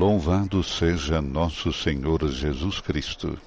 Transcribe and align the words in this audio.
Louvado 0.00 0.62
seja 0.62 1.20
nosso 1.20 1.70
Senhor 1.74 2.26
Jesus 2.30 2.80
Cristo. 2.80 3.38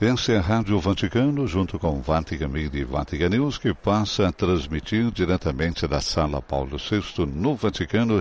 Essa 0.00 0.32
é 0.32 0.38
a 0.38 0.40
Rádio 0.40 0.80
Vaticano, 0.80 1.46
junto 1.46 1.78
com 1.78 2.00
Vatican 2.00 2.48
Media 2.48 2.80
e 2.80 2.84
Vatican 2.84 3.28
News, 3.28 3.56
que 3.56 3.72
passa 3.72 4.26
a 4.26 4.32
transmitir 4.32 5.12
diretamente 5.12 5.86
da 5.86 6.00
Sala 6.00 6.42
Paulo 6.42 6.76
VI, 6.76 7.24
no 7.24 7.54
Vaticano, 7.54 8.20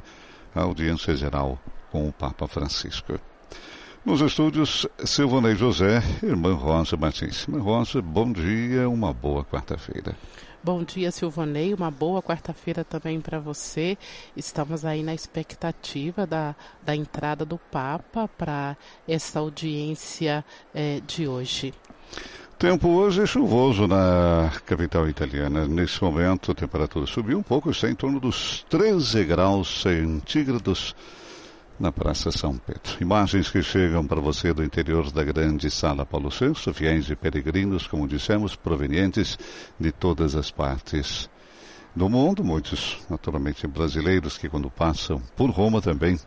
a 0.54 0.62
audiência 0.62 1.16
geral 1.16 1.58
com 1.92 2.08
o 2.08 2.14
Papa 2.14 2.48
Francisco. 2.48 3.20
Nos 4.06 4.22
estúdios, 4.22 4.86
Silvanei 5.04 5.56
José, 5.56 6.04
irmã 6.22 6.54
Rosa 6.54 6.96
Martins. 6.98 7.48
Irmã 7.48 7.64
Rosa, 7.64 8.00
bom 8.00 8.32
dia, 8.32 8.88
uma 8.88 9.12
boa 9.12 9.44
quarta-feira. 9.44 10.16
Bom 10.62 10.84
dia, 10.84 11.10
Silvanei. 11.10 11.74
Uma 11.74 11.90
boa 11.90 12.22
quarta-feira 12.22 12.84
também 12.84 13.22
para 13.22 13.40
você. 13.40 13.98
Estamos 14.36 14.84
aí 14.84 15.02
na 15.02 15.14
expectativa 15.14 16.28
da, 16.28 16.54
da 16.84 16.94
entrada 16.94 17.46
do 17.46 17.58
Papa 17.58 18.30
para 18.38 18.76
essa 19.08 19.40
audiência 19.40 20.44
eh, 20.76 21.02
de 21.08 21.30
hoje. 21.30 21.74
Tempo 22.58 22.90
hoje 22.90 23.24
é 23.24 23.26
chuvoso 23.26 23.88
na 23.88 24.52
capital 24.66 25.08
italiana. 25.08 25.66
Nesse 25.66 26.04
momento, 26.04 26.52
a 26.52 26.56
temperatura 26.56 27.06
subiu 27.06 27.38
um 27.38 27.44
pouco, 27.44 27.72
está 27.72 27.90
em 27.90 27.96
torno 27.96 28.20
dos 28.20 28.66
13 28.70 29.24
graus 29.24 29.82
centígrados 29.82 30.94
na 31.80 31.92
Praça 31.92 32.32
São 32.32 32.58
Pedro. 32.58 32.98
Imagens 33.00 33.50
que 33.50 33.62
chegam 33.64 34.06
para 34.06 34.20
você 34.20 34.54
do 34.54 34.64
interior 34.64 35.12
da 35.12 35.24
grande 35.24 35.72
sala 35.72 36.06
Paulo 36.06 36.30
VI, 36.30 36.74
fiéis 36.74 37.10
e 37.10 37.16
peregrinos, 37.16 37.88
como 37.88 38.08
dissemos, 38.08 38.56
provenientes 38.56 39.38
de 39.80 39.92
todas 39.92 40.36
as 40.36 40.52
partes 40.52 41.30
do 41.96 42.10
mundo, 42.10 42.44
muitos 42.44 43.00
naturalmente 43.10 43.66
brasileiros 43.66 44.38
que 44.38 44.50
quando 44.50 44.70
passam 44.70 45.22
por 45.36 45.50
Roma 45.50 45.82
também 45.82 46.20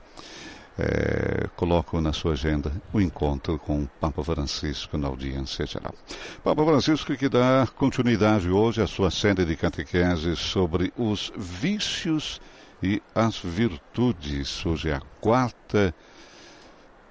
é, 0.79 1.49
colocam 1.55 2.01
na 2.01 2.13
sua 2.13 2.33
agenda 2.33 2.73
o 2.93 3.01
encontro 3.01 3.59
com 3.59 3.83
o 3.83 3.89
Papa 4.01 4.25
Francisco 4.25 4.97
na 4.97 5.09
audiência 5.09 5.67
geral. 5.67 5.95
Papa 6.43 6.65
Francisco 6.65 7.15
que 7.15 7.29
dá 7.29 7.69
continuidade 7.77 8.49
hoje 8.49 8.81
à 8.81 8.87
sua 8.87 9.11
série 9.11 9.45
de 9.45 9.55
catequeses 9.55 10.39
sobre 10.39 10.93
os 10.97 11.31
vícios 11.37 12.41
e 12.83 13.03
as 13.15 13.39
virtudes. 13.39 14.65
Hoje 14.67 14.91
é 14.91 14.95
a 14.95 15.03
quarta 15.21 15.95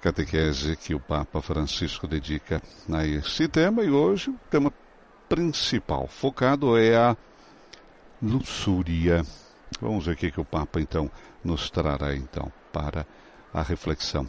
catequese 0.00 0.76
que 0.76 0.94
o 0.94 1.00
Papa 1.00 1.40
Francisco 1.40 2.06
dedica 2.06 2.60
a 2.92 3.06
esse 3.06 3.48
tema 3.48 3.82
e 3.82 3.90
hoje 3.90 4.30
o 4.30 4.38
tema 4.50 4.72
principal 5.28 6.06
focado 6.08 6.76
é 6.76 6.96
a 6.96 7.16
luxúria. 8.20 9.24
Vamos 9.80 10.06
ver 10.06 10.12
o 10.12 10.16
que 10.16 10.40
o 10.40 10.44
Papa 10.44 10.80
então 10.80 11.10
nos 11.42 11.70
trará 11.70 12.14
então 12.14 12.52
para 12.72 13.06
a 13.54 13.62
reflexão 13.62 14.26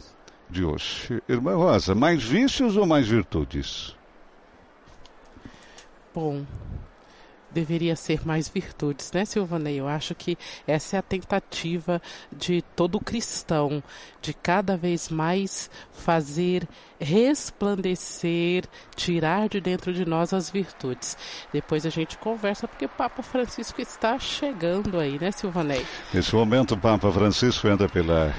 de 0.48 0.64
hoje. 0.64 1.22
Irmã 1.28 1.54
Rosa, 1.56 1.94
mais 1.94 2.22
vícios 2.22 2.76
ou 2.76 2.86
mais 2.86 3.08
virtudes? 3.08 3.96
Bom, 6.14 6.46
deveria 7.54 7.96
ser 7.96 8.26
mais 8.26 8.48
virtudes, 8.48 9.12
né, 9.12 9.24
Silvanei? 9.24 9.80
Eu 9.80 9.88
acho 9.88 10.14
que 10.14 10.36
essa 10.66 10.96
é 10.96 10.98
a 10.98 11.02
tentativa 11.02 12.02
de 12.30 12.60
todo 12.74 13.00
cristão, 13.00 13.82
de 14.20 14.34
cada 14.34 14.76
vez 14.76 15.08
mais 15.08 15.70
fazer 15.92 16.68
resplandecer, 17.00 18.64
tirar 18.96 19.48
de 19.48 19.60
dentro 19.60 19.92
de 19.92 20.04
nós 20.04 20.32
as 20.32 20.50
virtudes. 20.50 21.16
Depois 21.52 21.86
a 21.86 21.90
gente 21.90 22.18
conversa, 22.18 22.66
porque 22.66 22.86
o 22.86 22.88
Papa 22.88 23.22
Francisco 23.22 23.80
está 23.80 24.18
chegando 24.18 24.98
aí, 24.98 25.18
né, 25.18 25.30
Silvanei? 25.30 25.86
Nesse 26.12 26.34
momento, 26.34 26.74
o 26.74 26.78
Papa 26.78 27.10
Francisco 27.12 27.68
entra 27.68 27.88
pela 27.88 28.34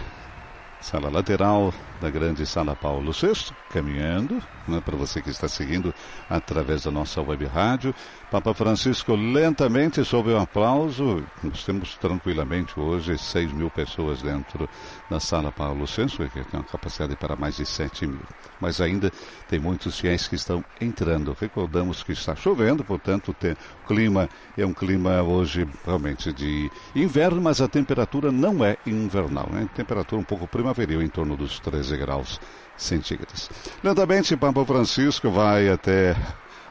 sala 0.85 1.09
lateral 1.09 1.73
da 1.99 2.11
grande 2.11 2.45
sala 2.45 2.75
Paulo 2.75 3.11
VI, 3.11 3.51
caminhando, 3.71 4.41
né, 4.67 4.79
para 4.85 4.95
você 4.95 5.19
que 5.19 5.31
está 5.31 5.47
seguindo 5.47 5.91
através 6.29 6.83
da 6.83 6.91
nossa 6.91 7.21
web 7.21 7.43
rádio. 7.45 7.93
Papa 8.31 8.53
Francisco 8.53 9.15
lentamente, 9.15 10.03
sob 10.03 10.33
um 10.33 10.39
aplauso, 10.41 11.23
nós 11.43 11.63
temos 11.63 11.95
tranquilamente 11.95 12.77
hoje 12.79 13.17
6 13.17 13.53
mil 13.53 13.69
pessoas 13.69 14.21
dentro 14.21 14.67
da 15.09 15.19
sala 15.19 15.51
Paulo 15.51 15.85
VI, 15.85 16.07
que 16.29 16.43
tem 16.43 16.59
uma 16.59 16.63
capacidade 16.63 17.15
para 17.15 17.35
mais 17.35 17.55
de 17.55 17.65
7 17.65 18.07
mil. 18.07 18.21
Mas 18.59 18.81
ainda 18.81 19.11
tem 19.47 19.59
muitos 19.59 19.99
fiéis 19.99 20.27
que 20.27 20.35
estão 20.35 20.63
entrando. 20.81 21.37
Recordamos 21.39 22.01
que 22.03 22.13
está 22.13 22.35
chovendo, 22.35 22.83
portanto 22.83 23.33
tem, 23.33 23.51
o 23.51 23.87
clima 23.87 24.27
é 24.57 24.65
um 24.65 24.73
clima 24.73 25.21
hoje 25.21 25.67
realmente 25.85 26.33
de 26.33 26.69
inverno, 26.95 27.41
mas 27.41 27.61
a 27.61 27.67
temperatura 27.67 28.31
não 28.31 28.65
é 28.65 28.75
invernal, 28.85 29.47
né? 29.51 29.69
Temperatura 29.75 30.19
um 30.19 30.25
pouco 30.25 30.47
primaveril, 30.47 31.01
em 31.01 31.09
torno 31.09 31.37
dos 31.37 31.59
13 31.59 31.95
graus 31.97 32.39
centígrados. 32.75 33.49
Lentamente, 33.83 34.35
Papa 34.35 34.65
Francisco 34.65 35.29
vai 35.29 35.69
até 35.69 36.15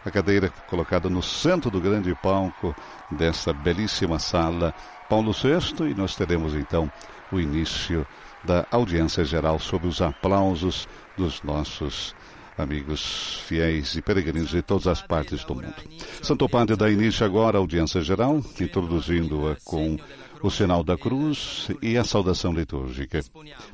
a 0.04 0.10
cadeira 0.10 0.50
colocada 0.68 1.08
no 1.08 1.22
centro 1.22 1.70
do 1.70 1.80
grande 1.80 2.14
palco 2.16 2.74
desta 3.10 3.52
belíssima 3.52 4.18
sala 4.18 4.74
Paulo 5.08 5.32
VI 5.32 5.90
e 5.90 5.94
nós 5.94 6.14
teremos 6.16 6.54
então 6.54 6.90
o 7.32 7.40
início 7.40 8.06
da 8.44 8.66
audiência 8.70 9.24
geral 9.24 9.58
sob 9.58 9.86
os 9.86 10.02
aplausos 10.02 10.86
dos 11.16 11.42
nossos 11.42 12.14
amigos 12.56 13.42
fiéis 13.46 13.94
e 13.96 14.02
peregrinos 14.02 14.50
de 14.50 14.62
todas 14.62 14.86
as 14.86 15.02
partes 15.02 15.44
do 15.44 15.54
mundo. 15.54 15.74
Santo 16.22 16.48
Padre 16.48 16.76
dá 16.76 16.90
início 16.90 17.26
agora 17.26 17.58
à 17.58 17.60
audiência 17.60 18.00
geral, 18.00 18.40
introduzindo-a 18.60 19.56
com 19.64 19.96
o 20.42 20.50
sinal 20.50 20.84
da 20.84 20.96
cruz 20.96 21.68
e 21.82 21.96
a 21.96 22.04
saudação 22.04 22.52
litúrgica. 22.52 23.20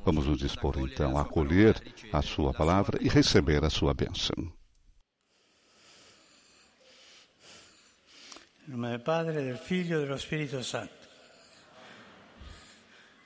Vamos 0.05 0.27
nos 0.27 0.39
dispor 0.39 0.75
então 0.79 1.19
a 1.19 1.23
acolher 1.23 1.77
a 2.13 2.23
sua 2.23 2.53
palavra 2.53 2.99
e 3.01 3.09
receber 3.09 3.65
a 3.65 3.71
sua 3.71 3.93
bênção. 3.93 4.60
Em 8.71 8.77
nome 8.77 8.99
do 8.99 9.03
Padre, 9.03 9.51
do 9.51 9.59
Filho 9.59 10.01
e 10.01 10.07
do 10.07 10.15
Espírito 10.15 10.63
Santo. 10.63 10.95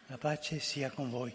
A 0.09 0.17
pace 0.17 0.59
sia 0.59 0.91
com 0.91 1.11
voi. 1.11 1.35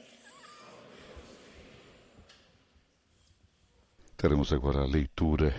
Teremos 4.17 4.51
agora 4.51 4.79
a 4.79 4.87
leitura. 4.87 5.53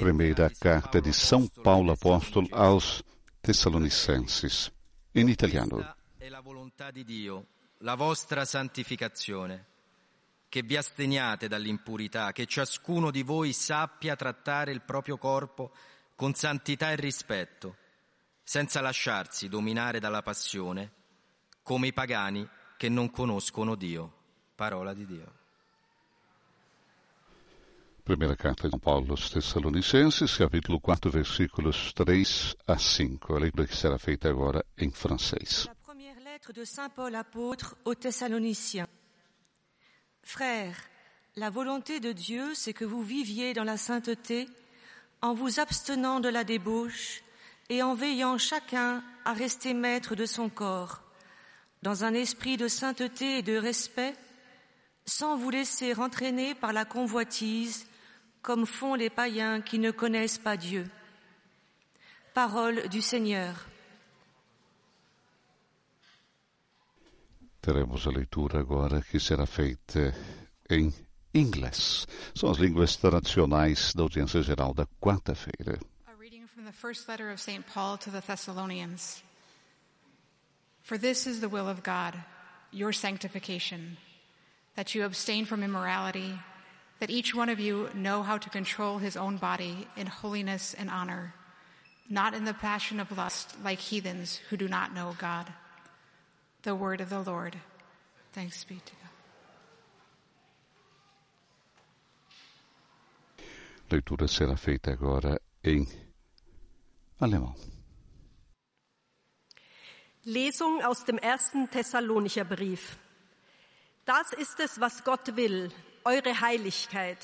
Primeira 0.00 0.50
carta 0.50 1.00
de 1.00 1.12
São 1.12 1.46
Paulo 1.62 1.92
apóstolo 1.92 2.48
aos 2.50 3.04
Tessalonicenses, 3.40 4.72
in 5.14 5.28
italiano. 5.28 5.94
È 6.18 6.28
la 6.28 6.40
volontà 6.40 6.90
di 6.90 7.04
Dio, 7.04 7.46
la 7.78 7.94
vostra 7.94 8.44
santificazione, 8.44 9.66
che 10.52 10.62
vi 10.62 10.76
asteniate 10.76 11.48
dall'impurità, 11.48 12.30
che 12.30 12.44
ciascuno 12.44 13.10
di 13.10 13.22
voi 13.22 13.54
sappia 13.54 14.16
trattare 14.16 14.70
il 14.70 14.82
proprio 14.82 15.16
corpo 15.16 15.72
con 16.14 16.34
santità 16.34 16.90
e 16.90 16.96
rispetto, 16.96 17.76
senza 18.42 18.82
lasciarsi 18.82 19.48
dominare 19.48 19.98
dalla 19.98 20.20
passione, 20.20 20.92
come 21.62 21.86
i 21.86 21.94
pagani 21.94 22.46
che 22.76 22.90
non 22.90 23.10
conoscono 23.10 23.76
Dio. 23.76 24.12
Parola 24.54 24.92
di 24.92 25.06
Dio. 25.06 25.32
Primeira 28.02 28.34
carta 28.34 28.68
de 28.68 28.78
Paulo 28.78 29.12
aos 29.12 29.30
Tessalonicenses, 29.30 30.36
capítulo 30.36 30.80
4, 30.80 31.10
versículos 31.10 31.94
3 31.94 32.56
a 32.66 32.76
5. 32.76 33.36
A 33.36 33.38
leitura 33.38 33.66
que 33.66 33.74
será 33.74 33.96
feita 33.96 34.28
agora 34.28 34.62
em 34.76 34.90
francês. 34.90 35.64
La 35.64 35.74
première 35.82 36.20
lettre 36.22 36.52
de 36.52 36.66
Saint 36.66 36.90
Paul 36.90 37.14
apôtre 37.14 37.74
aux 37.86 37.94
Thessaloniciens. 37.94 38.86
Frères, 40.22 40.76
la 41.36 41.50
volonté 41.50 42.00
de 42.00 42.12
Dieu, 42.12 42.54
c'est 42.54 42.72
que 42.72 42.84
vous 42.84 43.02
viviez 43.02 43.54
dans 43.54 43.64
la 43.64 43.76
sainteté 43.76 44.48
en 45.20 45.34
vous 45.34 45.60
abstenant 45.60 46.20
de 46.20 46.28
la 46.28 46.44
débauche 46.44 47.22
et 47.68 47.82
en 47.82 47.94
veillant 47.94 48.38
chacun 48.38 49.02
à 49.24 49.32
rester 49.32 49.74
maître 49.74 50.14
de 50.14 50.26
son 50.26 50.48
corps, 50.48 51.00
dans 51.82 52.04
un 52.04 52.14
esprit 52.14 52.56
de 52.56 52.68
sainteté 52.68 53.38
et 53.38 53.42
de 53.42 53.56
respect, 53.56 54.14
sans 55.06 55.36
vous 55.36 55.50
laisser 55.50 55.94
entraîner 55.94 56.54
par 56.54 56.72
la 56.72 56.84
convoitise 56.84 57.86
comme 58.42 58.66
font 58.66 58.94
les 58.94 59.10
païens 59.10 59.60
qui 59.60 59.78
ne 59.78 59.90
connaissent 59.90 60.38
pas 60.38 60.56
Dieu. 60.56 60.86
Parole 62.34 62.88
du 62.88 63.00
Seigneur. 63.00 63.71
Teremos 67.62 68.08
a 68.08 68.10
leitura 68.10 68.58
agora 68.58 69.00
que 69.00 69.20
será 69.20 69.46
feita 69.46 70.12
em 70.68 70.92
inglês. 71.32 72.08
São 72.34 72.50
as 72.50 72.58
línguas 72.58 72.96
tradicionais 72.96 73.94
da 73.94 74.02
audiência 74.02 74.42
geral 74.42 74.74
da 74.74 74.84
quarta-feira. 75.00 75.78
A 76.08 76.20
reading 76.20 76.48
from 76.48 76.64
the 76.64 76.72
first 76.72 77.08
letter 77.08 77.30
of 77.30 77.40
St. 77.40 77.64
Paul 77.72 77.98
to 77.98 78.10
the 78.10 78.20
Thessalonians. 78.20 79.22
For 80.82 80.98
this 80.98 81.28
is 81.28 81.38
the 81.38 81.48
will 81.48 81.68
of 81.68 81.84
God, 81.84 82.18
your 82.72 82.92
sanctification, 82.92 83.96
that 84.74 84.96
you 84.96 85.04
abstain 85.04 85.46
from 85.46 85.62
immorality, 85.62 86.36
that 86.98 87.10
each 87.10 87.32
one 87.32 87.48
of 87.48 87.60
you 87.60 87.90
know 87.94 88.24
how 88.24 88.38
to 88.38 88.50
control 88.50 88.98
his 88.98 89.16
own 89.16 89.36
body 89.36 89.86
in 89.96 90.08
holiness 90.08 90.74
and 90.74 90.90
honor, 90.90 91.32
not 92.10 92.34
in 92.34 92.44
the 92.44 92.54
passion 92.54 92.98
of 92.98 93.16
lust 93.16 93.54
like 93.62 93.78
heathens 93.78 94.40
who 94.50 94.56
do 94.56 94.66
not 94.66 94.92
know 94.92 95.14
God, 95.16 95.46
The 96.62 96.76
word 96.76 97.00
of 97.00 97.08
the 97.08 97.18
Lord. 97.18 97.56
Thanks 98.32 98.64
be 98.64 98.76
to 98.76 98.92
God. 98.94 99.12
Leitura 103.90 104.28
será 104.28 104.56
feita 104.56 104.92
agora 104.92 105.40
em 105.64 105.86
alemão. 107.20 107.54
Lesung 110.24 110.82
aus 110.84 111.04
dem 111.04 111.18
ersten 111.18 111.68
Thessalonicher 111.68 112.44
Brief. 112.44 112.96
Das 114.04 114.32
ist 114.32 114.60
es, 114.60 114.80
was 114.80 115.02
Gott 115.02 115.34
will, 115.36 115.70
eure 116.04 116.40
Heiligkeit, 116.40 117.18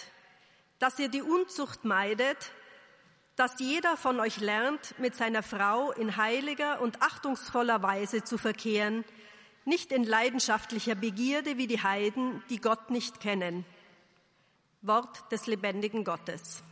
dass 0.80 0.98
ihr 0.98 1.08
die 1.08 1.22
Unzucht 1.22 1.84
meidet, 1.84 2.50
dass 3.36 3.60
jeder 3.60 3.96
von 3.96 4.18
euch 4.18 4.40
lernt, 4.40 4.98
mit 4.98 5.14
seiner 5.14 5.44
Frau 5.44 5.92
in 5.92 6.16
heiliger 6.16 6.80
und 6.80 7.02
achtungsvoller 7.02 7.82
Weise 7.82 8.24
zu 8.24 8.36
verkehren, 8.36 9.04
nicht 9.68 9.92
in 9.92 10.04
leidenschaftlicher 10.04 10.94
Begierde 10.94 11.58
wie 11.58 11.66
die 11.66 11.82
Heiden, 11.82 12.42
die 12.50 12.60
Gott 12.60 12.90
nicht 12.90 13.20
kennen. 13.20 13.64
Wort 14.82 15.30
des 15.30 15.46
lebendigen 15.46 16.04
Gottes. 16.04 16.62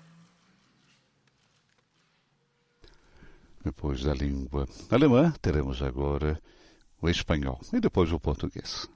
Depois 3.65 4.01
da 4.05 4.13
língua 4.13 4.69
alemã, 4.91 5.35
teremos 5.43 5.83
agora 5.83 6.41
o 7.01 7.09
espanhol 7.09 7.59
e 7.73 7.81
depois 7.81 8.13
o 8.13 8.21
português. 8.21 8.89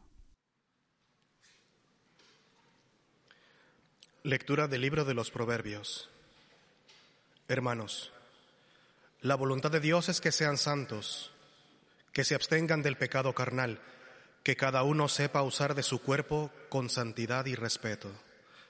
Lectura 4.22 4.68
del 4.68 4.80
libro 4.80 5.04
de 5.04 5.14
los 5.14 5.30
Proverbios. 5.30 6.08
Hermanos, 7.48 8.12
la 9.22 9.34
voluntad 9.34 9.72
de 9.72 9.80
Dios 9.80 10.08
es 10.08 10.20
que 10.20 10.30
sean 10.30 10.56
santos, 10.56 11.29
que 12.12 12.24
se 12.24 12.34
abstengan 12.34 12.82
del 12.82 12.96
pecado 12.96 13.34
carnal, 13.34 13.80
que 14.42 14.56
cada 14.56 14.82
uno 14.82 15.08
sepa 15.08 15.42
usar 15.42 15.74
de 15.74 15.82
su 15.82 16.00
cuerpo 16.00 16.50
con 16.68 16.88
santidad 16.88 17.46
y 17.46 17.54
respeto, 17.54 18.10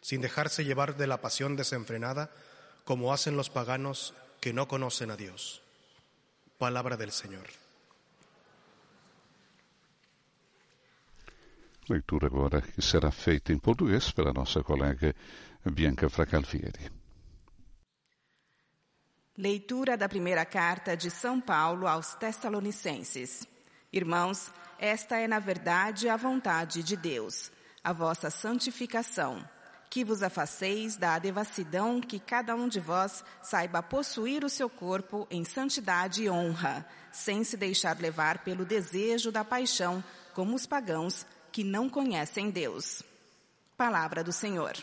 sin 0.01 0.21
dejarse 0.21 0.65
llevar 0.65 0.97
de 0.97 1.07
la 1.07 1.21
pasión 1.21 1.57
desenfrenada 1.57 2.31
como 2.85 3.13
hacen 3.13 3.37
los 3.37 3.51
paganos 3.51 4.15
que 4.41 4.53
no 4.53 4.67
conocen 4.69 5.11
a 5.11 5.17
Dios. 5.17 5.63
Palabra 6.59 6.97
del 6.97 7.13
Señor. 7.13 7.47
Leitura 11.89 12.29
agora 12.29 12.63
que 12.63 12.83
será 12.83 13.11
feita 13.11 13.53
em 13.53 13.59
português 13.59 14.13
pela 14.13 14.33
nossa 14.33 14.63
colega 14.63 15.15
Bianca 15.65 16.09
Fracalfieri. 16.09 17.00
Leitura 19.41 19.97
da 19.97 20.07
primeira 20.07 20.45
carta 20.45 20.95
de 20.95 21.11
São 21.11 21.41
Paulo 21.41 21.87
aos 21.87 22.13
Tessalonicenses. 22.13 23.49
Irmãos, 23.91 24.53
esta 24.79 25.17
é 25.17 25.27
na 25.27 25.39
verdade 25.39 26.11
a 26.11 26.17
vontade 26.19 26.83
de 26.83 26.95
Deus, 26.95 27.51
a 27.83 27.91
vossa 27.91 28.29
santificação, 28.29 29.43
que 29.89 30.05
vos 30.05 30.23
afaceis 30.23 30.99
da 30.99 31.19
devassidão 31.19 32.03
que 32.03 32.21
cada 32.21 32.55
um 32.55 32.69
de 32.69 32.81
vós 32.81 33.25
saiba 33.43 33.83
possuir 33.83 34.45
o 34.45 34.51
seu 34.51 34.69
corpo 34.69 35.27
em 35.31 35.43
santidade 35.43 36.25
e 36.25 36.29
honra, 36.29 36.87
sem 37.11 37.43
se 37.43 37.57
deixar 37.57 37.99
levar 37.99 38.45
pelo 38.45 38.67
desejo 38.67 39.33
da 39.33 39.43
paixão, 39.43 40.05
como 40.35 40.55
os 40.55 40.67
pagãos 40.67 41.25
que 41.51 41.65
não 41.65 41.89
conhecem 41.89 42.51
Deus. 42.51 43.03
Palavra 43.75 44.23
do 44.23 44.35
Senhor. 44.35 44.75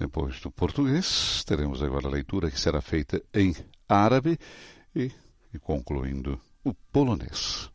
Depois 0.00 0.40
do 0.40 0.50
português, 0.50 1.44
teremos 1.44 1.82
agora 1.82 2.08
a 2.08 2.10
leitura 2.10 2.50
que 2.50 2.58
será 2.58 2.80
feita 2.80 3.20
em 3.34 3.54
árabe 3.86 4.38
e, 4.96 5.12
e 5.52 5.58
concluindo 5.58 6.40
o 6.64 6.72
polonês. 6.72 7.68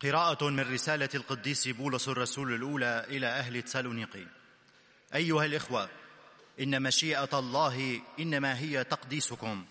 قراءة 0.00 0.50
من 0.50 0.60
رسالة 0.60 1.08
القديس 1.14 1.68
بولس 1.68 2.08
الرسول 2.08 2.54
الأولى 2.54 3.06
إلى 3.08 3.26
أهل 3.26 3.62
تسالونيقي. 3.62 4.26
أيها 5.14 5.44
الإخوة، 5.44 5.88
إن 6.60 6.82
مشيئة 6.82 7.38
الله 7.38 8.00
إنما 8.20 8.58
هي 8.58 8.84
تقديسكم، 8.84 9.64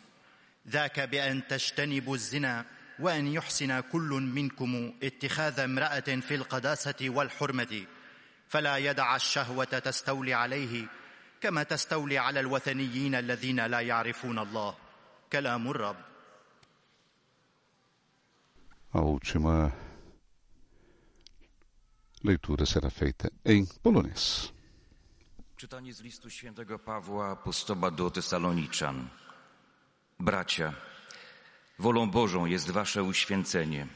ذاك 0.68 1.00
بأن 1.00 1.48
تجتنبوا 1.48 2.16
الزنا 2.16 2.66
وأن 3.00 3.27
يحسن 3.27 3.80
كل 3.80 4.10
منكم 4.36 4.94
اتخاذ 5.04 5.60
امرأة 5.60 6.20
في 6.27 6.36
القداسة 6.36 7.10
والحرمة، 7.10 7.86
فلا 8.49 8.76
يدع 8.76 9.17
الشهوة 9.17 9.64
تستولي 9.64 10.35
عليه 10.35 10.87
كما 11.40 11.62
تستولي 11.62 12.19
على 12.19 12.40
الوثنيين 12.40 13.14
الذين 13.14 13.67
لا 13.67 13.81
يعرفون 13.81 14.38
الله. 14.38 14.75
كلام 15.33 15.71
الرب. 15.71 15.97
A 18.93 19.00
última 19.00 19.73
leitura 22.25 22.67
será 22.67 22.90
feita 22.90 23.31
em 23.45 23.64
polonês. 23.83 24.52
Czytanie 25.57 25.95
z 25.95 26.00
listu 26.00 26.31
świętego 26.31 26.79
Pawła 26.79 27.31
apostoła 27.31 27.90
do 27.90 28.11
Tesaloniczan. 28.11 29.09
Bracia, 30.21 30.73
wolą 31.79 32.11
Bożą 32.11 32.47
jest 32.47 32.71
wasze 32.71 33.02
uświęcenie, 33.02 33.87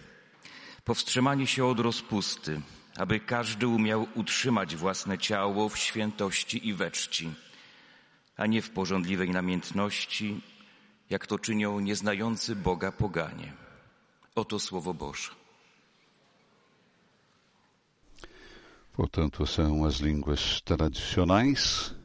powstrzymanie 0.85 1.47
się 1.47 1.67
od 1.67 1.81
rozpusty, 1.81 2.61
aby 3.00 3.20
każdy 3.20 3.68
umiał 3.68 4.08
utrzymać 4.16 4.76
własne 4.76 5.18
ciało 5.18 5.70
w 5.70 5.78
świętości 5.78 6.68
i 6.68 6.74
we 6.74 6.92
czci, 6.92 7.34
a 8.38 8.46
nie 8.46 8.62
w 8.62 8.70
porządliwej 8.70 9.30
namiętności, 9.30 10.42
jak 11.10 11.28
to 11.28 11.40
czynią 11.40 11.80
nieznający 11.80 12.56
Boga 12.56 12.92
poganie. 12.92 13.54
Oto 14.36 14.60
Słowo 14.60 14.94
Boże. 14.94 15.32
Portanto, 18.94 19.46
são 19.46 19.86
as 19.86 20.02
línguas 20.02 20.62
tradicionais 20.66 21.96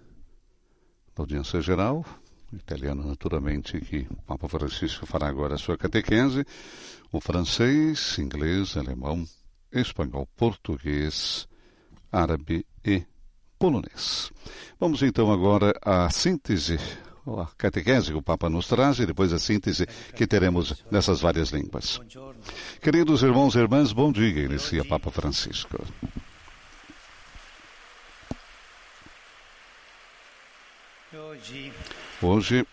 da 1.16 1.22
audiência 1.24 1.60
geral, 1.60 2.04
italiano 2.52 3.02
naturalmente, 3.02 3.80
que 3.80 4.06
o 4.10 4.22
Papa 4.22 4.48
Francisco 4.48 5.04
fará 5.06 5.26
agora 5.26 5.56
a 5.56 5.58
sua 5.58 5.76
catequese, 5.76 6.46
o 7.10 7.20
francês, 7.20 8.16
inglês, 8.18 8.76
alemão, 8.76 9.26
espanhol, 9.74 10.28
português, 10.36 11.48
árabe 12.10 12.64
e 12.84 13.04
polonês. 13.58 14.30
Vamos 14.78 15.02
então 15.02 15.32
agora 15.32 15.74
à 15.82 16.08
síntese, 16.10 16.78
a 17.26 17.46
catequese 17.56 18.12
que 18.12 18.18
o 18.18 18.22
Papa 18.22 18.48
nos 18.48 18.68
traz 18.68 18.98
e 18.98 19.06
depois 19.06 19.32
a 19.32 19.38
síntese 19.38 19.86
que 20.14 20.26
teremos 20.26 20.84
nessas 20.90 21.20
várias 21.20 21.50
línguas. 21.50 22.00
Queridos 22.80 23.22
irmãos 23.22 23.54
e 23.54 23.58
irmãs, 23.58 23.92
bom 23.92 24.12
dia, 24.12 24.44
inicia 24.44 24.84
Papa 24.84 25.10
Francisco. 25.10 25.78
Hoje 32.22 32.66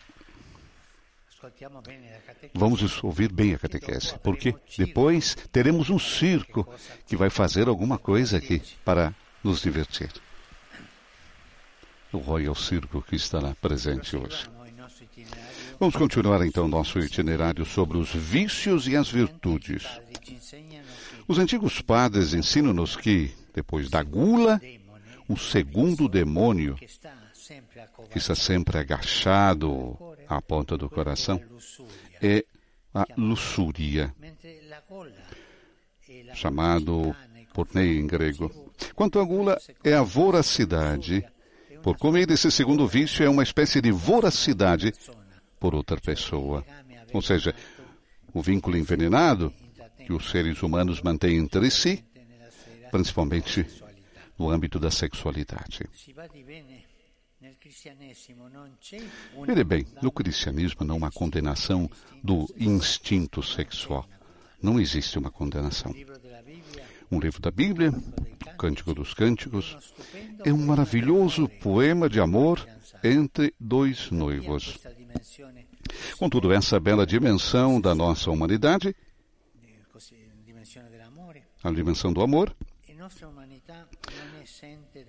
vamos 2.54 3.04
ouvir 3.04 3.32
bem 3.32 3.54
a 3.54 3.60
catequese, 3.60 4.18
porque 4.20 4.56
depois 4.78 5.36
teremos 5.52 5.90
um 5.90 6.00
circo 6.00 6.68
que 7.08 7.16
vai 7.16 7.30
fazer 7.30 7.68
alguma 7.68 7.98
coisa 7.98 8.38
aqui 8.38 8.62
para 8.86 9.14
nos 9.44 9.62
divertir. 9.62 10.12
O 12.12 12.18
Royal 12.18 12.56
Circo 12.56 13.02
que 13.02 13.16
estará 13.16 13.56
presente 13.56 14.16
hoje. 14.16 14.50
Vamos 15.80 15.96
continuar 15.96 16.46
então 16.46 16.68
nosso 16.68 17.00
itinerário 17.00 17.66
sobre 17.66 17.98
os 17.98 18.14
vícios 18.14 18.88
e 18.88 18.96
as 18.96 19.10
virtudes. 19.10 19.88
Os 21.28 21.40
antigos 21.40 21.82
padres 21.82 22.34
ensinam-nos 22.34 22.96
que, 22.96 23.34
depois 23.54 23.90
da 23.90 24.04
gula, 24.04 24.62
o 25.28 25.38
segundo 25.38 26.10
demônio 26.10 26.76
que 26.76 28.18
está 28.18 28.36
sempre 28.36 28.78
agachado 28.78 29.98
à 30.38 30.42
ponta 30.42 30.78
do 30.78 30.90
coração, 30.90 31.42
é 32.22 32.46
a 32.94 33.06
luxúria, 33.18 34.14
chamado 36.34 37.16
pornei 37.54 38.00
em 38.00 38.08
grego. 38.08 38.50
Quanto 38.96 39.20
à 39.20 39.24
gula, 39.24 39.60
é 39.84 39.94
a 39.94 40.02
voracidade 40.02 41.26
por 41.84 41.98
comida. 41.98 42.34
Esse 42.34 42.50
segundo 42.50 42.88
vício 42.88 43.26
é 43.26 43.30
uma 43.30 43.44
espécie 43.44 43.82
de 43.82 43.92
voracidade 43.92 44.94
por 45.60 45.76
outra 45.76 46.00
pessoa. 46.00 46.66
Ou 47.14 47.22
seja, 47.22 47.54
o 48.34 48.42
vínculo 48.42 48.78
envenenado 48.78 49.54
que 50.06 50.14
os 50.14 50.32
seres 50.32 50.64
humanos 50.64 51.02
mantêm 51.02 51.38
entre 51.38 51.70
si, 51.70 52.04
principalmente 52.90 53.66
no 54.40 54.50
âmbito 54.50 54.80
da 54.80 54.90
sexualidade. 54.90 55.86
Veja 59.46 59.64
bem, 59.64 59.86
no 60.02 60.12
cristianismo 60.12 60.86
não 60.86 61.04
há 61.06 61.12
condenação 61.12 61.90
do 62.24 62.48
instinto 62.58 63.42
sexual. 63.42 64.08
Não 64.62 64.80
existe 64.80 65.18
uma 65.18 65.32
condenação. 65.32 65.94
Um 67.12 67.20
livro 67.20 67.42
da 67.42 67.52
Bíblia, 67.52 67.92
o 67.92 68.58
Cântico 68.58 68.94
dos 68.94 69.14
Cânticos, 69.14 69.78
é 70.46 70.54
um 70.54 70.66
maravilhoso 70.66 71.48
poema 71.62 72.08
de 72.08 72.20
amor 72.20 72.68
entre 73.04 73.54
dois 73.60 74.12
noivos. 74.12 74.78
Contudo, 76.18 76.54
essa 76.54 76.80
bela 76.80 77.06
dimensão 77.06 77.82
da 77.82 77.96
nossa 77.96 78.30
humanidade, 78.30 78.96
a 81.64 81.72
dimensão 81.72 82.14
do 82.14 82.22
amor, 82.22 82.56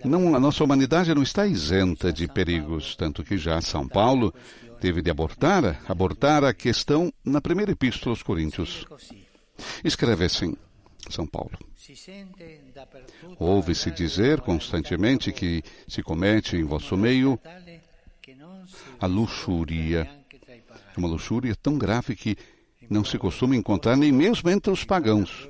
não, 0.03 0.35
a 0.35 0.39
nossa 0.39 0.63
humanidade 0.63 1.13
não 1.13 1.23
está 1.23 1.45
isenta 1.47 2.11
de 2.11 2.27
perigos, 2.27 2.95
tanto 2.95 3.23
que 3.23 3.37
já 3.37 3.61
São 3.61 3.87
Paulo 3.87 4.33
teve 4.79 5.01
de 5.01 5.09
abortar, 5.09 5.81
abortar 5.87 6.43
a 6.43 6.53
questão 6.53 7.11
na 7.23 7.39
primeira 7.39 7.71
epístola 7.71 8.13
aos 8.13 8.21
Coríntios. 8.21 8.85
Escreve 9.83 10.25
assim, 10.25 10.55
São 11.09 11.25
Paulo. 11.25 11.57
Ouve-se 13.39 13.91
dizer 13.91 14.41
constantemente 14.41 15.31
que 15.31 15.63
se 15.87 16.01
comete 16.01 16.55
em 16.55 16.63
vosso 16.63 16.97
meio 16.97 17.39
a 18.99 19.05
luxúria. 19.05 20.09
Uma 20.97 21.07
luxúria 21.07 21.55
tão 21.55 21.77
grave 21.77 22.15
que 22.15 22.37
não 22.89 23.03
se 23.03 23.17
costuma 23.17 23.55
encontrar 23.55 23.95
nem 23.95 24.11
mesmo 24.11 24.49
entre 24.49 24.71
os 24.71 24.83
pagãos. 24.83 25.49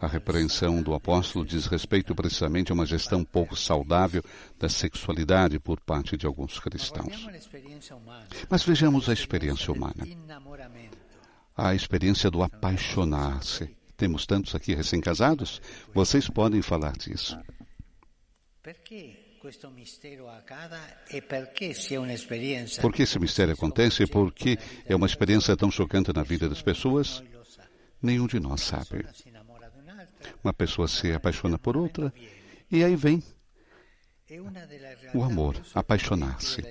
A 0.00 0.06
repreensão 0.06 0.82
do 0.82 0.94
apóstolo 0.94 1.44
diz 1.44 1.66
respeito 1.66 2.14
precisamente 2.14 2.70
a 2.70 2.74
uma 2.74 2.86
gestão 2.86 3.24
pouco 3.24 3.56
saudável 3.56 4.22
da 4.58 4.68
sexualidade 4.68 5.58
por 5.58 5.80
parte 5.80 6.16
de 6.16 6.26
alguns 6.26 6.58
cristãos. 6.60 7.28
Mas 8.48 8.64
vejamos 8.64 9.08
a 9.08 9.12
experiência 9.12 9.72
humana. 9.72 10.06
A 11.56 11.74
experiência 11.74 12.30
do 12.30 12.42
apaixonar-se. 12.42 13.76
Temos 13.96 14.26
tantos 14.26 14.54
aqui 14.54 14.74
recém-casados, 14.74 15.60
vocês 15.94 16.28
podem 16.28 16.62
falar 16.62 16.92
disso. 16.92 17.38
Por 22.80 22.92
que 22.92 23.02
esse 23.02 23.18
mistério 23.18 23.54
acontece? 23.54 24.06
Porque 24.06 24.58
é 24.86 24.94
uma 24.94 25.06
experiência 25.06 25.56
tão 25.56 25.70
chocante 25.70 26.12
na 26.12 26.22
vida 26.22 26.48
das 26.48 26.62
pessoas? 26.62 27.22
Nenhum 28.00 28.26
de 28.26 28.40
nós 28.40 28.60
sabe. 28.62 29.04
Uma 30.42 30.52
pessoa 30.52 30.88
se 30.88 31.12
apaixona 31.12 31.58
por 31.58 31.76
outra 31.76 32.12
e 32.70 32.82
aí 32.82 32.96
vem 32.96 33.22
o 35.14 35.22
amor, 35.22 35.60
apaixonar-se. 35.74 36.62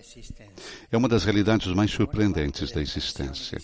É 0.92 0.98
uma 0.98 1.08
das 1.08 1.24
realidades 1.24 1.68
mais 1.68 1.92
surpreendentes 1.92 2.72
da 2.72 2.82
existência. 2.82 3.60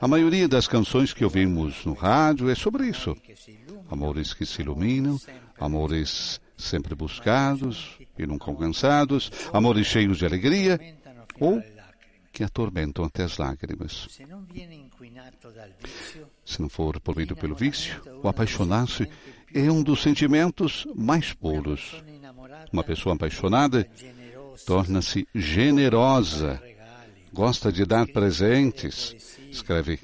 A 0.00 0.08
maioria 0.08 0.48
das 0.48 0.66
canções 0.66 1.12
que 1.12 1.24
ouvimos 1.24 1.84
no 1.84 1.92
rádio 1.92 2.50
é 2.50 2.54
sobre 2.54 2.88
isso. 2.88 3.16
Amores 3.88 4.34
que 4.34 4.44
se 4.44 4.62
iluminam, 4.62 5.20
amores 5.60 6.40
sempre 6.56 6.94
buscados 6.94 7.98
e 8.18 8.26
nunca 8.26 8.50
alcançados, 8.50 9.30
amores 9.52 9.86
cheios 9.86 10.18
de 10.18 10.26
alegria 10.26 10.80
ou 11.38 11.62
que 12.32 12.42
atormentam 12.42 13.04
até 13.04 13.22
as 13.22 13.38
lágrimas. 13.38 14.08
Se 16.44 16.60
não 16.60 16.68
for 16.68 17.00
poluído 17.00 17.36
pelo 17.36 17.54
vício, 17.54 18.00
o 18.22 18.28
apaixonar-se 18.28 19.08
é 19.54 19.70
um 19.70 19.82
dos 19.82 20.02
sentimentos 20.02 20.86
mais 20.94 21.32
puros. 21.32 22.02
Uma 22.72 22.84
pessoa 22.84 23.14
apaixonada 23.14 23.88
torna-se 24.66 25.26
generosa, 25.34 26.62
gosta 27.32 27.72
de 27.72 27.84
dar 27.84 28.06
presentes, 28.06 29.38
escreve 29.50 30.00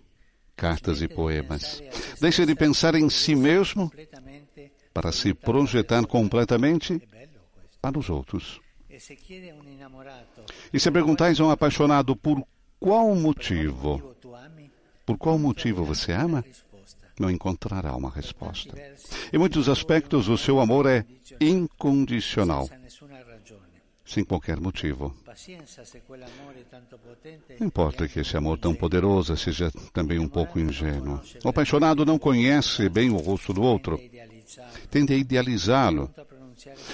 cartas 0.56 1.00
e 1.00 1.08
poemas. 1.08 1.82
Deixa 2.20 2.44
de 2.44 2.54
pensar 2.54 2.94
em 2.94 3.08
si 3.08 3.34
mesmo 3.34 3.90
para 4.92 5.12
se 5.12 5.32
projetar 5.32 6.04
completamente 6.06 7.00
para 7.80 7.98
os 7.98 8.10
outros. 8.10 8.60
E 10.72 10.78
se 10.78 10.90
perguntais 10.90 11.40
a 11.40 11.44
um 11.44 11.50
apaixonado 11.50 12.14
por 12.14 12.44
qual 12.78 13.14
motivo, 13.14 14.09
por 15.10 15.18
qual 15.18 15.36
motivo 15.36 15.84
você 15.84 16.12
ama, 16.12 16.44
não 17.18 17.28
encontrará 17.28 17.96
uma 17.96 18.10
resposta. 18.10 18.72
Em 19.32 19.38
muitos 19.38 19.68
aspectos, 19.68 20.28
o 20.28 20.38
seu 20.38 20.60
amor 20.60 20.86
é 20.86 21.04
incondicional, 21.40 22.70
sem 24.04 24.22
qualquer 24.22 24.60
motivo. 24.60 25.12
Não 27.58 27.66
importa 27.66 28.06
que 28.06 28.20
esse 28.20 28.36
amor 28.36 28.56
tão 28.58 28.72
poderoso 28.72 29.36
seja 29.36 29.72
também 29.92 30.20
um 30.20 30.28
pouco 30.28 30.60
ingênuo. 30.60 31.20
O 31.42 31.48
apaixonado 31.48 32.06
não 32.06 32.16
conhece 32.16 32.88
bem 32.88 33.10
o 33.10 33.16
rosto 33.16 33.52
do 33.52 33.62
outro, 33.62 34.00
tende 34.92 35.12
a 35.12 35.16
idealizá-lo, 35.16 36.08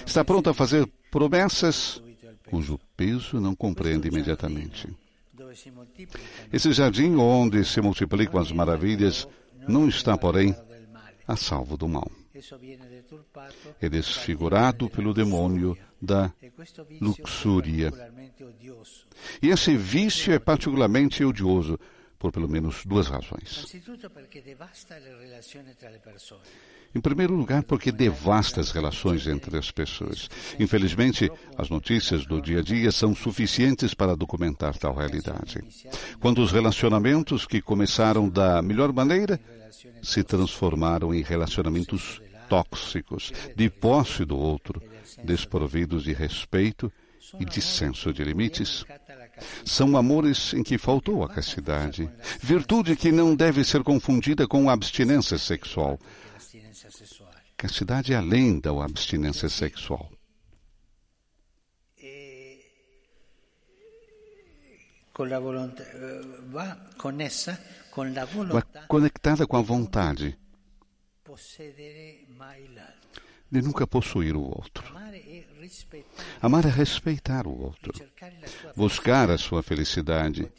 está 0.06 0.24
pronto 0.24 0.48
a 0.48 0.54
fazer 0.54 0.88
promessas 1.10 2.00
cujo 2.48 2.80
peso 2.96 3.38
não 3.38 3.54
compreende 3.54 4.08
imediatamente. 4.08 4.88
Esse 6.52 6.72
jardim 6.72 7.16
onde 7.16 7.64
se 7.64 7.80
multiplicam 7.80 8.40
as 8.40 8.52
maravilhas 8.52 9.26
não 9.68 9.88
está, 9.88 10.16
porém, 10.16 10.54
a 11.26 11.36
salvo 11.36 11.76
do 11.76 11.88
mal. 11.88 12.10
É 13.80 13.88
desfigurado 13.88 14.90
pelo 14.90 15.14
demônio 15.14 15.76
da 16.00 16.32
luxúria. 17.00 17.92
E 19.42 19.48
esse 19.48 19.76
vício 19.76 20.32
é 20.32 20.38
particularmente 20.38 21.24
odioso 21.24 21.78
por 22.18 22.32
pelo 22.32 22.48
menos 22.48 22.84
duas 22.84 23.08
razões. 23.08 23.64
Em 26.94 27.00
primeiro 27.00 27.34
lugar, 27.34 27.62
porque 27.62 27.92
devasta 27.92 28.60
as 28.60 28.70
relações 28.70 29.26
entre 29.26 29.58
as 29.58 29.70
pessoas. 29.70 30.28
Infelizmente, 30.58 31.30
as 31.58 31.68
notícias 31.68 32.24
do 32.24 32.40
dia 32.40 32.60
a 32.60 32.62
dia 32.62 32.90
são 32.90 33.14
suficientes 33.14 33.92
para 33.92 34.16
documentar 34.16 34.76
tal 34.78 34.94
realidade. 34.94 35.62
Quando 36.20 36.42
os 36.42 36.52
relacionamentos 36.52 37.46
que 37.46 37.60
começaram 37.60 38.28
da 38.28 38.62
melhor 38.62 38.92
maneira 38.92 39.38
se 40.02 40.22
transformaram 40.22 41.14
em 41.14 41.22
relacionamentos 41.22 42.20
tóxicos, 42.48 43.32
de 43.54 43.68
posse 43.68 44.24
do 44.24 44.36
outro, 44.38 44.80
desprovidos 45.24 46.04
de 46.04 46.12
respeito 46.12 46.90
e 47.38 47.44
de 47.44 47.60
senso 47.60 48.12
de 48.12 48.22
limites. 48.22 48.84
São 49.64 49.96
amores 49.96 50.54
em 50.54 50.62
que 50.62 50.78
faltou 50.78 51.22
a 51.22 51.28
castidade, 51.28 52.08
virtude 52.40 52.96
que 52.96 53.12
não 53.12 53.34
deve 53.34 53.64
ser 53.64 53.82
confundida 53.82 54.46
com 54.46 54.70
abstinência 54.70 55.36
sexual, 55.36 55.98
Castidade 57.56 58.12
é 58.12 58.16
além 58.16 58.60
da 58.60 58.70
abstinência 58.84 59.48
sexual. 59.48 60.12
Vai 68.52 68.62
conectada 68.86 69.46
com 69.46 69.56
a 69.56 69.62
vontade 69.62 70.38
de 73.50 73.62
nunca 73.62 73.86
possuir 73.86 74.36
o 74.36 74.42
outro. 74.42 74.94
Amar 76.42 76.66
é 76.66 76.68
respeitar 76.68 77.46
o 77.46 77.58
outro, 77.58 77.92
buscar 78.76 79.30
a 79.30 79.38
sua 79.38 79.62
felicidade, 79.62 80.52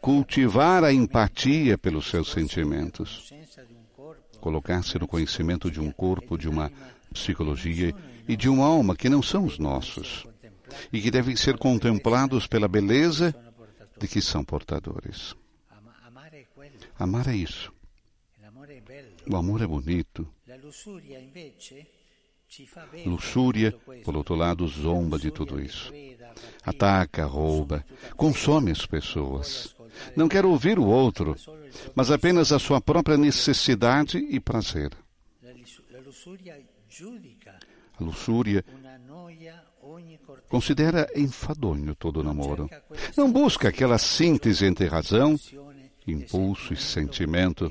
cultivar 0.00 0.84
a 0.84 0.92
empatia 0.92 1.76
pelos 1.76 2.08
seus 2.08 2.30
sentimentos 2.30 3.32
colocar-se 4.40 4.98
no 4.98 5.06
conhecimento 5.06 5.70
de 5.70 5.80
um 5.80 5.92
corpo, 5.92 6.36
de 6.36 6.48
uma 6.48 6.72
psicologia 7.12 7.94
e 8.26 8.36
de 8.36 8.48
uma 8.48 8.66
alma 8.66 8.96
que 8.96 9.08
não 9.08 9.22
são 9.22 9.44
os 9.44 9.58
nossos 9.58 10.26
e 10.92 11.00
que 11.00 11.10
devem 11.10 11.36
ser 11.36 11.58
contemplados 11.58 12.46
pela 12.46 12.68
beleza 12.68 13.34
de 13.98 14.08
que 14.08 14.20
são 14.20 14.44
portadores. 14.44 15.34
Amar 16.98 17.28
é 17.28 17.34
isso. 17.34 17.72
O 19.30 19.36
amor 19.36 19.62
é 19.62 19.66
bonito. 19.66 20.28
Luxúria, 23.06 23.72
por 24.04 24.16
outro 24.16 24.34
lado, 24.34 24.66
zomba 24.66 25.18
de 25.18 25.30
tudo 25.30 25.60
isso. 25.60 25.92
Ataca, 26.64 27.24
rouba, 27.24 27.84
consome 28.16 28.70
as 28.70 28.84
pessoas. 28.84 29.74
Não 30.16 30.28
quer 30.28 30.44
ouvir 30.44 30.78
o 30.78 30.86
outro, 30.86 31.36
mas 31.94 32.10
apenas 32.10 32.52
a 32.52 32.58
sua 32.58 32.80
própria 32.80 33.16
necessidade 33.16 34.18
e 34.18 34.40
prazer. 34.40 34.92
A 37.98 38.04
luxúria 38.04 38.64
considera 40.48 41.08
enfadonho 41.14 41.94
todo 41.94 42.22
namoro. 42.22 42.68
Não 43.16 43.30
busca 43.30 43.68
aquela 43.68 43.98
síntese 43.98 44.64
entre 44.64 44.86
razão, 44.86 45.38
impulso 46.06 46.72
e 46.72 46.76
sentimento 46.76 47.70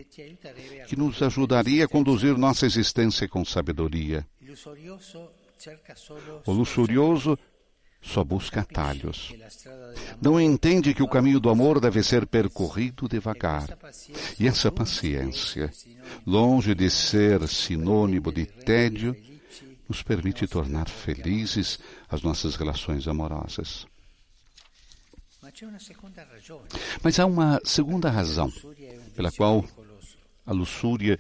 que 0.88 0.96
nos 0.96 1.22
ajudaria 1.22 1.86
a 1.86 1.88
conduzir 1.88 2.38
nossa 2.38 2.66
existência 2.66 3.28
com 3.28 3.44
sabedoria. 3.44 4.26
O 6.46 6.52
luxurioso 6.52 7.38
só 8.02 8.24
busca 8.24 8.62
atalhos. 8.62 9.34
Não 10.22 10.40
entende 10.40 10.94
que 10.94 11.04
o 11.04 11.08
caminho 11.08 11.40
do 11.40 11.50
amor 11.50 11.80
deve 11.80 12.02
ser 12.04 12.26
percorrido 12.26 13.08
devagar. 13.08 13.78
E 14.40 14.48
essa 14.48 14.72
paciência, 14.72 15.72
longe 16.26 16.74
de 16.74 16.90
ser 16.90 17.48
sinônimo 17.48 18.32
de 18.32 18.46
tédio, 18.46 19.16
nos 19.88 20.02
permite 20.04 20.48
tornar 20.48 20.88
felizes 20.88 21.80
as 22.08 22.22
nossas 22.22 22.56
relações 22.56 23.08
amorosas. 23.08 23.88
Mas 27.04 27.20
há 27.20 27.26
uma 27.26 27.60
segunda 27.64 28.10
razão 28.10 28.52
pela 29.16 29.32
qual 29.32 29.66
a 30.46 30.54
luxúria 30.54 31.20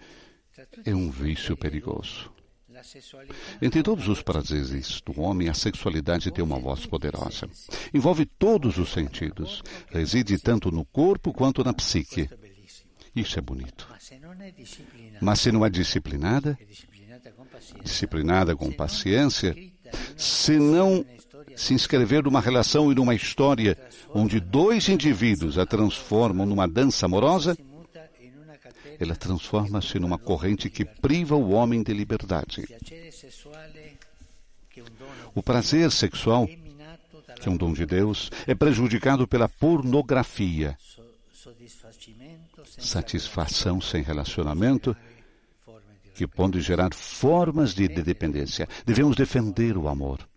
é 0.85 0.93
um 0.93 1.09
vício 1.09 1.57
perigoso. 1.57 2.31
Entre 3.61 3.83
todos 3.83 4.07
os 4.07 4.21
prazeres 4.21 5.01
do 5.01 5.19
homem, 5.21 5.49
a 5.49 5.53
sexualidade 5.53 6.31
tem 6.31 6.43
uma 6.43 6.59
voz 6.59 6.85
poderosa. 6.85 7.49
Envolve 7.93 8.25
todos 8.25 8.77
os 8.77 8.91
sentidos. 8.91 9.63
Reside 9.89 10.37
tanto 10.37 10.71
no 10.71 10.85
corpo 10.85 11.33
quanto 11.33 11.63
na 11.63 11.73
psique. 11.73 12.29
Isso 13.15 13.37
é 13.37 13.41
bonito. 13.41 13.87
Mas 15.21 15.39
se 15.39 15.51
não 15.51 15.65
é 15.65 15.69
disciplinada, 15.69 16.57
disciplinada 17.83 18.55
com 18.55 18.71
paciência, 18.71 19.55
se 20.15 20.57
não 20.57 21.05
se 21.55 21.73
inscrever 21.73 22.23
numa 22.23 22.39
relação 22.39 22.91
e 22.91 22.95
numa 22.95 23.13
história 23.13 23.77
onde 24.13 24.39
dois 24.39 24.87
indivíduos 24.87 25.57
a 25.57 25.65
transformam 25.65 26.45
numa 26.45 26.67
dança 26.67 27.05
amorosa, 27.05 27.57
ela 28.99 29.15
transforma-se 29.15 29.97
numa 29.97 30.17
corrente 30.17 30.69
que 30.69 30.83
priva 30.83 31.35
o 31.35 31.51
homem 31.51 31.81
de 31.81 31.93
liberdade. 31.93 32.65
O 35.33 35.41
prazer 35.41 35.89
sexual, 35.91 36.47
que 36.47 37.47
é 37.47 37.49
um 37.49 37.55
dom 37.55 37.71
de 37.71 37.85
Deus, 37.85 38.29
é 38.45 38.53
prejudicado 38.53 39.25
pela 39.25 39.47
pornografia. 39.47 40.77
Satisfação 42.77 43.79
sem 43.79 44.03
relacionamento, 44.03 44.95
que 46.13 46.27
pode 46.27 46.59
gerar 46.59 46.93
formas 46.93 47.73
de 47.73 47.87
dependência. 47.87 48.67
Devemos 48.85 49.15
defender 49.15 49.77
o 49.77 49.87
amor. 49.87 50.27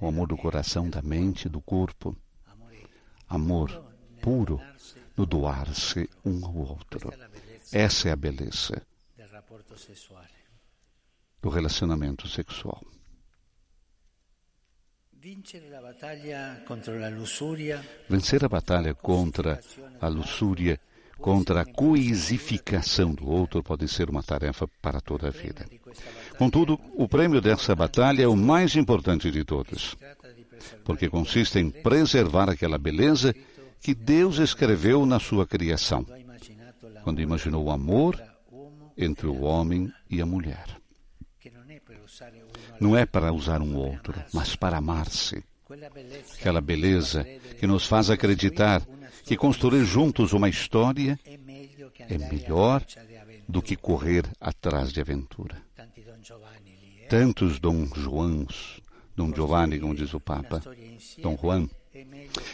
O 0.00 0.06
amor 0.06 0.28
do 0.28 0.36
coração, 0.36 0.88
da 0.88 1.02
mente, 1.02 1.48
do 1.48 1.60
corpo. 1.60 2.16
Amor 3.28 3.84
puro 4.22 4.60
no 5.20 5.26
doar-se 5.26 6.08
um 6.24 6.42
ao 6.46 6.56
outro. 6.56 7.12
Essa 7.70 8.08
é 8.08 8.12
a 8.12 8.16
beleza 8.16 8.82
do 11.42 11.50
relacionamento 11.50 12.26
sexual. 12.26 12.82
Vencer 18.08 18.42
a 18.44 18.48
batalha 18.48 18.94
contra 18.94 19.60
a 20.00 20.08
luxúria, 20.08 20.80
contra 21.18 21.60
a 21.60 21.66
coisificação 21.66 23.14
do 23.14 23.28
outro, 23.28 23.62
pode 23.62 23.86
ser 23.88 24.08
uma 24.08 24.22
tarefa 24.22 24.66
para 24.80 25.02
toda 25.02 25.28
a 25.28 25.30
vida. 25.30 25.66
Contudo, 26.38 26.80
o 26.94 27.06
prêmio 27.06 27.42
dessa 27.42 27.76
batalha 27.76 28.22
é 28.22 28.26
o 28.26 28.34
mais 28.34 28.74
importante 28.74 29.30
de 29.30 29.44
todos, 29.44 29.94
porque 30.82 31.10
consiste 31.10 31.58
em 31.58 31.70
preservar 31.70 32.48
aquela 32.48 32.78
beleza 32.78 33.34
que 33.80 33.94
Deus 33.94 34.38
escreveu 34.38 35.06
na 35.06 35.18
sua 35.18 35.46
criação, 35.46 36.06
quando 37.02 37.20
imaginou 37.20 37.64
o 37.64 37.70
amor 37.70 38.20
entre 38.96 39.26
o 39.26 39.42
homem 39.42 39.90
e 40.08 40.20
a 40.20 40.26
mulher. 40.26 40.66
Não 42.78 42.96
é 42.96 43.06
para 43.06 43.32
usar 43.32 43.60
um 43.62 43.76
outro, 43.76 44.14
mas 44.32 44.54
para 44.54 44.78
amar-se. 44.78 45.42
Aquela 46.34 46.60
beleza 46.60 47.24
que 47.58 47.66
nos 47.66 47.86
faz 47.86 48.10
acreditar 48.10 48.82
que 49.24 49.36
construir 49.36 49.84
juntos 49.84 50.32
uma 50.32 50.48
história 50.48 51.18
é 52.08 52.18
melhor 52.18 52.84
do 53.48 53.62
que 53.62 53.76
correr 53.76 54.24
atrás 54.40 54.92
de 54.92 55.00
aventura. 55.00 55.62
Tantos 57.08 57.58
Dom 57.58 57.86
Joãos, 57.94 58.80
Dom 59.16 59.32
Giovanni, 59.34 59.78
como 59.78 59.94
diz 59.94 60.12
o 60.14 60.20
Papa, 60.20 60.62
Dom 61.22 61.36
Juan, 61.36 61.68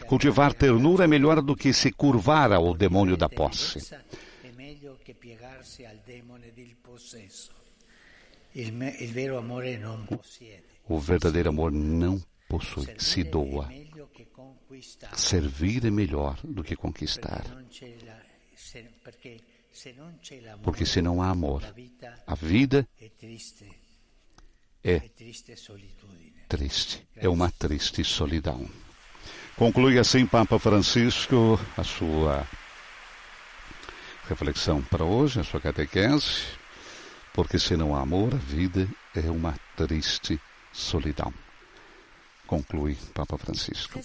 Cultivar 0.07 0.55
ternura 0.55 1.05
é 1.05 1.07
melhor 1.07 1.43
do 1.43 1.57
que 1.57 1.73
se 1.73 1.93
curvar 1.93 2.53
ao 2.53 2.75
demônio 2.75 3.17
da 3.17 3.29
posse. 3.29 3.79
O 10.89 10.99
verdadeiro 10.99 11.49
amor 11.49 11.73
não 11.73 12.23
possui, 12.49 12.87
se 12.99 13.25
doa. 13.25 13.69
Servir 15.15 15.85
é 15.85 15.91
melhor 15.91 16.39
do 16.43 16.63
que 16.63 16.77
conquistar. 16.77 17.45
Porque 20.63 20.87
se 20.87 21.03
não 21.03 21.21
há 21.21 21.31
amor, 21.31 21.63
a 22.27 22.35
vida 22.35 22.89
é 22.99 23.09
triste, 26.49 27.07
é 27.17 27.29
uma 27.29 27.51
triste 27.51 28.03
solidão. 28.05 28.67
Conclui 29.57 29.99
assim 29.99 30.27
Papa 30.27 30.59
Francisco 30.59 31.59
a 31.77 31.85
sua 31.85 32.47
reflexão 34.29 34.83
para 34.83 35.05
hoje, 35.05 35.41
a 35.41 35.45
sua 35.45 35.61
catequese, 35.61 36.43
porque 37.33 37.59
se 37.59 37.77
não 37.77 37.95
há 37.95 38.01
amor, 38.01 38.35
a 38.35 38.39
vida 38.39 38.89
é 39.15 39.31
uma 39.31 39.55
triste 39.77 40.41
solidão. 40.73 41.33
Conclui 42.47 42.97
Papa 43.13 43.37
Francisco. 43.37 44.01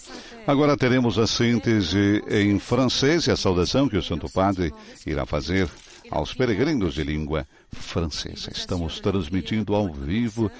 Agora 0.46 0.76
teremos 0.76 1.18
a 1.18 1.26
síntese 1.26 2.22
em 2.28 2.58
francês 2.58 3.26
e 3.26 3.30
a 3.30 3.36
saudação 3.36 3.88
que 3.88 3.96
o 3.96 4.02
Santo 4.02 4.28
Padre 4.28 4.72
irá 5.06 5.24
fazer 5.24 5.68
aos 6.10 6.34
peregrinos 6.34 6.94
de 6.94 7.04
língua 7.04 7.46
francesa. 7.70 8.50
Estamos 8.52 9.00
transmitindo 9.00 9.74
ao 9.74 9.92
vivo 9.92 10.50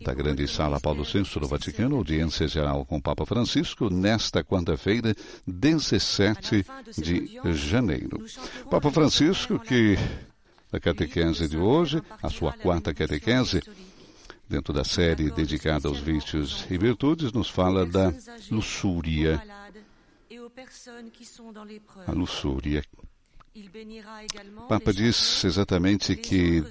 da 0.00 0.14
grande 0.14 0.48
sala 0.48 0.80
Paulo 0.80 1.04
VI 1.04 1.38
do 1.38 1.46
Vaticano, 1.46 1.96
audiência 1.96 2.48
geral 2.48 2.84
com 2.86 2.96
o 2.96 3.02
Papa 3.02 3.26
Francisco, 3.26 3.90
nesta 3.90 4.42
quarta-feira, 4.42 5.14
17 5.46 6.64
de 6.96 7.40
janeiro. 7.52 8.24
Papa 8.70 8.90
Francisco, 8.90 9.58
que 9.58 9.98
na 10.72 10.80
catequese 10.80 11.48
de 11.48 11.58
hoje, 11.58 12.02
a 12.22 12.30
sua 12.30 12.52
quarta 12.52 12.94
catequese, 12.94 13.62
dentro 14.48 14.72
da 14.72 14.84
série 14.84 15.30
dedicada 15.30 15.88
aos 15.88 15.98
vícios 15.98 16.66
e 16.70 16.78
virtudes, 16.78 17.32
nos 17.32 17.50
fala 17.50 17.84
da 17.84 18.12
luxúria. 18.50 19.42
A 22.06 22.12
luxúria 22.12 22.82
o 24.56 24.68
Papa 24.68 24.92
diz 24.92 25.44
exatamente 25.44 26.14
que 26.14 26.62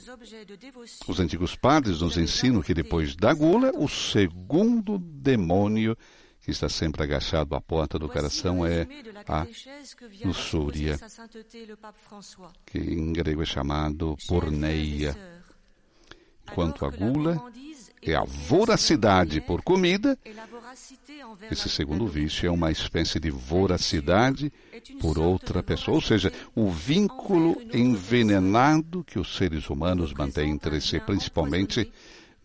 os 1.07 1.19
antigos 1.19 1.55
padres 1.55 1.99
nos 1.99 2.15
ensinam 2.15 2.61
que 2.61 2.73
depois 2.73 3.15
da 3.15 3.33
gula, 3.33 3.71
o 3.75 3.87
segundo 3.89 4.97
demônio 4.97 5.97
que 6.39 6.51
está 6.51 6.69
sempre 6.69 7.03
agachado 7.03 7.53
à 7.53 7.59
porta 7.59 7.99
do 7.99 8.07
coração 8.07 8.65
é 8.65 8.87
a 9.27 9.45
luxúria, 10.25 10.97
que 12.65 12.79
em 12.79 13.11
grego 13.11 13.41
é 13.43 13.45
chamado 13.45 14.15
porneia. 14.27 15.15
Quanto 16.55 16.83
à 16.83 16.89
gula, 16.89 17.39
é 18.01 18.15
a 18.15 18.23
voracidade 18.23 19.39
por 19.41 19.61
comida. 19.61 20.17
Esse 21.49 21.67
segundo 21.67 22.05
vício 22.07 22.47
é 22.47 22.51
uma 22.51 22.71
espécie 22.71 23.19
de 23.19 23.31
voracidade 23.31 24.51
por 25.01 25.17
outra 25.17 25.63
pessoa, 25.63 25.95
ou 25.95 26.01
seja, 26.01 26.31
o 26.53 26.69
vínculo 26.69 27.59
envenenado 27.73 29.03
que 29.03 29.17
os 29.17 29.35
seres 29.35 29.69
humanos 29.69 30.13
mantêm 30.13 30.51
entre 30.51 30.79
si, 30.79 30.99
principalmente 30.99 31.91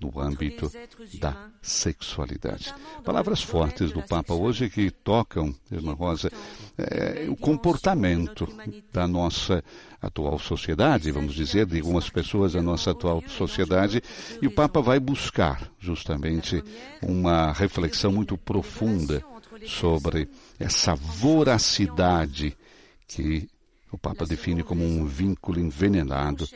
no 0.00 0.20
âmbito 0.20 0.70
da 1.18 1.50
sexualidade. 1.62 2.74
Palavras 3.04 3.42
fortes 3.42 3.92
do 3.92 4.02
Papa 4.02 4.34
hoje 4.34 4.68
que 4.68 4.90
tocam, 4.90 5.54
irmã 5.70 5.94
Rosa, 5.94 6.30
é, 6.76 7.26
o 7.28 7.36
comportamento 7.36 8.48
da 8.92 9.06
nossa 9.06 9.62
atual 10.00 10.38
sociedade, 10.38 11.10
vamos 11.10 11.34
dizer, 11.34 11.66
de 11.66 11.78
algumas 11.78 12.10
pessoas 12.10 12.52
da 12.52 12.62
nossa 12.62 12.90
atual 12.90 13.22
sociedade, 13.28 14.02
e 14.42 14.46
o 14.46 14.50
Papa 14.50 14.80
vai 14.80 15.00
buscar 15.00 15.70
justamente 15.78 16.62
uma 17.02 17.52
reflexão 17.52 18.12
muito 18.12 18.36
profunda 18.36 19.24
sobre 19.66 20.28
essa 20.58 20.94
voracidade 20.94 22.56
que 23.06 23.48
o 23.90 23.98
Papa 23.98 24.26
define 24.26 24.62
como 24.62 24.84
um 24.84 25.06
vínculo 25.06 25.60
envenenado 25.60 26.48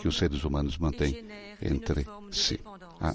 que 0.00 0.08
os 0.08 0.16
seres 0.16 0.44
humanos 0.44 0.78
mantêm 0.78 1.24
entre 1.60 2.06
si. 2.30 2.60
A 3.04 3.14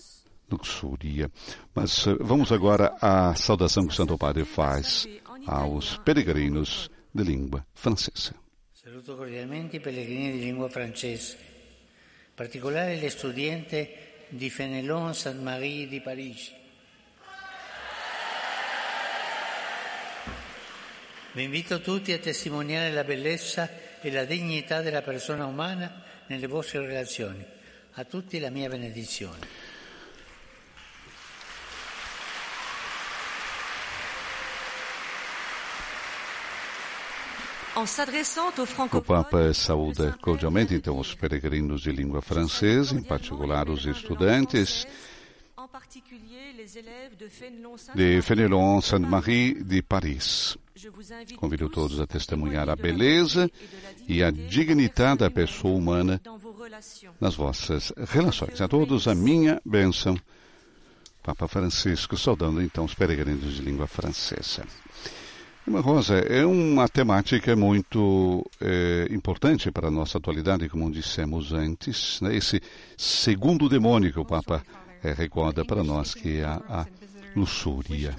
luxúria. 0.52 1.32
Mas 1.74 2.06
vamos 2.20 2.52
agora 2.52 2.96
à 3.02 3.34
saudação 3.36 3.88
que 3.88 3.94
o 3.94 3.96
Santo 3.96 4.18
Padre 4.18 4.46
faz 4.46 5.08
aos 5.48 5.98
peregrinos 6.06 6.90
de 7.14 7.24
língua 7.24 7.66
francesa. 7.74 8.36
Saluto 8.74 9.16
cordialmente 9.16 9.78
i 9.78 9.80
pellegrini 9.80 10.32
di 10.32 10.40
lingua 10.40 10.70
francese, 10.70 11.38
in 11.38 12.36
particolare 12.36 12.98
gli 12.98 13.10
studenti 13.10 13.88
di 14.30 14.50
Fenelon 14.50 15.14
Sainte-Marie 15.14 15.88
di 15.88 16.02
Parigi. 16.02 16.54
Vi 21.32 21.44
invito 21.44 21.82
tutti 21.82 22.12
a 22.12 22.20
testimoniare 22.20 22.92
la 22.92 23.04
bellezza 23.04 23.70
e 24.02 24.12
la 24.12 24.26
dignità 24.26 24.82
della 24.82 25.02
persona 25.02 25.46
umana 25.46 26.04
nelle 26.28 26.48
vostre 26.48 26.86
relazioni. 26.86 27.46
A 27.94 28.04
tutti 28.06 28.40
la 28.40 28.50
mia 28.50 28.70
benedizione. 28.70 29.69
O 38.98 39.02
Papa 39.02 39.54
saúda 39.54 40.18
cordialmente, 40.22 40.74
então, 40.74 40.98
os 41.00 41.14
peregrinos 41.16 41.82
de 41.82 41.92
língua 41.92 42.22
francesa, 42.22 42.96
em 42.96 43.04
particular 43.04 43.70
os 43.70 43.86
estudantes 43.86 44.86
de 47.96 48.22
Fenelon 48.22 48.82
Sainte-Marie 48.82 49.64
de 49.64 49.82
Paris. 49.82 50.58
Convido 51.38 51.70
todos 51.70 52.00
a 52.00 52.08
testemunhar 52.08 52.70
a 52.70 52.76
beleza 52.76 53.50
e 54.08 54.24
a 54.24 54.32
dignidade 54.32 55.20
da 55.20 55.32
pessoa 55.32 55.76
humana 55.76 56.22
nas 57.20 57.36
vossas 57.36 57.92
relações. 58.08 58.62
A 58.62 58.68
todos 58.68 59.08
a 59.08 59.16
minha 59.16 59.62
bênção. 59.66 60.18
Papa 61.22 61.48
Francisco, 61.48 62.18
saudando 62.18 62.62
então 62.62 62.86
os 62.86 62.94
peregrinos 62.94 63.56
de 63.56 63.62
língua 63.62 63.88
francesa. 63.88 64.66
Irmã 65.70 65.82
Rosa, 65.82 66.16
é 66.16 66.44
uma 66.44 66.90
temática 66.90 67.56
muito 67.56 68.44
é, 68.60 69.08
importante 69.12 69.70
para 69.70 69.90
a 69.90 69.92
nossa 69.92 70.18
atualidade, 70.18 70.68
como 70.68 70.92
dissemos 70.92 71.54
antes. 71.54 72.20
Né? 72.22 72.36
Esse 72.36 72.60
segundo 72.98 73.70
demônio 73.70 74.12
que 74.12 74.20
o 74.20 74.26
Papa 74.26 74.66
é, 75.04 75.14
recorda 75.14 75.64
para 75.64 75.84
nós, 75.84 76.16
que 76.16 76.40
é 76.40 76.44
a, 76.44 76.56
a 76.68 76.88
luxúria. 77.36 78.18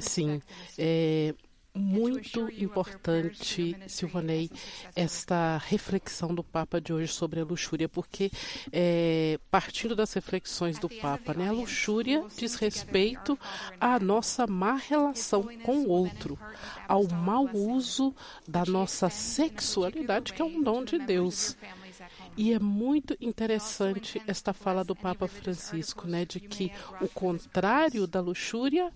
Sim, 0.00 0.42
é, 0.76 1.32
muito 1.74 2.48
importante, 2.62 3.76
Silvanei, 3.86 4.50
esta 4.94 5.58
reflexão 5.58 6.34
do 6.34 6.42
Papa 6.42 6.80
de 6.80 6.92
hoje 6.92 7.12
sobre 7.12 7.40
a 7.40 7.44
luxúria, 7.44 7.88
porque 7.88 8.30
é, 8.72 9.38
partindo 9.50 9.94
das 9.94 10.12
reflexões 10.12 10.78
do 10.78 10.88
Papa, 10.88 11.34
né, 11.34 11.48
a 11.48 11.52
luxúria 11.52 12.24
diz 12.36 12.56
respeito 12.56 13.38
à 13.80 13.98
nossa 13.98 14.46
má 14.46 14.74
relação 14.74 15.48
com 15.62 15.78
o 15.78 15.88
outro, 15.88 16.38
ao 16.86 17.06
mau 17.08 17.48
uso 17.54 18.14
da 18.46 18.64
nossa 18.64 19.08
sexualidade, 19.08 20.32
que 20.32 20.42
é 20.42 20.44
um 20.44 20.62
dom 20.62 20.84
de 20.84 20.98
Deus. 20.98 21.56
E 22.36 22.52
é 22.52 22.58
muito 22.58 23.16
interessante 23.20 24.22
esta 24.26 24.52
fala 24.52 24.84
do 24.84 24.94
Papa 24.94 25.26
Francisco, 25.26 26.06
né, 26.06 26.24
de 26.24 26.38
que 26.38 26.70
o 27.00 27.08
contrário 27.08 28.06
da 28.06 28.20
luxúria 28.20 28.92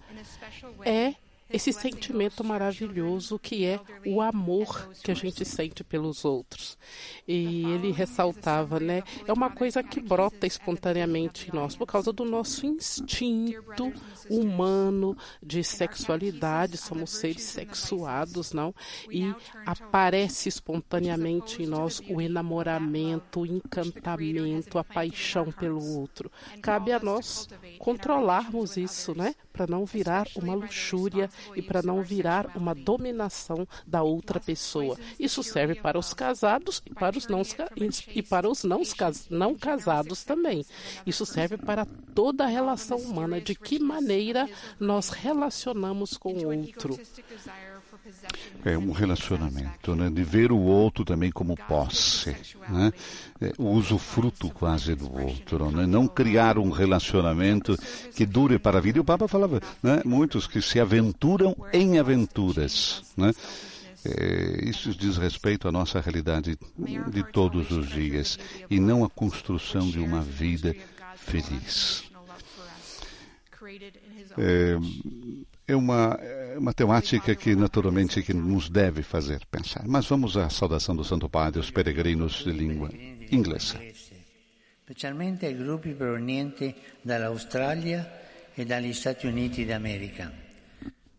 é 0.84 1.14
esse 1.52 1.72
sentimento 1.72 2.42
maravilhoso 2.42 3.38
que 3.38 3.64
é 3.64 3.80
o 4.06 4.20
amor 4.20 4.90
que 5.02 5.10
a 5.10 5.14
gente 5.14 5.44
sente 5.44 5.84
pelos 5.84 6.24
outros. 6.24 6.78
E 7.26 7.64
ele 7.64 7.92
ressaltava, 7.92 8.80
né? 8.80 9.02
É 9.26 9.32
uma 9.32 9.50
coisa 9.50 9.82
que 9.82 10.00
brota 10.00 10.46
espontaneamente 10.46 11.50
em 11.50 11.54
nós 11.54 11.76
por 11.76 11.86
causa 11.86 12.12
do 12.12 12.24
nosso 12.24 12.66
instinto 12.66 13.92
humano 14.30 15.16
de 15.42 15.62
sexualidade, 15.62 16.76
somos 16.76 17.10
seres 17.10 17.42
sexuados, 17.42 18.52
não? 18.52 18.74
E 19.10 19.34
aparece 19.66 20.48
espontaneamente 20.48 21.62
em 21.62 21.66
nós 21.66 22.00
o 22.08 22.20
enamoramento, 22.20 23.40
o 23.40 23.46
encantamento, 23.46 24.78
a 24.78 24.84
paixão 24.84 25.50
pelo 25.52 25.98
outro. 25.98 26.30
Cabe 26.60 26.92
a 26.92 27.00
nós 27.00 27.48
controlarmos 27.78 28.76
isso, 28.76 29.14
né? 29.14 29.34
Para 29.52 29.66
não 29.66 29.84
virar 29.84 30.26
uma 30.36 30.54
luxúria 30.54 31.28
e 31.54 31.62
para 31.62 31.82
não 31.82 32.02
virar 32.02 32.56
uma 32.56 32.74
dominação 32.74 33.66
da 33.86 34.02
outra 34.02 34.40
pessoa. 34.40 34.98
Isso 35.18 35.42
serve 35.42 35.74
para 35.74 35.98
os 35.98 36.14
casados 36.14 36.82
e 36.86 36.94
para 36.94 37.16
os 37.16 37.26
não, 37.26 37.42
e 38.08 38.22
para 38.22 38.48
os 38.48 38.64
não, 38.64 38.82
não 39.30 39.54
casados 39.54 40.24
também. 40.24 40.64
Isso 41.06 41.26
serve 41.26 41.56
para 41.56 41.86
toda 42.14 42.44
a 42.44 42.48
relação 42.48 42.98
humana, 42.98 43.40
de 43.40 43.54
que 43.54 43.78
maneira 43.78 44.48
nós 44.78 45.08
relacionamos 45.10 46.16
com 46.16 46.32
o 46.32 46.46
outro. 46.46 46.98
É 48.64 48.78
um 48.78 48.92
relacionamento, 48.92 49.94
né? 49.96 50.08
de 50.08 50.22
ver 50.22 50.52
o 50.52 50.58
outro 50.58 51.04
também 51.04 51.30
como 51.30 51.56
posse, 51.56 52.36
né? 52.68 52.92
é, 53.40 53.52
o 53.58 53.70
usufruto 53.70 54.48
quase 54.50 54.94
do 54.94 55.12
outro, 55.12 55.70
né? 55.70 55.84
não 55.84 56.06
criar 56.06 56.58
um 56.58 56.70
relacionamento 56.70 57.76
que 58.14 58.24
dure 58.24 58.58
para 58.58 58.78
a 58.78 58.80
vida. 58.80 58.98
E 58.98 59.00
o 59.00 59.04
Papa 59.04 59.26
falava, 59.26 59.60
né? 59.82 60.00
muitos 60.04 60.46
que 60.46 60.62
se 60.62 60.78
aventuram 60.78 61.56
em 61.72 61.98
aventuras. 61.98 63.02
Né? 63.16 63.32
É, 64.04 64.68
isso 64.68 64.94
diz 64.94 65.16
respeito 65.16 65.68
à 65.68 65.72
nossa 65.72 66.00
realidade 66.00 66.58
de 67.08 67.22
todos 67.32 67.70
os 67.70 67.88
dias 67.88 68.38
e 68.68 68.80
não 68.80 69.04
à 69.04 69.10
construção 69.10 69.88
de 69.88 70.00
uma 70.00 70.20
vida 70.20 70.74
feliz. 71.16 72.04
É, 74.38 74.76
é 75.68 75.76
uma, 75.76 76.18
uma 76.56 76.72
temática 76.72 77.34
que 77.34 77.54
naturalmente 77.54 78.22
que 78.22 78.32
nos 78.32 78.68
deve 78.68 79.02
fazer 79.02 79.44
pensar. 79.50 79.86
Mas 79.86 80.06
vamos 80.06 80.36
à 80.36 80.48
saudação 80.48 80.94
do 80.94 81.04
Santo 81.04 81.28
Padre 81.28 81.58
aos 81.58 81.70
peregrinos 81.70 82.44
de 82.44 82.52
língua 82.52 82.90
inglesa. 83.30 83.80
Specialmente 84.82 85.46
ai 85.46 85.54
gruppi 85.54 85.94
provenienti 85.94 86.74
dall'Australia 87.00 88.20
e 88.54 88.64
dagli 88.64 88.92
Stati 88.92 89.26
Uniti 89.26 89.64
d'America. 89.64 90.32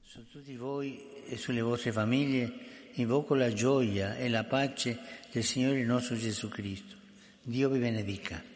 Su 0.03 0.27
tutti 0.29 0.55
voi 0.55 0.99
e 1.27 1.37
sulle 1.37 1.61
vostre 1.61 1.91
famiglie 1.91 2.51
invoco 2.95 3.33
la 3.33 3.51
gioia 3.51 4.15
e 4.17 4.29
la 4.29 4.43
pace 4.43 4.99
del 5.31 5.43
Signore 5.43 5.83
nostro 5.83 6.15
Gesù 6.15 6.49
Cristo. 6.49 6.95
Dio 7.41 7.69
vi 7.69 7.79
benedica. 7.79 8.52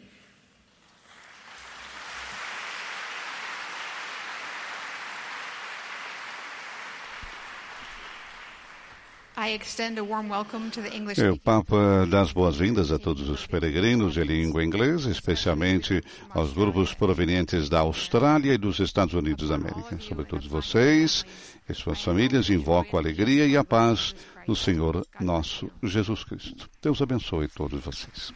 O 11.30 11.38
Papa 11.38 12.04
dá 12.10 12.22
as 12.22 12.32
boas-vindas 12.32 12.90
a 12.90 12.98
todos 12.98 13.28
os 13.28 13.46
peregrinos 13.46 14.14
de 14.14 14.24
língua 14.24 14.64
inglesa, 14.64 15.12
especialmente 15.12 16.02
aos 16.30 16.52
grupos 16.52 16.92
provenientes 16.92 17.68
da 17.68 17.78
Austrália 17.78 18.54
e 18.54 18.58
dos 18.58 18.80
Estados 18.80 19.14
Unidos 19.14 19.50
da 19.50 19.54
América. 19.54 19.96
Sobre 20.00 20.24
todos 20.24 20.48
vocês 20.48 21.24
e 21.68 21.72
suas 21.72 22.02
famílias, 22.02 22.50
invoco 22.50 22.96
a 22.96 23.00
alegria 23.00 23.46
e 23.46 23.56
a 23.56 23.62
paz 23.62 24.12
do 24.44 24.56
Senhor 24.56 25.06
nosso 25.20 25.70
Jesus 25.84 26.24
Cristo. 26.24 26.68
Deus 26.82 27.00
abençoe 27.00 27.46
todos 27.46 27.80
vocês. 27.80 28.32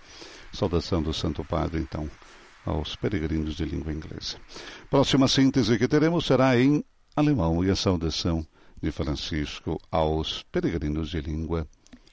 Saudação 0.52 1.02
do 1.02 1.12
Santo 1.12 1.42
Padre, 1.42 1.80
então, 1.80 2.08
aos 2.64 2.94
peregrinos 2.94 3.56
de 3.56 3.64
língua 3.64 3.92
inglesa. 3.92 4.36
Próxima 4.88 5.26
síntese 5.26 5.76
que 5.76 5.88
teremos 5.88 6.26
será 6.26 6.56
em 6.56 6.84
alemão 7.16 7.64
e 7.64 7.70
a 7.72 7.74
saudação 7.74 8.46
de 8.82 8.90
Francisco 8.90 9.80
aos 9.90 10.42
peregrinos 10.44 11.10
de 11.10 11.20
língua 11.20 11.66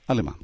alemã. 0.07 0.35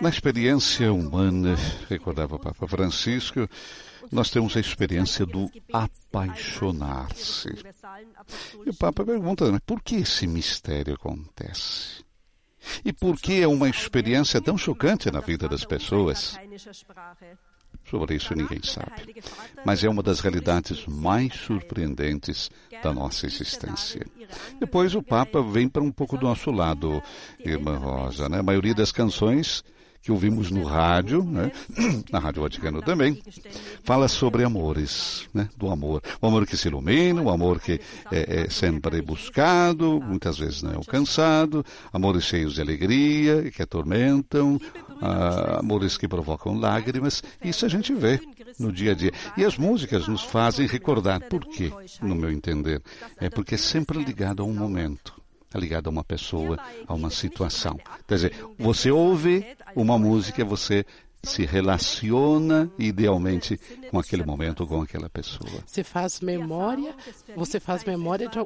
Na 0.00 0.08
experiência 0.08 0.92
humana, 0.92 1.56
recordava 1.88 2.36
o 2.36 2.38
Papa 2.38 2.68
Francisco, 2.68 3.48
nós 4.12 4.30
temos 4.30 4.56
a 4.56 4.60
experiência 4.60 5.26
do 5.26 5.50
apaixonar-se. 5.72 7.48
E 8.64 8.70
o 8.70 8.76
Papa 8.76 9.04
pergunta, 9.04 9.50
mas 9.50 9.60
por 9.66 9.82
que 9.82 9.96
esse 9.96 10.28
mistério 10.28 10.94
acontece? 10.94 12.04
E 12.84 12.92
por 12.92 13.18
que 13.18 13.42
é 13.42 13.48
uma 13.48 13.68
experiência 13.68 14.40
tão 14.40 14.56
chocante 14.56 15.10
na 15.10 15.20
vida 15.20 15.48
das 15.48 15.64
pessoas? 15.64 16.38
Sobre 17.90 18.14
isso 18.14 18.34
ninguém 18.34 18.60
sabe. 18.62 19.16
Mas 19.64 19.82
é 19.82 19.88
uma 19.88 20.02
das 20.02 20.20
realidades 20.20 20.86
mais 20.86 21.34
surpreendentes 21.34 22.50
da 22.82 22.92
nossa 22.92 23.26
existência. 23.26 24.06
Depois 24.60 24.94
o 24.94 25.02
Papa 25.02 25.42
vem 25.42 25.68
para 25.68 25.82
um 25.82 25.90
pouco 25.90 26.16
do 26.16 26.26
nosso 26.26 26.52
lado, 26.52 27.02
irmã 27.44 27.76
Rosa. 27.76 28.28
Né? 28.28 28.38
A 28.38 28.42
maioria 28.42 28.74
das 28.74 28.92
canções 28.92 29.64
que 30.02 30.10
ouvimos 30.10 30.50
no 30.50 30.64
rádio, 30.64 31.22
né? 31.24 31.52
na 32.10 32.18
Rádio 32.18 32.42
Vaticano 32.42 32.80
também, 32.80 33.22
fala 33.82 34.08
sobre 34.08 34.44
amores, 34.44 35.28
né? 35.34 35.48
do 35.56 35.70
amor. 35.70 36.02
O 36.22 36.26
amor 36.26 36.46
que 36.46 36.56
se 36.56 36.68
ilumina, 36.68 37.20
o 37.20 37.28
amor 37.28 37.60
que 37.60 37.80
é, 38.10 38.44
é 38.44 38.48
sempre 38.48 39.02
buscado, 39.02 40.00
muitas 40.00 40.38
vezes 40.38 40.62
não 40.62 40.72
é 40.72 40.76
alcançado, 40.76 41.64
amores 41.92 42.24
cheios 42.24 42.54
de 42.54 42.62
alegria 42.62 43.42
e 43.46 43.50
que 43.50 43.62
atormentam, 43.62 44.58
amores 45.00 45.96
que 45.96 46.08
provocam 46.08 46.58
lágrimas. 46.58 47.22
Isso 47.42 47.64
a 47.64 47.68
gente 47.68 47.94
vê 47.94 48.20
no 48.58 48.72
dia 48.72 48.92
a 48.92 48.94
dia. 48.94 49.12
E 49.36 49.44
as 49.44 49.56
músicas 49.56 50.06
nos 50.06 50.22
fazem 50.22 50.66
recordar. 50.66 51.20
Por 51.28 51.44
quê, 51.46 51.72
no 52.02 52.14
meu 52.14 52.30
entender? 52.30 52.82
É 53.18 53.30
porque 53.30 53.54
é 53.54 53.58
sempre 53.58 54.02
ligado 54.02 54.42
a 54.42 54.46
um 54.46 54.54
momento 54.54 55.20
ligado 55.58 55.88
a 55.88 55.90
uma 55.90 56.04
pessoa, 56.04 56.56
a 56.86 56.94
uma 56.94 57.10
situação. 57.10 57.76
Quer 58.06 58.14
dizer, 58.14 58.46
você 58.56 58.88
ouve 58.92 59.44
uma 59.74 59.98
música, 59.98 60.44
você 60.44 60.86
se 61.22 61.44
relaciona 61.44 62.70
idealmente 62.78 63.58
com 63.90 63.98
aquele 63.98 64.24
momento, 64.24 64.66
com 64.66 64.82
aquela 64.82 65.08
pessoa. 65.08 65.62
Você 65.66 65.84
faz 65.84 66.20
memória, 66.20 66.94
você 67.36 67.60
faz 67.60 67.84
memória 67.84 68.28
de 68.28 68.38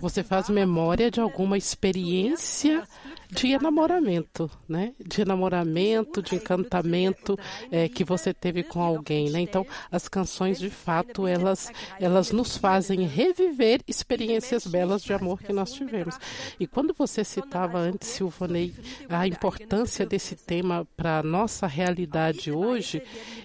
você 0.00 0.24
faz 0.24 0.48
memória 0.48 1.10
de 1.10 1.20
alguma 1.20 1.56
experiência 1.56 2.82
de 3.30 3.48
enamoramento, 3.48 4.50
né? 4.68 4.94
De 5.04 5.22
enamoramento, 5.22 6.22
de 6.22 6.34
encantamento 6.34 7.38
é, 7.70 7.88
que 7.88 8.04
você 8.04 8.32
teve 8.32 8.62
com 8.62 8.82
alguém, 8.82 9.30
né? 9.30 9.40
Então, 9.40 9.66
as 9.90 10.08
canções, 10.08 10.58
de 10.58 10.70
fato, 10.70 11.26
elas, 11.26 11.70
elas 12.00 12.30
nos 12.30 12.56
fazem 12.56 13.06
reviver 13.06 13.80
experiências 13.86 14.66
belas 14.66 15.02
de 15.02 15.12
amor 15.12 15.42
que 15.42 15.52
nós 15.52 15.72
tivemos. 15.72 16.18
E 16.58 16.66
quando 16.66 16.94
você 16.96 17.24
citava 17.24 17.78
antes, 17.78 18.08
Silvanei, 18.08 18.74
a 19.08 19.26
importância 19.26 20.06
desse 20.06 20.36
tema 20.36 20.86
para 20.96 21.18
a 21.18 21.22
nossa 21.22 21.66
realidade 21.66 22.52
hoje, 22.52 23.02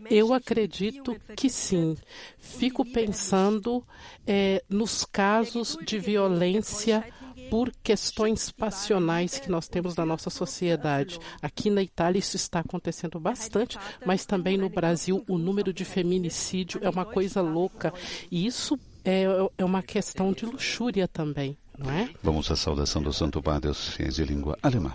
eu 0.10 0.34
acredito 0.34 1.16
que 1.36 1.50
sim. 1.50 1.98
Fico 2.38 2.86
pensando 2.86 3.84
é, 4.26 4.64
nos 4.70 5.06
casos 5.06 5.78
de 5.86 5.98
violência 5.98 7.04
por 7.52 7.70
questões 7.84 8.50
passionais 8.50 9.38
que 9.38 9.52
nós 9.52 9.68
temos 9.68 9.94
na 9.98 10.06
nossa 10.06 10.30
sociedade. 10.30 11.20
Aqui 11.42 11.70
na 11.70 11.84
Itália 11.84 12.18
isso 12.18 12.38
está 12.38 12.60
acontecendo 12.62 13.20
bastante, 13.20 13.78
mas 14.06 14.26
também 14.26 14.58
no 14.58 14.70
Brasil 14.70 15.26
o 15.28 15.38
número 15.38 15.74
de 15.74 15.84
feminicídio 15.84 16.80
é 16.82 16.90
uma 16.90 17.04
coisa 17.04 17.42
louca. 17.42 17.94
E 18.32 18.46
isso 18.46 18.80
é, 19.04 19.26
é 19.58 19.66
uma 19.66 19.84
questão 19.84 20.32
de 20.32 20.46
luxúria 20.46 21.10
também, 21.10 21.58
não 21.78 21.92
é? 21.92 22.10
Vamos 22.24 22.50
à 22.50 22.56
saudação 22.56 23.04
do 23.04 23.12
Santo 23.12 23.42
Padre 23.42 23.68
aos 23.68 23.90
fiéis 23.90 24.16
de 24.16 24.24
língua 24.24 24.58
alemã. 24.64 24.94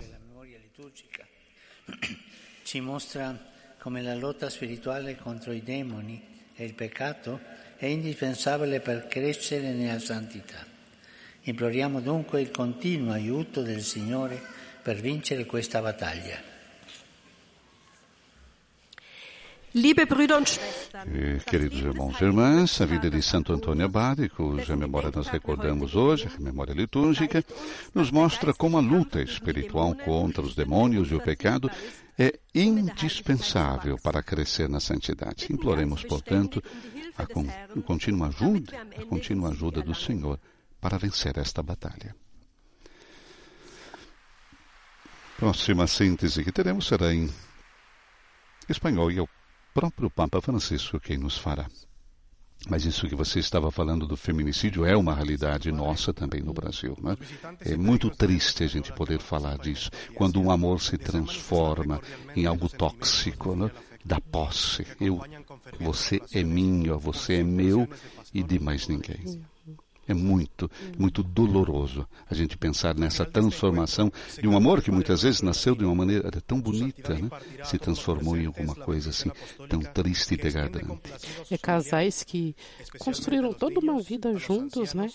Ci 2.64 2.80
mostra 2.80 3.38
come 3.78 4.00
la 4.00 4.14
lotta 4.14 4.48
spirituale 4.48 5.16
contro 5.16 5.52
i 5.52 5.60
demoni 5.60 6.20
e 6.56 6.64
il 6.64 6.72
peccato 6.72 7.38
è 7.76 7.84
indispensabile 7.84 8.80
per 8.80 9.08
crescere 9.08 9.74
nella 9.74 9.98
santità. 10.00 10.75
Imploriamo 11.48 12.00
dunque 12.00 12.40
il 12.40 12.50
continuo 12.50 13.12
aiuto 13.12 13.62
del 13.62 13.82
Signore 13.82 14.40
per 14.82 15.00
vincere 15.00 15.46
questa 15.46 15.80
battaglia. 15.80 16.42
E, 19.72 21.40
queridos 21.44 21.78
irmãos 21.80 22.20
e 22.20 22.24
irmãs, 22.24 22.80
a 22.80 22.86
vida 22.86 23.08
de 23.08 23.22
Santo 23.22 23.52
Antônio 23.52 23.84
Abade, 23.84 24.28
cuja 24.28 24.74
memória 24.74 25.12
nós 25.14 25.28
recordamos 25.28 25.94
hoje, 25.94 26.28
a 26.34 26.40
memória 26.40 26.72
litúrgica, 26.74 27.44
nos 27.94 28.10
mostra 28.10 28.52
como 28.52 28.78
a 28.78 28.80
luta 28.80 29.22
espiritual 29.22 29.94
contra 29.94 30.42
os 30.42 30.56
demônios 30.56 31.12
e 31.12 31.14
o 31.14 31.20
pecado 31.20 31.70
é 32.18 32.40
indispensável 32.54 33.98
para 34.02 34.20
crescer 34.20 34.68
na 34.68 34.80
santidade. 34.80 35.46
Imploremos, 35.52 36.02
portanto, 36.02 36.60
a, 37.16 37.24
con 37.24 37.46
a 37.48 37.82
contínua 37.82 38.28
ajuda, 38.28 38.84
a 38.98 39.04
contínua 39.04 39.50
ajuda 39.50 39.80
do 39.80 39.94
Senhor 39.94 40.40
para 40.86 40.98
vencer 40.98 41.36
esta 41.36 41.64
batalha. 41.64 42.14
Próxima 45.36 45.84
síntese 45.88 46.44
que 46.44 46.52
teremos 46.52 46.86
será 46.86 47.12
em 47.12 47.28
espanhol 48.68 49.10
e 49.10 49.18
é 49.18 49.20
o 49.22 49.28
próprio 49.74 50.08
Papa 50.08 50.40
Francisco 50.40 51.00
quem 51.00 51.18
nos 51.18 51.36
fará. 51.36 51.66
Mas 52.68 52.84
isso 52.84 53.08
que 53.08 53.16
você 53.16 53.40
estava 53.40 53.72
falando 53.72 54.06
do 54.06 54.16
feminicídio 54.16 54.86
é 54.86 54.96
uma 54.96 55.12
realidade 55.12 55.72
nossa 55.72 56.14
também 56.14 56.40
no 56.40 56.54
Brasil. 56.54 56.96
Né? 57.02 57.16
É 57.62 57.76
muito 57.76 58.08
triste 58.08 58.62
a 58.62 58.68
gente 58.68 58.92
poder 58.92 59.18
falar 59.18 59.58
disso. 59.58 59.90
Quando 60.14 60.40
um 60.40 60.52
amor 60.52 60.80
se 60.80 60.96
transforma 60.96 62.00
em 62.36 62.46
algo 62.46 62.68
tóxico, 62.68 63.56
né? 63.56 63.72
da 64.04 64.20
posse. 64.20 64.86
Eu, 65.00 65.20
você 65.80 66.22
é 66.32 66.44
minha, 66.44 66.94
você 66.94 67.40
é 67.40 67.42
meu 67.42 67.88
e 68.32 68.40
de 68.40 68.60
mais 68.60 68.86
ninguém. 68.86 69.44
É 70.08 70.14
muito, 70.14 70.70
muito 70.98 71.22
doloroso 71.22 72.06
a 72.30 72.34
gente 72.34 72.56
pensar 72.56 72.94
nessa 72.94 73.24
transformação 73.24 74.12
de 74.40 74.46
um 74.46 74.56
amor 74.56 74.82
que 74.82 74.90
muitas 74.90 75.22
vezes 75.22 75.42
nasceu 75.42 75.74
de 75.74 75.84
uma 75.84 75.94
maneira 75.94 76.30
tão 76.46 76.60
bonita, 76.60 77.14
né? 77.14 77.28
se 77.64 77.78
transformou 77.78 78.36
em 78.36 78.46
alguma 78.46 78.74
coisa 78.74 79.10
assim 79.10 79.30
tão 79.68 79.80
triste 79.80 80.34
e 80.34 80.36
degradante. 80.36 81.12
É 81.50 81.58
casais 81.58 82.22
que 82.22 82.54
construíram 82.98 83.52
toda 83.52 83.80
uma 83.80 84.00
vida 84.00 84.36
juntos, 84.36 84.94
né? 84.94 85.08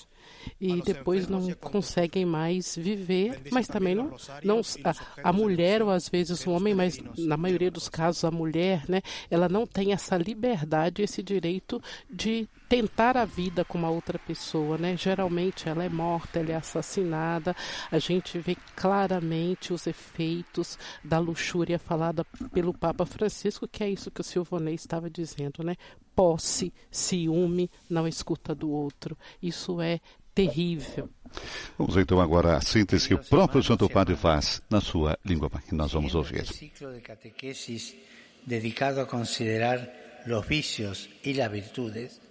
E 0.60 0.82
depois 0.82 1.27
não 1.27 1.51
conseguem 1.54 2.25
mais 2.25 2.75
viver, 2.75 3.41
mas 3.51 3.67
também 3.67 3.95
não, 3.95 4.15
não 4.43 4.62
a, 4.84 5.30
a 5.30 5.34
mulher 5.34 5.82
ou 5.82 5.89
às 5.89 6.10
vezes 6.10 6.45
o 6.45 6.51
homem, 6.51 6.73
mas 6.73 6.99
na 7.17 7.38
maioria 7.38 7.71
dos 7.71 7.89
casos 7.89 8.23
a 8.23 8.32
mulher, 8.32 8.84
né? 8.88 9.01
Ela 9.30 9.47
não 9.47 9.65
tem 9.65 9.93
essa 9.93 10.17
liberdade, 10.17 11.01
esse 11.01 11.21
direito 11.21 11.82
de 12.10 12.47
tentar 12.71 13.17
a 13.17 13.25
vida 13.25 13.65
com 13.65 13.77
uma 13.77 13.89
outra 13.89 14.17
pessoa, 14.17 14.77
né? 14.77 14.95
Geralmente 14.95 15.67
ela 15.67 15.84
é 15.84 15.89
morta, 15.89 16.39
ela 16.39 16.53
é 16.53 16.55
assassinada. 16.55 17.53
A 17.91 17.99
gente 17.99 18.39
vê 18.39 18.55
claramente 18.77 19.73
os 19.73 19.88
efeitos 19.88 20.79
da 21.03 21.19
luxúria 21.19 21.77
falada 21.77 22.23
pelo 22.53 22.73
Papa 22.73 23.05
Francisco, 23.05 23.67
que 23.67 23.84
é 23.84 23.89
isso 23.89 24.10
que 24.10 24.21
o 24.21 24.23
Silvonei 24.23 24.73
estava 24.73 25.10
dizendo, 25.10 25.65
né? 25.65 25.75
Posse, 26.15 26.73
ciúme, 26.89 27.69
não 27.89 28.07
escuta 28.07 28.55
do 28.55 28.71
outro. 28.71 29.17
Isso 29.43 29.81
é 29.81 29.99
terrível. 30.34 31.10
Vamos 31.77 31.97
então 31.97 32.21
agora 32.21 32.55
à 32.55 32.62
síntese 32.62 33.10
que 33.10 33.15
o 33.15 33.19
próprio 33.19 33.62
Santo 33.62 33.89
Padre 33.89 34.15
faz 34.15 34.62
na 34.69 34.79
sua 34.79 35.19
língua 35.25 35.49
que 35.49 35.75
nós 35.75 35.91
vamos 35.91 36.15
ouvir. 36.15 36.45
dedicado 38.43 39.01
a 39.01 39.07
considerar 39.07 40.23
los 40.25 40.47
vicios 40.47 41.12
y 41.21 41.36
las 41.36 41.51
virtudes, 41.51 42.21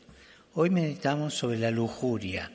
Hoy 0.63 0.69
meditamos 0.69 1.33
sobre 1.33 1.57
la 1.57 1.71
lujuria. 1.71 2.51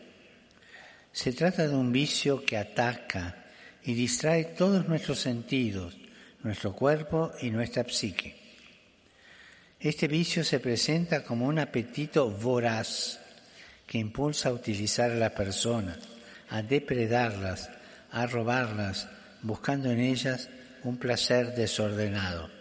Se 1.11 1.33
trata 1.33 1.67
de 1.67 1.73
un 1.73 1.91
vicio 1.91 2.45
que 2.45 2.55
ataca 2.55 3.45
y 3.81 3.95
distrae 3.95 4.43
todos 4.43 4.87
nuestros 4.87 5.17
sentidos, 5.17 5.97
nuestro 6.43 6.73
cuerpo 6.73 7.31
y 7.41 7.49
nuestra 7.49 7.83
psique. 7.89 8.35
Este 9.79 10.07
vicio 10.07 10.43
se 10.43 10.59
presenta 10.59 11.23
como 11.23 11.47
un 11.47 11.57
apetito 11.57 12.29
voraz 12.29 13.19
que 13.87 13.97
impulsa 13.97 14.49
a 14.49 14.53
utilizar 14.53 15.09
a 15.09 15.15
las 15.15 15.31
personas, 15.31 15.97
a 16.51 16.61
depredarlas, 16.61 17.71
a 18.11 18.27
robarlas, 18.27 19.09
buscando 19.41 19.89
en 19.89 19.99
ellas 19.99 20.47
un 20.83 20.97
placer 20.97 21.55
desordenado. 21.55 22.51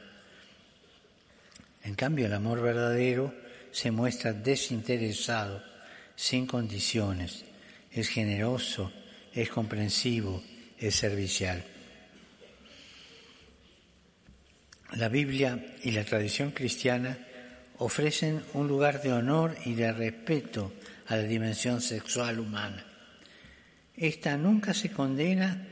En 1.83 1.95
cambio, 1.97 2.25
el 2.25 2.33
amor 2.33 2.63
verdadero 2.63 3.44
se 3.75 3.91
muestra 3.91 4.33
desinteresado, 4.33 5.61
sin 6.15 6.47
condiciones, 6.47 7.45
es 7.91 8.09
generoso, 8.09 8.93
es 9.33 9.51
comprensivo, 9.51 10.45
es 10.79 10.95
servicial. 10.95 11.65
La 14.93 15.09
Biblia 15.09 15.75
y 15.83 15.91
la 15.91 16.05
tradición 16.05 16.53
cristiana 16.53 17.19
ofrecen 17.79 18.45
un 18.53 18.69
lugar 18.69 19.03
de 19.03 19.13
honor 19.13 19.57
y 19.65 19.75
de 19.75 19.93
respeto 19.93 20.73
a 21.09 21.17
la 21.17 21.25
dimensión 21.25 21.81
sexual 21.81 22.39
humana. 22.39 22.87
Esta 23.97 24.37
nunca 24.37 24.73
se 24.73 24.93
condena 24.93 25.67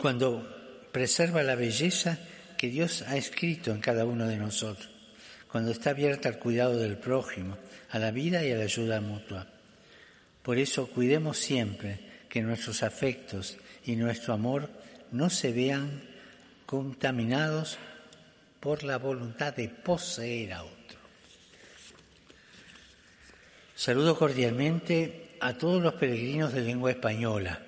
cuando 0.00 0.86
preserva 0.92 1.42
la 1.42 1.56
belleza 1.56 2.16
que 2.56 2.68
Dios 2.68 3.02
ha 3.02 3.16
escrito 3.16 3.72
en 3.72 3.80
cada 3.80 4.04
uno 4.04 4.28
de 4.28 4.36
nosotros 4.36 4.97
cuando 5.50 5.70
está 5.70 5.90
abierta 5.90 6.28
al 6.28 6.38
cuidado 6.38 6.76
del 6.76 6.96
prójimo, 6.98 7.56
a 7.90 7.98
la 7.98 8.10
vida 8.10 8.44
y 8.44 8.52
a 8.52 8.56
la 8.56 8.64
ayuda 8.64 9.00
mutua. 9.00 9.46
Por 10.42 10.58
eso 10.58 10.86
cuidemos 10.88 11.38
siempre 11.38 12.00
que 12.28 12.42
nuestros 12.42 12.82
afectos 12.82 13.56
y 13.84 13.96
nuestro 13.96 14.34
amor 14.34 14.68
no 15.12 15.30
se 15.30 15.52
vean 15.52 16.02
contaminados 16.66 17.78
por 18.60 18.82
la 18.82 18.98
voluntad 18.98 19.54
de 19.54 19.68
poseer 19.68 20.52
a 20.52 20.64
otro. 20.64 20.98
Saludo 23.74 24.18
cordialmente 24.18 25.36
a 25.40 25.54
todos 25.54 25.82
los 25.82 25.94
peregrinos 25.94 26.52
de 26.52 26.62
lengua 26.62 26.90
española. 26.90 27.60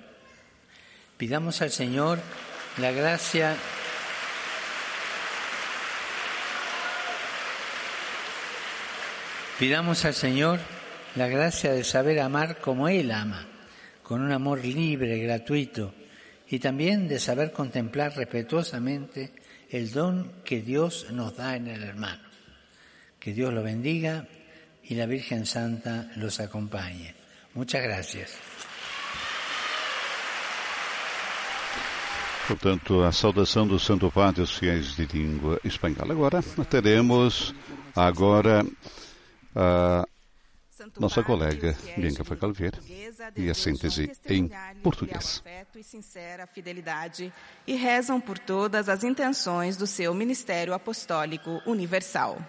Pidamos 1.17 1.61
al 1.61 1.71
Señor 1.71 2.19
la 2.77 2.91
gracia 2.91 3.55
Pidamos 9.61 10.05
al 10.05 10.15
Señor 10.15 10.59
la 11.15 11.27
gracia 11.27 11.71
de 11.71 11.83
saber 11.83 12.19
amar 12.19 12.57
como 12.57 12.89
Él 12.89 13.11
ama, 13.11 13.45
con 14.01 14.23
un 14.23 14.31
amor 14.31 14.65
libre, 14.65 15.19
gratuito, 15.19 15.93
y 16.49 16.57
también 16.57 17.07
de 17.07 17.19
saber 17.19 17.51
contemplar 17.51 18.17
respetuosamente 18.17 19.33
el 19.69 19.91
don 19.91 20.41
que 20.43 20.63
Dios 20.63 21.11
nos 21.11 21.37
da 21.37 21.55
en 21.55 21.67
el 21.67 21.83
hermano. 21.83 22.23
Que 23.19 23.33
Dios 23.33 23.53
lo 23.53 23.61
bendiga 23.61 24.25
y 24.83 24.95
la 24.95 25.05
Virgen 25.05 25.45
Santa 25.45 26.09
los 26.15 26.39
acompañe. 26.39 27.13
Muchas 27.53 27.83
gracias. 27.83 28.31
Portanto, 32.47 33.03
a 33.03 33.11
saudação 33.11 33.67
do 33.67 33.77
Santo 33.77 34.09
Padre 34.09 34.41
aos 34.41 34.57
fiéis 34.57 34.97
de 34.97 35.05
língua 35.05 35.59
espanhola. 35.63 36.13
Agora, 36.13 36.41
teremos 36.67 37.53
agora 37.95 38.65
Uh, 39.55 40.09
nossa 40.99 41.23
colega 41.23 41.75
Bianca 41.95 42.23
Facalvier 42.23 42.73
e 43.35 43.49
a 43.49 43.53
síntese 43.53 44.11
em 44.25 44.49
português. 44.81 45.39
Afeto 45.39 45.77
e 45.77 45.83
sincera 45.83 46.47
fidelidade 46.47 47.31
e 47.67 47.75
rezam 47.75 48.19
por 48.19 48.39
todas 48.39 48.89
as 48.89 49.03
intenções 49.03 49.77
do 49.77 49.85
seu 49.85 50.13
ministério 50.13 50.73
apostólico 50.73 51.61
universal. 51.65 52.39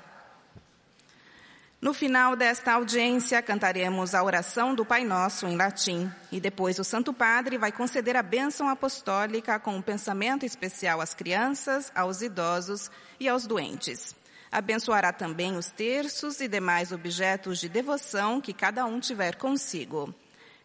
No 1.80 1.92
final 1.92 2.36
desta 2.36 2.74
audiência, 2.74 3.42
cantaremos 3.42 4.14
a 4.14 4.22
oração 4.22 4.72
do 4.72 4.84
Pai 4.84 5.02
Nosso 5.02 5.48
em 5.48 5.56
latim 5.56 6.08
e 6.30 6.38
depois 6.38 6.78
o 6.78 6.84
Santo 6.84 7.12
Padre 7.12 7.58
vai 7.58 7.72
conceder 7.72 8.14
a 8.16 8.22
bênção 8.22 8.68
apostólica 8.68 9.58
com 9.58 9.74
um 9.74 9.82
pensamento 9.82 10.46
especial 10.46 11.00
às 11.00 11.12
crianças, 11.12 11.90
aos 11.92 12.22
idosos 12.22 12.88
e 13.18 13.28
aos 13.28 13.48
doentes. 13.48 14.14
Abençoará 14.52 15.14
também 15.14 15.56
os 15.56 15.70
terços 15.70 16.38
e 16.38 16.46
demais 16.46 16.92
objetos 16.92 17.58
de 17.58 17.70
devoção 17.70 18.38
que 18.38 18.52
cada 18.52 18.84
um 18.84 19.00
tiver 19.00 19.36
consigo. 19.36 20.14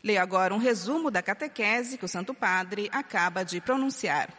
Leio 0.03 0.21
agora 0.21 0.53
um 0.53 0.57
resumo 0.57 1.09
da 1.09 1.21
catequese 1.21 1.97
que 1.97 2.03
o 2.03 2.07
Santo 2.07 2.33
Padre 2.33 2.89
acaba 2.91 3.43
de 3.43 3.61
pronunciar. 3.61 4.29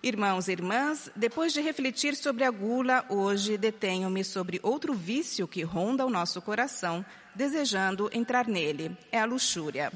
Irmãos 0.00 0.46
e 0.46 0.52
irmãs, 0.52 1.10
depois 1.16 1.52
de 1.52 1.60
refletir 1.60 2.14
sobre 2.14 2.44
a 2.44 2.50
gula, 2.50 3.04
hoje 3.08 3.58
detenho-me 3.58 4.22
sobre 4.22 4.60
outro 4.62 4.94
vício 4.94 5.48
que 5.48 5.64
ronda 5.64 6.06
o 6.06 6.10
nosso 6.10 6.40
coração, 6.40 7.04
desejando 7.34 8.08
entrar 8.12 8.46
nele: 8.46 8.96
é 9.10 9.18
a 9.18 9.24
luxúria. 9.24 9.92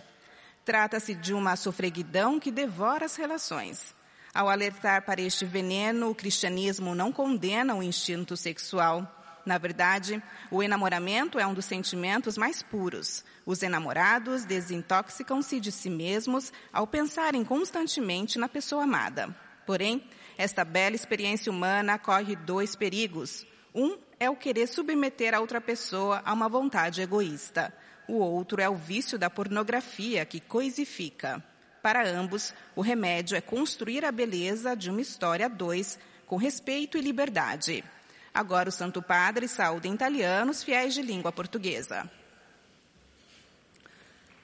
Trata-se 0.65 1.15
de 1.15 1.33
uma 1.33 1.55
sofreguidão 1.55 2.41
que 2.41 2.51
devora 2.51 3.07
as 3.07 3.15
relações. 3.15 3.94
Ao 4.35 4.49
alertar 4.49 5.03
para 5.03 5.23
este 5.23 5.45
veneno, 5.45 6.11
o 6.11 6.15
cristianismo 6.15 6.93
não 6.93 7.13
condena 7.13 7.73
o 7.73 7.83
instinto 7.85 8.37
sexual. 8.37 9.09
Na 9.47 9.59
verdade, 9.59 10.21
o 10.51 10.61
enamoramento 10.61 11.39
é 11.39 11.47
um 11.47 11.55
dos 11.55 11.67
sentimentos 11.67 12.37
mais 12.37 12.61
puros. 12.61 13.25
Os 13.47 13.63
enamorados 13.63 14.45
desintoxicam-se 14.45 15.61
de 15.61 15.71
si 15.71 15.89
mesmos 15.89 16.53
ao 16.73 16.85
pensarem 16.85 17.45
constantemente 17.45 18.37
na 18.37 18.49
pessoa 18.49 18.83
amada. 18.83 19.33
Porém, 19.65 20.03
esta 20.37 20.65
bela 20.65 20.97
experiência 20.97 21.53
humana 21.53 21.97
corre 21.97 22.35
dois 22.35 22.75
perigos. 22.75 23.47
Um 23.73 23.97
é 24.19 24.29
o 24.29 24.35
querer 24.35 24.67
submeter 24.67 25.33
a 25.33 25.41
outra 25.41 25.61
pessoa 25.61 26.21
a 26.25 26.33
uma 26.33 26.49
vontade 26.49 27.01
egoísta. 27.01 27.73
O 28.09 28.15
outro 28.15 28.61
é 28.61 28.69
o 28.69 28.75
vício 28.75 29.17
da 29.17 29.31
pornografia 29.31 30.25
que 30.25 30.41
coisifica. 30.41 31.41
Para 31.85 32.09
ambos, 32.09 32.55
o 32.75 32.81
remédio 32.81 33.37
é 33.37 33.43
construir 33.43 34.07
a 34.07 34.11
beleza 34.11 34.75
de 34.75 34.89
uma 34.89 35.03
história 35.03 35.45
a 35.45 35.49
dois, 35.51 35.99
com 36.25 36.39
respeito 36.39 36.97
e 36.97 37.03
liberdade. 37.03 37.85
Agora 38.33 38.71
o 38.71 38.73
Santo 38.73 39.03
Padre 39.03 39.47
saúde 39.47 39.87
em 39.87 39.93
italiano 39.93 40.51
os 40.51 40.65
fiéis 40.65 40.95
de 40.95 41.03
língua 41.03 41.31
portuguesa. 41.31 42.11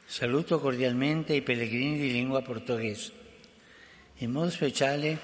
Saluto 0.06 0.60
cordialmente 0.60 1.32
i 1.32 1.40
pellegrini 1.40 1.98
di 1.98 2.12
lingua 2.12 2.42
portoghese. 2.42 3.10
In 4.18 4.32
modo 4.32 4.50
speciale 4.50 5.18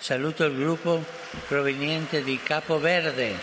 saluto 0.00 0.42
il 0.42 0.56
gruppo 0.56 1.00
proveniente 1.46 2.24
di 2.24 2.36
Capo 2.42 2.80
Verde. 2.80 3.38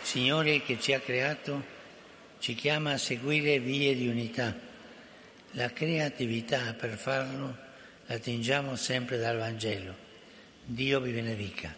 Signore 0.00 0.62
che 0.62 0.80
ci 0.80 0.94
ha 0.94 1.00
creato 1.00 1.76
ci 2.38 2.54
chiama 2.54 2.92
a 2.92 2.98
seguire 2.98 3.58
vie 3.58 3.94
di 3.94 4.08
unità. 4.08 4.54
La 5.52 5.72
creatività 5.72 6.74
per 6.78 6.96
farlo 6.96 7.56
la 8.06 8.14
attingiamo 8.14 8.76
sempre 8.76 9.18
dal 9.18 9.38
Vangelo. 9.38 9.94
Dio 10.64 11.00
vi 11.00 11.12
benedica. 11.12 11.74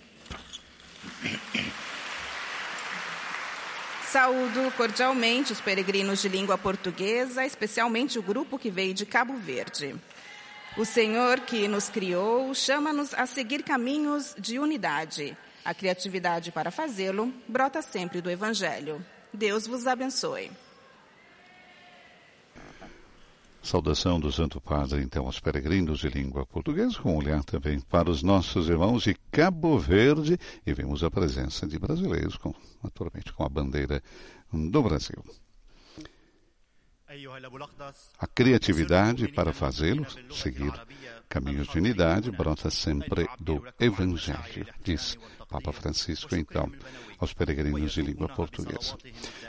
Saúdo 4.10 4.72
cordialmente 4.76 5.52
os 5.52 5.60
peregrinos 5.60 6.20
de 6.20 6.28
língua 6.28 6.58
portuguesa, 6.58 7.44
especialmente 7.44 8.18
o 8.18 8.22
grupo 8.22 8.58
que 8.58 8.70
veio 8.70 8.92
de 8.92 9.06
Cabo 9.06 9.36
Verde. 9.36 9.94
O 10.76 10.84
Senhor 10.84 11.40
que 11.40 11.68
nos 11.68 11.88
criou 11.88 12.52
chama-nos 12.54 13.14
a 13.14 13.26
seguir 13.26 13.62
caminhos 13.62 14.34
de 14.36 14.58
unidade. 14.58 15.36
A 15.64 15.74
criatividade 15.74 16.50
para 16.50 16.70
fazê-lo 16.70 17.32
brota 17.46 17.82
sempre 17.82 18.20
do 18.20 18.30
Evangelho. 18.30 19.04
Deus 19.32 19.66
vos 19.66 19.86
abençoe. 19.86 20.50
Saudação 23.62 24.18
do 24.18 24.32
Santo 24.32 24.60
Padre, 24.60 25.02
então, 25.02 25.26
aos 25.26 25.38
peregrinos 25.38 26.00
de 26.00 26.08
língua 26.08 26.46
portuguesa, 26.46 26.98
com 26.98 27.12
um 27.12 27.18
olhar 27.18 27.44
também 27.44 27.78
para 27.78 28.10
os 28.10 28.22
nossos 28.22 28.68
irmãos 28.68 29.02
de 29.02 29.14
Cabo 29.30 29.78
Verde, 29.78 30.38
e 30.66 30.72
vemos 30.72 31.04
a 31.04 31.10
presença 31.10 31.66
de 31.66 31.78
brasileiros, 31.78 32.36
com, 32.36 32.54
naturalmente, 32.82 33.32
com 33.32 33.44
a 33.44 33.48
bandeira 33.48 34.02
do 34.50 34.82
Brasil. 34.82 35.22
A 38.18 38.26
criatividade 38.26 39.28
para 39.28 39.52
fazê-lo, 39.52 40.06
seguir 40.32 40.72
caminhos 41.28 41.68
de 41.68 41.78
unidade, 41.78 42.30
brota 42.30 42.70
sempre 42.70 43.28
do 43.38 43.62
Evangelho, 43.78 44.66
diz 44.82 45.18
Papa 45.50 45.72
Francisco, 45.72 46.36
então, 46.36 46.70
aos 47.18 47.34
peregrinos 47.34 47.92
de 47.92 48.02
língua 48.02 48.28
portuguesa. 48.28 48.96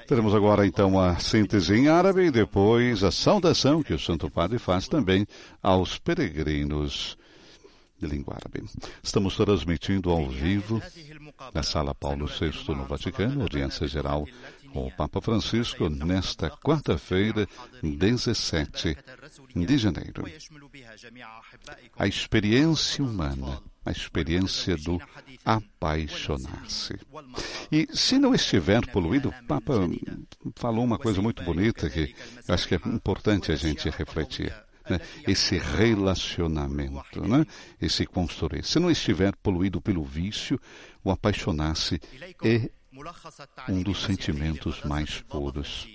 Teremos 0.08 0.34
agora, 0.34 0.66
então, 0.66 1.00
a 1.00 1.20
síntese 1.20 1.76
em 1.76 1.88
árabe 1.88 2.26
e 2.26 2.32
depois 2.32 3.04
a 3.04 3.12
saudação 3.12 3.84
que 3.84 3.94
o 3.94 4.00
Santo 4.00 4.30
Padre 4.30 4.58
faz 4.58 4.88
também 4.88 5.28
aos 5.62 6.00
peregrinos 6.00 7.18
de 8.00 8.08
língua 8.08 8.36
árabe. 8.36 8.68
Estamos 9.04 9.36
transmitindo 9.38 10.10
ao 10.10 10.28
vivo 10.28 10.82
na 11.54 11.62
Sala 11.62 11.94
Paulo 11.94 12.26
VI 12.26 12.52
no 12.76 12.86
Vaticano, 12.86 13.44
audiência 13.44 13.88
geral 13.88 14.26
com 14.74 14.88
o 14.88 14.92
Papa 14.92 15.22
Francisco 15.22 15.90
nesta 15.90 16.50
quarta-feira, 16.50 17.48
17 17.84 18.98
de 19.56 19.78
janeiro. 19.78 20.24
A 21.98 22.08
experiência 22.08 23.04
humana, 23.04 23.62
a 23.86 23.92
experiência 23.92 24.78
do 24.78 25.00
apaixonar-se. 25.44 27.00
E 27.72 27.88
se 27.94 28.20
não 28.20 28.34
estiver 28.34 28.86
poluído, 28.88 29.30
o 29.30 29.44
Papa 29.48 29.74
falou 30.56 30.84
uma 30.84 31.00
coisa 31.00 31.22
muito 31.22 31.44
bonita 31.44 31.90
que 31.90 32.16
acho 32.48 32.68
que 32.68 32.76
é 32.76 32.80
importante 32.86 33.52
a 33.52 33.56
gente 33.56 33.90
refletir. 33.90 34.54
Né? 34.90 35.00
esse 35.28 35.60
relacionamento, 35.60 37.26
né? 37.26 37.46
esse 37.80 38.04
construir. 38.06 38.66
Se 38.66 38.80
não 38.80 38.90
estiver 38.90 39.36
poluído 39.36 39.80
pelo 39.80 40.04
vício, 40.04 40.60
o 41.04 41.12
apaixonar-se 41.12 42.02
é 42.44 42.68
um 43.70 43.82
dos 43.84 44.02
sentimentos 44.02 44.84
mais 44.84 45.22
puros. 45.22 45.88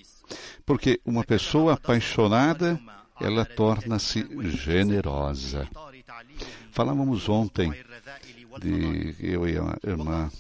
Porque 0.65 1.01
uma 1.05 1.25
pessoa 1.25 1.75
apaixonada, 1.75 2.81
ela 3.21 3.45
torna-se 3.45 4.27
generosa. 4.57 5.69
Falávamos 6.71 7.29
ontem 7.29 7.73
de 8.61 9.15
eu 9.21 9.49
e 9.49 9.59
a 9.59 9.77
irmã 9.85 10.31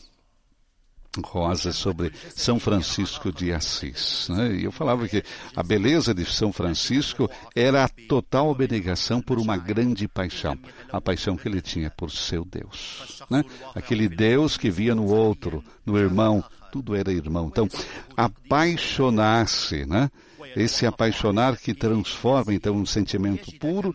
Rosa 1.24 1.72
sobre 1.72 2.12
São 2.34 2.58
Francisco 2.58 3.32
de 3.32 3.52
Assis. 3.52 4.28
Né? 4.28 4.56
E 4.56 4.64
eu 4.64 4.72
falava 4.72 5.08
que 5.08 5.22
a 5.54 5.62
beleza 5.62 6.12
de 6.14 6.24
São 6.24 6.52
Francisco 6.52 7.30
era 7.54 7.84
a 7.84 7.88
total 8.08 8.50
abnegação 8.50 9.20
por 9.20 9.38
uma 9.38 9.56
grande 9.56 10.06
paixão, 10.08 10.58
a 10.90 11.00
paixão 11.00 11.36
que 11.36 11.48
ele 11.48 11.60
tinha 11.60 11.90
por 11.90 12.10
seu 12.10 12.44
Deus. 12.44 13.22
Né? 13.30 13.44
Aquele 13.74 14.08
Deus 14.08 14.56
que 14.56 14.70
via 14.70 14.94
no 14.94 15.06
outro, 15.06 15.64
no 15.84 15.96
irmão, 15.96 16.44
tudo 16.70 16.94
era 16.94 17.12
irmão. 17.12 17.46
Então, 17.46 17.68
apaixonar-se, 18.16 19.86
né? 19.86 20.10
Esse 20.54 20.86
apaixonar 20.86 21.56
que 21.56 21.74
transforma 21.74 22.54
então 22.54 22.74
um 22.74 22.86
sentimento 22.86 23.52
puro 23.58 23.94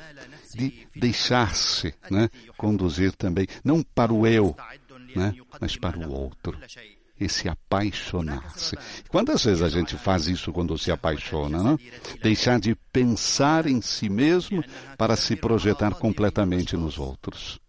de 0.53 0.87
deixar-se 0.95 1.93
né, 2.09 2.29
conduzir 2.57 3.13
também, 3.13 3.47
não 3.63 3.81
para 3.81 4.13
o 4.13 4.27
eu, 4.27 4.55
né, 5.15 5.33
mas 5.59 5.77
para 5.77 5.97
o 5.97 6.11
outro 6.11 6.57
esse 7.23 7.47
apaixonar-se. 7.47 8.75
Quantas 9.07 9.45
vezes 9.45 9.61
a 9.61 9.69
gente 9.69 9.95
faz 9.95 10.27
isso 10.27 10.51
quando 10.51 10.75
se 10.77 10.91
apaixona, 10.91 11.61
não? 11.61 11.79
Deixar 12.21 12.59
de 12.59 12.75
pensar 12.91 13.67
em 13.67 13.79
si 13.79 14.09
mesmo 14.09 14.63
para 14.97 15.15
se 15.15 15.35
projetar 15.35 15.93
completamente 15.93 16.75
nos 16.75 16.97
outros. 16.97 17.60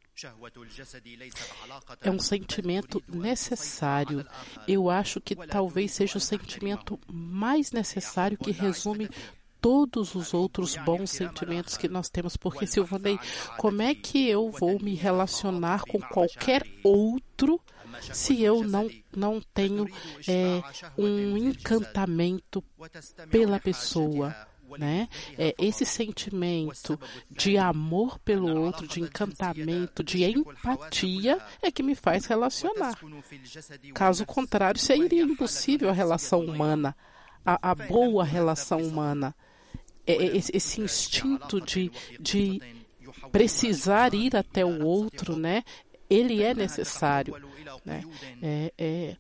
É 2.01 2.11
um 2.11 2.19
sentimento 2.19 3.03
necessário. 3.09 4.27
Eu 4.69 4.91
acho 4.91 5.21
que 5.21 5.35
talvez 5.35 5.93
seja 5.93 6.19
o 6.19 6.21
sentimento 6.21 6.99
mais 7.11 7.73
necessário 7.73 8.39
que 8.39 8.51
resume 8.51 9.09
todos 9.61 10.15
os 10.15 10.35
outros 10.35 10.77
bons 10.77 11.11
sentimentos 11.11 11.77
que 11.77 11.89
nós 11.89 12.11
temos. 12.11 12.37
Porque, 12.37 12.67
Silvanei, 12.67 13.19
como 13.57 13.81
é 13.81 13.95
que 13.95 14.29
eu 14.29 14.51
vou 14.51 14.79
me 14.81 14.95
relacionar 14.95 15.83
com 15.83 16.01
qualquer 16.01 16.63
outro 16.83 17.61
se 18.01 18.43
eu 18.43 18.65
não, 18.65 18.91
não 19.15 19.41
tenho 19.55 19.87
é, 20.27 20.63
um 20.99 21.37
encantamento 21.37 22.63
pela 23.31 23.61
pessoa, 23.61 24.35
né? 24.79 25.09
É, 25.39 25.55
esse 25.59 25.85
sentimento 25.85 26.99
de 27.31 27.59
amor 27.59 28.19
pelo 28.19 28.55
outro, 28.61 28.87
de 28.87 29.01
encantamento, 29.01 30.03
de 30.03 30.25
empatia 30.25 31.39
é 31.61 31.71
que 31.71 31.83
me 31.83 31.95
faz 31.95 32.27
relacionar. 32.27 32.99
Caso 33.95 34.27
contrário, 34.27 34.81
seria 34.81 35.23
impossível 35.23 35.89
a 35.89 35.93
relação 35.93 36.41
humana, 36.41 36.97
a, 37.45 37.71
a 37.71 37.75
boa 37.75 38.25
relação 38.25 38.81
humana. 38.83 39.35
É, 40.07 40.15
é 40.15 40.37
esse, 40.37 40.57
esse 40.57 40.81
instinto 40.81 41.61
de, 41.61 41.91
de 42.19 42.61
precisar 43.31 44.15
ir 44.15 44.37
até 44.37 44.65
o 44.65 44.85
outro, 44.85 45.37
né? 45.37 45.63
Ele 46.11 46.43
é 46.43 46.53
necessário. 46.53 47.35
Né? 47.85 48.05
É, 48.43 48.73
é, 48.79 49.17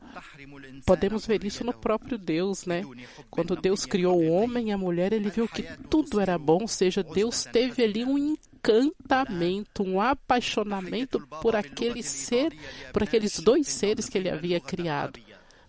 podemos 0.84 1.26
ver 1.26 1.44
isso 1.44 1.64
no 1.64 1.72
próprio 1.72 2.18
Deus, 2.18 2.66
né? 2.66 2.82
Quando 3.30 3.56
Deus 3.56 3.86
criou 3.86 4.20
o 4.20 4.30
homem 4.30 4.68
e 4.68 4.72
a 4.72 4.78
mulher, 4.78 5.12
ele 5.12 5.30
viu 5.30 5.48
que 5.48 5.62
tudo 5.88 6.20
era 6.20 6.38
bom, 6.38 6.62
ou 6.62 6.68
seja, 6.68 7.02
Deus 7.02 7.44
teve 7.44 7.82
ali 7.82 8.04
um 8.04 8.18
encantamento, 8.18 9.82
um 9.82 10.00
apaixonamento 10.00 11.20
por 11.40 11.56
aquele 11.56 12.02
ser, 12.02 12.52
por 12.92 13.02
aqueles 13.02 13.38
dois 13.40 13.68
seres 13.68 14.08
que 14.08 14.18
ele 14.18 14.30
havia 14.30 14.60
criado. 14.60 15.20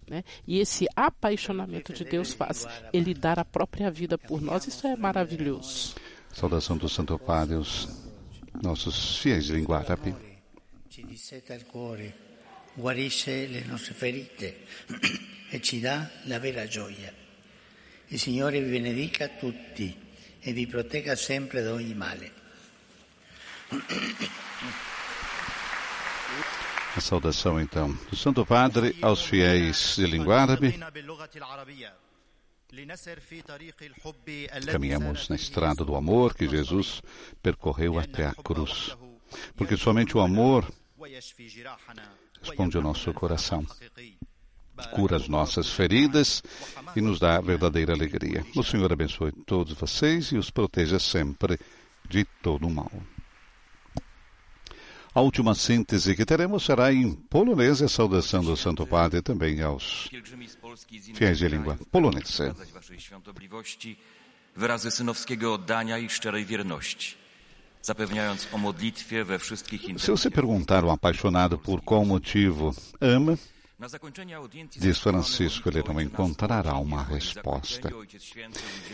Né? 0.09 0.23
E 0.45 0.59
esse 0.59 0.85
apaixonamento 0.95 1.93
de 1.93 2.03
Deus 2.03 2.33
faz 2.33 2.67
ele 2.91 3.13
dar 3.13 3.39
a 3.39 3.45
própria 3.45 3.89
vida 3.89 4.17
por 4.17 4.41
nós. 4.41 4.67
Isso 4.67 4.85
é 4.85 4.95
maravilhoso. 4.95 5.95
Saudação 6.33 6.77
do 6.77 6.89
Santo 6.89 7.17
Padre, 7.17 7.55
os 7.55 7.87
nossos 8.61 9.17
fiéis 9.19 9.45
de 9.45 9.53
língua 9.53 9.77
árabe 9.77 10.13
guarisce 12.73 13.47
le 13.47 13.63
nostre 13.65 13.93
ferite 13.93 14.65
e 15.49 15.61
ci 15.61 15.79
dà 15.79 16.09
la 16.23 16.39
vera 16.39 16.67
gioia. 16.67 17.13
Il 18.07 18.19
Signore 18.19 18.61
vi 18.61 18.69
benedica 18.69 19.27
tutti 19.27 19.95
e 20.39 20.53
vi 20.53 20.67
protegga 20.67 21.15
sempre 21.15 21.61
da 21.61 21.73
ogni 21.73 21.93
male. 21.93 22.41
A 26.95 27.01
saudação 27.01 27.59
então 27.59 27.97
do 28.09 28.15
Santo 28.15 28.45
Padre 28.45 28.95
aos 29.01 29.25
fiéis 29.25 29.95
de 29.95 30.05
língua 30.05 30.41
árabe. 30.41 30.77
Caminhamos 34.71 35.29
na 35.29 35.35
estrada 35.35 35.83
do 35.83 35.95
amor 35.95 36.35
que 36.35 36.47
Jesus 36.47 37.01
percorreu 37.41 37.97
até 37.97 38.25
a 38.25 38.33
cruz, 38.33 38.95
porque 39.55 39.77
somente 39.77 40.15
o 40.15 40.21
amor 40.21 40.71
responde 42.43 42.77
o 42.77 42.81
nosso 42.81 43.13
coração, 43.13 43.65
cura 44.91 45.15
as 45.15 45.27
nossas 45.27 45.69
feridas 45.69 46.43
e 46.95 47.01
nos 47.01 47.19
dá 47.19 47.39
verdadeira 47.39 47.93
alegria. 47.93 48.45
O 48.55 48.63
Senhor 48.63 48.91
abençoe 48.91 49.31
todos 49.45 49.73
vocês 49.73 50.27
e 50.27 50.37
os 50.37 50.51
proteja 50.51 50.99
sempre 50.99 51.57
de 52.09 52.25
todo 52.41 52.67
o 52.67 52.69
mal. 52.69 52.91
A 55.15 55.21
última 55.21 55.53
síntese 55.53 56.15
que 56.15 56.25
teremos 56.25 56.65
será 56.65 56.91
em 56.91 57.13
polonês, 57.13 57.81
a 57.81 57.87
saudação 57.87 58.43
do 58.43 58.57
Santo 58.57 58.85
Padre 58.85 59.21
também 59.21 59.61
aos 59.61 60.09
fiéis 61.13 61.37
de 61.37 61.47
língua 61.47 61.77
polonesa. 61.91 62.55
Wyrazy 64.55 64.91
synowskiego 64.91 65.53
oddania 65.53 65.97
i 65.97 66.09
szczerej 66.09 66.45
wierności 66.45 67.22
Se 69.97 70.11
você 70.11 70.29
perguntar 70.29 70.83
ao 70.83 70.89
apaixonado 70.89 71.57
por 71.57 71.81
qual 71.81 72.05
motivo 72.05 72.73
ama, 73.01 73.37
Diz 74.77 74.99
Francisco, 74.99 75.67
ele 75.67 75.83
não 75.85 75.99
encontrará 75.99 76.77
uma 76.77 77.03
resposta. 77.03 77.91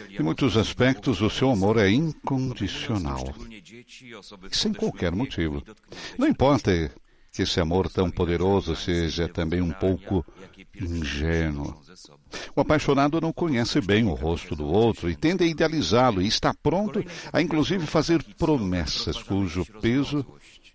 Em 0.10 0.24
muitos 0.24 0.58
aspectos, 0.58 1.22
o 1.22 1.30
seu 1.30 1.52
amor 1.52 1.78
é 1.78 1.90
incondicional, 1.92 3.24
sem 4.52 4.74
qualquer 4.74 5.12
motivo. 5.12 5.62
Não 6.18 6.28
importa 6.28 6.92
que 7.32 7.44
esse 7.44 7.60
amor 7.60 7.88
tão 7.90 8.10
poderoso 8.10 8.76
seja 8.76 9.28
também 9.28 9.62
um 9.62 9.72
pouco 9.72 10.26
ingênuo. 10.76 11.80
O 12.56 12.62
apaixonado 12.62 13.20
não 13.20 13.34
conhece 13.34 13.82
bem 13.82 14.06
o 14.06 14.14
rosto 14.14 14.56
do 14.56 14.66
outro 14.66 15.10
e 15.10 15.16
tende 15.16 15.44
a 15.44 15.48
idealizá-lo 15.48 16.22
e 16.22 16.28
está 16.28 16.54
pronto 16.54 17.04
a 17.32 17.42
inclusive 17.42 17.86
fazer 17.86 18.24
promessas 18.38 19.22
cujo 19.22 19.66
peso 19.82 20.26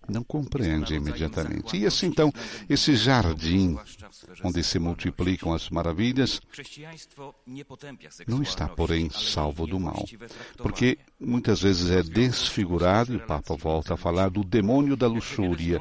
não 0.09 0.23
compreende 0.23 0.95
imediatamente. 0.95 1.77
E 1.77 1.87
assim 1.87 2.07
então, 2.07 2.33
esse 2.69 2.95
jardim 2.95 3.79
onde 4.43 4.63
se 4.63 4.79
multiplicam 4.79 5.53
as 5.53 5.71
maravilhas 5.71 6.41
não 8.27 8.43
está, 8.43 8.69
porém, 8.69 9.11
salvo 9.11 9.67
do 9.67 9.79
mal, 9.79 10.05
porque 10.59 10.99
muitas 11.19 11.63
vezes 11.63 11.91
é 11.91 12.03
desfigurado, 12.03 13.13
e 13.13 13.17
o 13.17 13.27
Papa 13.27 13.57
volta 13.57 13.95
a 13.95 13.97
falar 13.97 14.31
do 14.31 14.45
demônio 14.45 14.97
da 14.97 15.07
luxúria. 15.07 15.81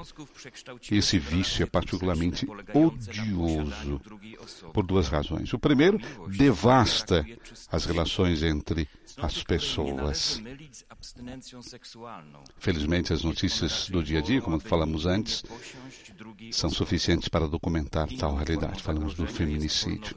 Esse 0.92 1.20
vício 1.20 1.64
é 1.64 1.66
particularmente 1.66 2.48
odioso 2.74 4.02
por 4.74 4.86
duas 4.86 5.08
razões. 5.08 5.52
O 5.54 5.60
primeiro, 5.60 6.00
devasta 6.30 7.26
as 7.72 7.86
relações 7.86 8.44
entre 8.44 8.88
as 9.18 9.44
pessoas. 9.44 10.42
Felizmente, 12.58 13.14
as 13.14 13.24
notícias 13.24 13.90
do 13.90 14.04
dia 14.04 14.20
a 14.20 14.22
dia, 14.22 14.42
como 14.42 14.60
falamos 14.60 15.06
antes, 15.06 15.44
são 16.52 16.70
suficientes 16.70 17.28
para 17.28 17.48
documentar 17.48 18.08
tal 18.18 18.36
realidade. 18.36 18.82
Falamos 18.82 19.14
do 19.14 19.28
feminicídio. 19.28 20.16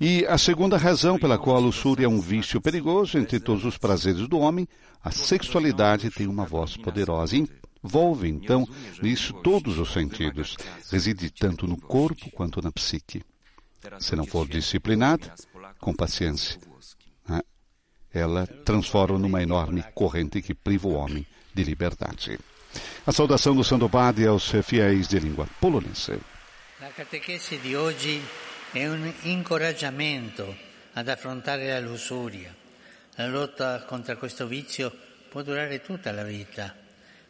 E 0.00 0.24
a 0.26 0.38
segunda 0.38 0.76
razão 0.76 1.18
pela 1.18 1.38
qual 1.38 1.56
a 1.56 1.60
luxúria 1.60 2.06
é 2.06 2.08
um 2.08 2.20
vício 2.20 2.60
perigoso 2.60 3.18
entre 3.18 3.40
todos 3.40 3.64
os 3.64 3.76
prazeres 3.76 4.28
do 4.28 4.38
homem, 4.38 4.68
a 5.02 5.10
sexualidade 5.10 6.10
tem 6.10 6.26
uma 6.26 6.44
voz 6.44 6.76
poderosa. 6.76 7.36
Envolve, 7.84 8.28
então, 8.28 8.66
nisso 9.02 9.32
todos 9.34 9.78
os 9.78 9.92
sentidos. 9.92 10.56
Reside 10.90 11.30
tanto 11.30 11.66
no 11.66 11.76
corpo 11.76 12.30
quanto 12.32 12.60
na 12.60 12.72
psique. 12.72 13.22
Se 14.00 14.16
não 14.16 14.26
for 14.26 14.48
disciplinada, 14.48 15.32
com 15.78 15.94
paciência, 15.94 16.58
né, 17.28 17.40
ela 18.12 18.46
transforma 18.46 19.18
numa 19.18 19.42
enorme 19.42 19.84
corrente 19.94 20.42
que 20.42 20.54
priva 20.54 20.88
o 20.88 20.94
homem 20.94 21.24
de 21.54 21.62
liberdade. 21.62 22.38
A 23.04 23.12
saudação 23.12 23.54
do 23.54 23.62
Santo 23.62 23.88
Padre 23.88 24.26
aos 24.26 24.50
fiéis 24.62 25.08
de 25.08 25.18
língua 25.18 25.46
polonesa. 25.60 26.18
La 26.80 26.90
catequesi 26.90 27.58
di 27.60 27.74
oggi 27.74 28.20
è 28.72 28.86
un 28.86 29.12
incoraggiamento 29.22 30.54
ad 30.92 31.08
affrontare 31.08 31.68
la 31.68 31.80
lussuria. 31.80 32.54
La 33.14 33.28
lotta 33.28 33.84
contro 33.84 34.16
questo 34.18 34.46
vizio 34.46 34.94
può 35.28 35.42
durare 35.42 35.80
tutta 35.80 36.12
la 36.12 36.24
vita. 36.24 36.74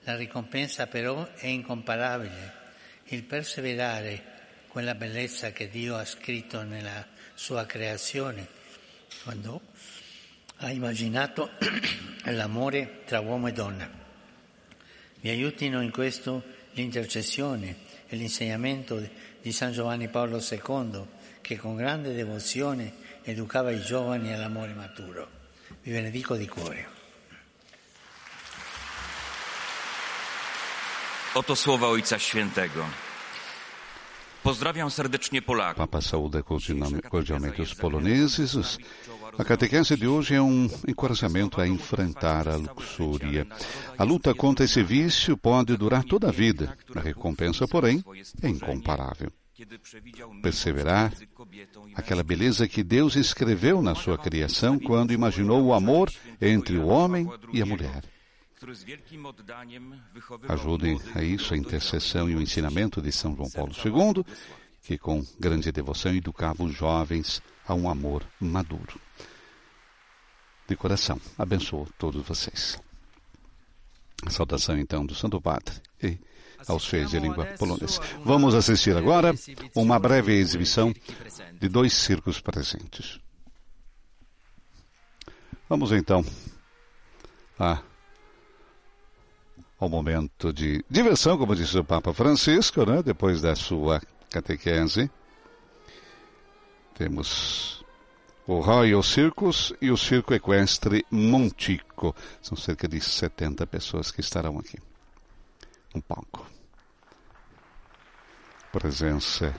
La 0.04 0.16
ricompensa 0.16 0.86
però 0.86 1.28
è 1.34 1.46
incomparabile. 1.46 2.52
Il 3.04 3.22
perseverare 3.22 4.34
quella 4.68 4.94
bellezza 4.94 5.52
che 5.52 5.68
Dio 5.68 5.96
ha 5.96 6.04
scritto 6.04 6.62
nella 6.62 7.06
sua 7.34 7.66
creazione, 7.66 8.46
quando 9.22 9.60
ha 10.58 10.70
immaginato 10.70 11.50
l'amore 12.24 13.02
tra 13.04 13.20
uomo 13.20 13.48
e 13.48 13.52
donna. 13.52 14.05
Mi 15.20 15.30
aiutino 15.30 15.82
in 15.82 15.90
questo 15.90 16.42
l'intercessione 16.72 17.76
e 18.06 18.16
l'insegnamento 18.16 19.00
di 19.40 19.52
San 19.52 19.72
Giovanni 19.72 20.08
Paolo 20.08 20.38
II, 20.38 21.04
che 21.40 21.56
con 21.56 21.76
grande 21.76 22.14
devozione 22.14 22.92
educava 23.22 23.70
i 23.70 23.80
giovani 23.80 24.32
all'amore 24.32 24.74
maturo. 24.74 25.28
Vi 25.82 25.90
benedico 25.90 26.36
di 26.36 26.46
cuore. 26.46 26.94
Oto 31.32 31.54
słowa 31.54 31.88
Ojca 31.88 32.18
Świętego. 32.18 32.84
Pozdrawiam 34.42 34.90
serdecznie 34.90 35.42
Polaków. 35.42 35.76
Papa 35.76 36.00
saúda 36.00 36.42
cordialmente 37.10 37.62
os 37.62 37.74
poloneses, 37.74 38.78
A 39.38 39.44
catequese 39.44 39.96
de 39.96 40.06
hoje 40.06 40.34
é 40.34 40.40
um 40.40 40.68
encorajamento 40.88 41.60
a 41.60 41.68
enfrentar 41.68 42.48
a 42.48 42.56
luxúria. 42.56 43.46
A 43.98 44.02
luta 44.02 44.34
contra 44.34 44.64
esse 44.64 44.82
vício 44.82 45.36
pode 45.36 45.76
durar 45.76 46.04
toda 46.04 46.28
a 46.28 46.32
vida. 46.32 46.76
A 46.94 47.00
recompensa, 47.00 47.68
porém, 47.68 48.02
é 48.42 48.48
incomparável. 48.48 49.30
Perseverar, 50.42 51.12
aquela 51.94 52.22
beleza 52.22 52.66
que 52.66 52.82
Deus 52.82 53.14
escreveu 53.16 53.82
na 53.82 53.94
sua 53.94 54.16
criação 54.16 54.78
quando 54.78 55.12
imaginou 55.12 55.62
o 55.64 55.74
amor 55.74 56.10
entre 56.40 56.78
o 56.78 56.86
homem 56.86 57.28
e 57.52 57.60
a 57.60 57.66
mulher. 57.66 58.04
Ajudem 60.48 60.98
a 61.14 61.22
isso 61.22 61.52
a 61.52 61.56
intercessão 61.56 62.28
e 62.30 62.34
o 62.34 62.40
ensinamento 62.40 63.02
de 63.02 63.12
São 63.12 63.36
João 63.36 63.50
Paulo 63.50 63.72
II, 63.72 64.24
que 64.82 64.96
com 64.96 65.24
grande 65.38 65.70
devoção 65.70 66.14
educava 66.14 66.64
os 66.64 66.74
jovens 66.74 67.42
a 67.66 67.74
um 67.74 67.88
amor 67.88 68.24
maduro. 68.40 69.05
De 70.68 70.74
coração, 70.74 71.20
abençoo 71.38 71.86
todos 71.96 72.26
vocês. 72.26 72.78
A 74.26 74.30
saudação 74.30 74.76
então 74.76 75.06
do 75.06 75.14
Santo 75.14 75.40
Padre 75.40 75.74
e 76.02 76.18
aos 76.66 76.86
fiéis 76.86 77.10
de 77.10 77.20
língua 77.20 77.44
polonesa. 77.58 78.00
Vamos 78.24 78.54
assistir 78.54 78.96
agora 78.96 79.32
uma 79.74 79.98
breve 79.98 80.32
exibição 80.32 80.92
de 81.52 81.68
dois 81.68 81.92
circos 81.92 82.40
presentes. 82.40 83.20
Vamos 85.68 85.92
então 85.92 86.24
a, 87.58 87.80
ao 89.78 89.88
momento 89.88 90.52
de 90.52 90.84
diversão, 90.90 91.38
como 91.38 91.54
disse 91.54 91.78
o 91.78 91.84
Papa 91.84 92.12
Francisco, 92.12 92.84
né? 92.84 93.02
depois 93.02 93.40
da 93.40 93.54
sua 93.54 94.00
catequese. 94.30 95.10
Temos 96.94 97.84
o 98.46 98.60
Royal 98.60 99.02
Circus 99.02 99.72
e 99.80 99.90
o 99.90 99.96
Circo 99.96 100.32
Equestre 100.32 101.04
Montico. 101.10 102.14
São 102.40 102.56
cerca 102.56 102.86
de 102.86 103.00
70 103.00 103.66
pessoas 103.66 104.10
que 104.10 104.20
estarão 104.20 104.58
aqui. 104.58 104.78
Um 105.94 106.00
palco. 106.00 106.46
Presença 108.70 109.54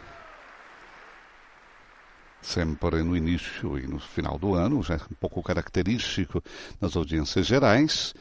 sempre 2.41 3.03
no 3.03 3.17
início 3.17 3.77
e 3.77 3.85
no 3.85 3.99
final 3.99 4.37
do 4.37 4.53
ano, 4.53 4.81
já 4.81 4.95
é 4.95 4.97
um 4.97 5.15
pouco 5.19 5.43
característico 5.43 6.41
nas 6.79 6.95
audiências 6.95 7.45
gerais. 7.45 8.15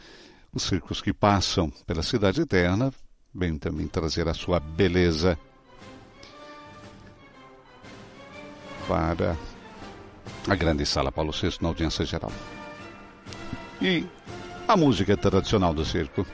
Os 0.53 0.65
circos 0.65 1.01
que 1.01 1.13
passam 1.13 1.71
pela 1.87 2.03
cidade 2.03 2.41
eterna 2.41 2.93
vêm 3.33 3.57
também 3.57 3.87
trazer 3.87 4.27
a 4.27 4.35
sua 4.35 4.59
beleza 4.59 5.39
para 8.89 9.37
a 10.49 10.55
grande 10.55 10.87
sala 10.87 11.11
Paulo 11.11 11.33
VI 11.33 11.57
na 11.61 11.69
audiência 11.69 12.05
geral. 12.05 12.31
E 13.81 14.07
a 14.69 14.77
música 14.77 15.17
tradicional 15.17 15.75
do 15.75 15.85
circo. 15.85 16.25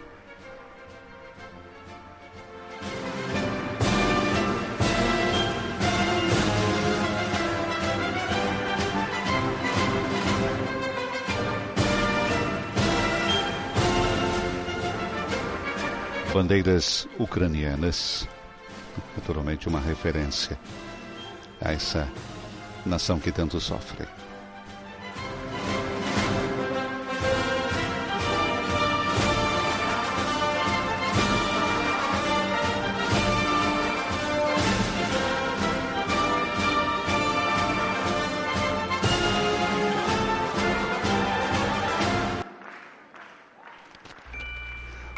Bandeiras 16.34 17.06
ucranianas, 17.18 18.26
naturalmente 19.16 19.68
uma 19.68 19.80
referência 19.80 20.58
a 21.60 21.72
essa 21.72 22.08
nação 22.84 23.18
que 23.18 23.30
tanto 23.30 23.60
sofre. 23.60 24.06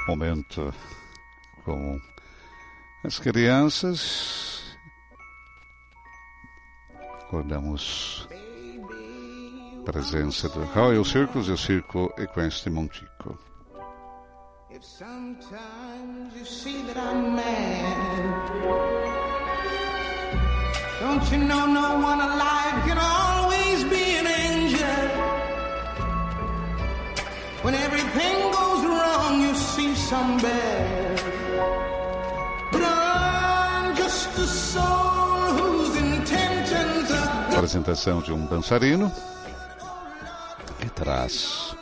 Momento 0.06 0.72
com 1.64 1.98
as 3.02 3.18
crianças 3.18 4.43
recordamos 7.34 8.28
a 9.80 9.90
presença 9.90 10.48
do 10.48 10.62
Royal 10.66 11.04
Circus 11.04 11.48
e 11.48 11.50
o 11.50 11.56
Circo 11.56 12.14
Equestre 12.16 12.70
Montico. 12.70 13.36
If 14.70 14.84
sometimes 14.84 16.36
you 16.36 16.44
see 16.44 16.82
that 16.84 16.96
I'm 16.96 17.34
mad, 17.34 18.52
don't 21.00 21.32
you 21.32 21.38
know 21.38 21.66
no 21.66 21.98
one 21.98 22.20
alive 22.20 22.84
can 22.86 22.98
always 22.98 23.82
be 23.84 24.16
an 24.16 24.26
angel? 24.26 24.88
When 27.62 27.74
everything 27.74 28.52
goes 28.52 28.84
wrong, 28.84 29.40
you 29.40 29.54
see 29.54 29.94
some 29.96 30.38
bad. 30.38 31.13
Apresentação 37.74 38.20
de 38.20 38.32
um 38.32 38.46
dançarino 38.46 39.10
que 40.78 40.88
traz 40.90 41.74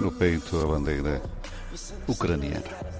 no 0.00 0.12
peito 0.12 0.60
a 0.60 0.66
bandeira 0.66 1.22
ucraniana. 2.06 2.97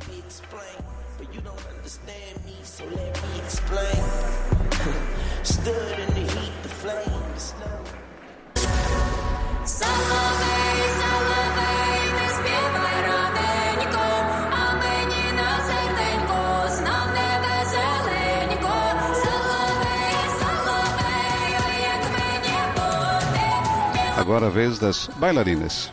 Agora 24.29 24.49
a 24.49 24.51
vez 24.51 24.79
das 24.79 25.09
bailarinas. 25.17 25.91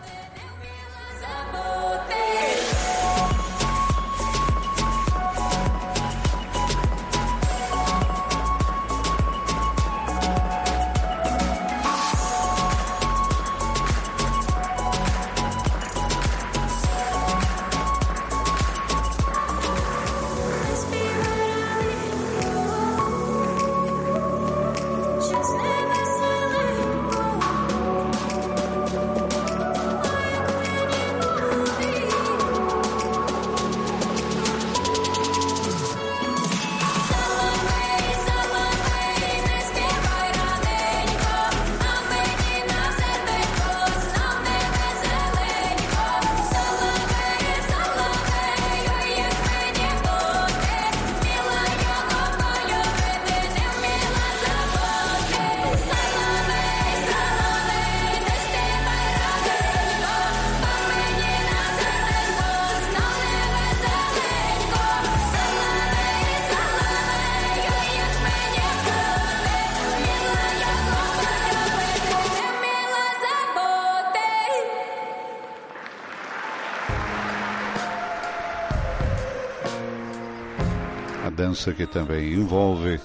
Dança 81.56 81.74
que 81.74 81.88
também 81.88 82.34
envolve 82.34 82.99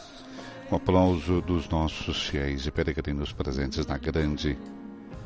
o 0.73 0.75
aplauso 0.75 1.41
dos 1.41 1.69
nossos 1.69 2.27
fiéis 2.27 2.67
e 2.67 2.71
peregrinos 2.73 3.33
presentes 3.33 3.87
na 3.87 3.97
grande 3.97 4.59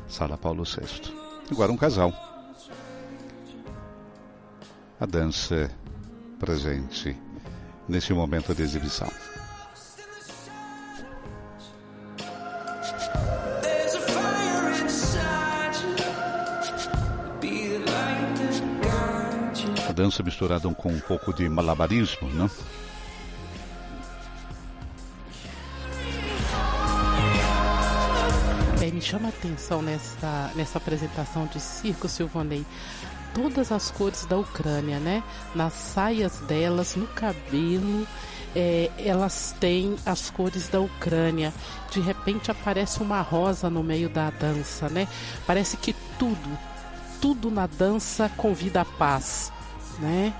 Sala 0.07 0.37
Paulo 0.37 0.63
VI. 0.63 1.11
Agora 1.49 1.71
um 1.71 1.75
casal. 1.75 2.13
A 4.99 5.07
dança 5.07 5.71
presente 6.39 7.17
neste 7.89 8.13
momento 8.13 8.53
de 8.53 8.61
exibição. 8.61 9.09
A 19.89 19.91
dança 19.91 20.21
misturada 20.21 20.69
com 20.75 20.89
um 20.89 20.99
pouco 20.99 21.33
de 21.33 21.49
malabarismo, 21.49 22.29
não? 22.29 22.47
Chama 29.05 29.29
atenção 29.29 29.83
nessa, 29.83 30.51
nessa 30.55 30.79
apresentação 30.79 31.45
de 31.45 31.59
circo, 31.59 32.09
Silvanei, 32.09 32.65
todas 33.35 33.71
as 33.71 33.91
cores 33.91 34.25
da 34.25 34.35
Ucrânia, 34.35 34.99
né? 34.99 35.23
Nas 35.53 35.73
saias 35.73 36.39
delas, 36.39 36.95
no 36.95 37.05
cabelo, 37.05 38.07
é, 38.55 38.89
elas 38.97 39.55
têm 39.59 39.95
as 40.07 40.31
cores 40.31 40.69
da 40.69 40.79
Ucrânia. 40.79 41.53
De 41.91 41.99
repente 41.99 42.49
aparece 42.49 42.99
uma 42.99 43.21
rosa 43.21 43.69
no 43.69 43.83
meio 43.83 44.09
da 44.09 44.31
dança, 44.31 44.89
né? 44.89 45.07
Parece 45.45 45.77
que 45.77 45.93
tudo, 46.17 46.57
tudo 47.21 47.51
na 47.51 47.67
dança 47.67 48.27
convida 48.35 48.81
a 48.81 48.85
paz, 48.85 49.53
né? 49.99 50.33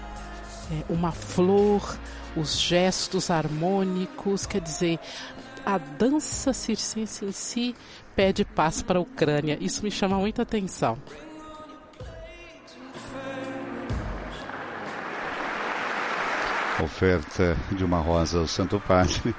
É 0.72 0.92
uma 0.92 1.12
flor, 1.12 2.00
os 2.36 2.60
gestos 2.60 3.30
harmônicos, 3.30 4.48
quer 4.48 4.60
dizer, 4.60 5.00
a 5.64 5.78
dança 5.78 6.52
circense 6.52 7.26
em 7.26 7.32
si 7.32 7.76
pede 8.16 8.46
paz 8.46 8.82
para 8.82 8.98
a 8.98 9.02
Ucrânia. 9.02 9.58
Isso 9.60 9.84
me 9.84 9.92
chama 9.92 10.18
muita 10.18 10.42
atenção. 10.44 10.98
Oferta 16.84 17.56
de 17.72 17.84
uma 17.84 18.00
rosa 18.00 18.40
ao 18.40 18.48
Santo 18.48 18.80
Padre. 18.80 19.36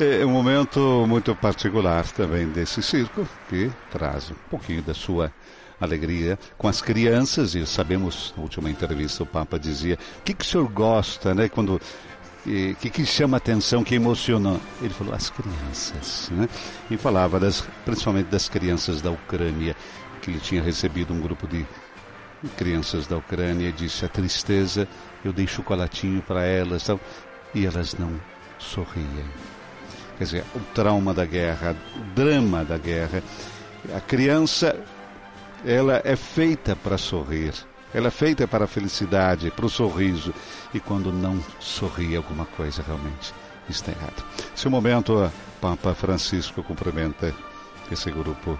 É 0.00 0.24
um 0.24 0.30
momento 0.30 1.04
muito 1.06 1.34
particular 1.36 2.04
também 2.12 2.48
desse 2.48 2.82
circo, 2.82 3.28
que 3.48 3.70
traz 3.90 4.30
um 4.30 4.34
pouquinho 4.50 4.82
da 4.82 4.94
sua 4.94 5.32
alegria 5.78 6.38
com 6.56 6.66
as 6.66 6.80
crianças, 6.80 7.54
e 7.54 7.66
sabemos, 7.66 8.32
na 8.36 8.42
última 8.42 8.70
entrevista 8.70 9.22
o 9.22 9.26
Papa 9.26 9.58
dizia, 9.58 9.98
o 10.20 10.22
que, 10.22 10.32
que 10.32 10.44
o 10.44 10.48
senhor 10.48 10.68
gosta, 10.68 11.34
né, 11.34 11.48
quando 11.48 11.80
o 12.44 12.74
que, 12.76 12.90
que 12.90 13.06
chama 13.06 13.36
atenção, 13.36 13.84
que 13.84 13.94
emociona? 13.94 14.60
Ele 14.80 14.92
falou 14.92 15.14
as 15.14 15.30
crianças, 15.30 16.28
né? 16.32 16.48
E 16.90 16.96
falava 16.96 17.38
das, 17.38 17.62
principalmente 17.84 18.26
das 18.26 18.48
crianças 18.48 19.00
da 19.00 19.10
Ucrânia, 19.10 19.76
que 20.20 20.30
ele 20.30 20.40
tinha 20.40 20.62
recebido 20.62 21.12
um 21.14 21.20
grupo 21.20 21.46
de 21.46 21.64
crianças 22.56 23.06
da 23.06 23.16
Ucrânia 23.16 23.68
e 23.68 23.72
disse 23.72 24.04
a 24.04 24.08
tristeza, 24.08 24.88
eu 25.24 25.32
dei 25.32 25.46
chocolatinho 25.46 26.20
para 26.22 26.42
elas, 26.42 26.84
tal, 26.84 26.98
e 27.54 27.64
elas 27.64 27.94
não 27.94 28.20
sorriem. 28.58 29.06
Quer 30.18 30.24
dizer, 30.24 30.44
o 30.54 30.60
trauma 30.74 31.14
da 31.14 31.24
guerra, 31.24 31.76
o 31.96 32.14
drama 32.14 32.64
da 32.64 32.78
guerra. 32.78 33.22
A 33.94 34.00
criança, 34.00 34.76
ela 35.64 36.00
é 36.04 36.16
feita 36.16 36.76
para 36.76 36.98
sorrir. 36.98 37.54
Ela 37.94 38.08
é 38.08 38.10
feita 38.10 38.48
para 38.48 38.64
a 38.64 38.68
felicidade, 38.68 39.50
para 39.50 39.66
o 39.66 39.70
sorriso. 39.70 40.32
E 40.72 40.80
quando 40.80 41.12
não 41.12 41.42
sorri, 41.60 42.16
alguma 42.16 42.46
coisa 42.46 42.82
realmente 42.82 43.34
está 43.68 43.92
errada. 43.92 44.22
Esse 44.56 44.68
momento, 44.68 45.30
Papa 45.60 45.94
Francisco 45.94 46.62
cumprimenta 46.62 47.34
esse 47.90 48.10
grupo 48.10 48.58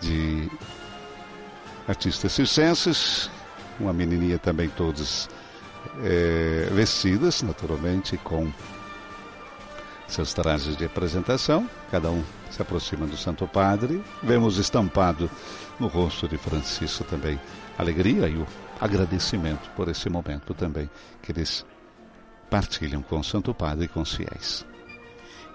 de 0.00 0.50
artistas 1.86 2.32
circenses, 2.32 3.30
uma 3.78 3.92
menininha 3.92 4.38
também 4.38 4.68
todos 4.68 5.28
é, 6.02 6.68
vestidas, 6.72 7.42
naturalmente, 7.42 8.16
com 8.18 8.52
seus 10.08 10.34
trajes 10.34 10.76
de 10.76 10.84
apresentação. 10.84 11.68
Cada 11.90 12.10
um 12.10 12.22
se 12.50 12.60
aproxima 12.60 13.06
do 13.06 13.16
Santo 13.16 13.46
Padre. 13.46 14.02
Vemos 14.22 14.58
estampado 14.58 15.30
no 15.80 15.86
rosto 15.86 16.28
de 16.28 16.36
Francisco 16.36 17.04
também 17.04 17.40
alegria 17.78 18.28
e 18.28 18.36
o 18.36 18.46
agradecimento 18.80 19.70
por 19.70 19.88
esse 19.88 20.08
momento 20.08 20.54
também 20.54 20.90
que 21.22 21.32
eles 21.32 21.64
partilham 22.50 23.02
com 23.02 23.18
o 23.18 23.24
Santo 23.24 23.54
Padre 23.54 23.86
e 23.86 23.88
com 23.88 24.00
os 24.00 24.14
fiéis. 24.14 24.66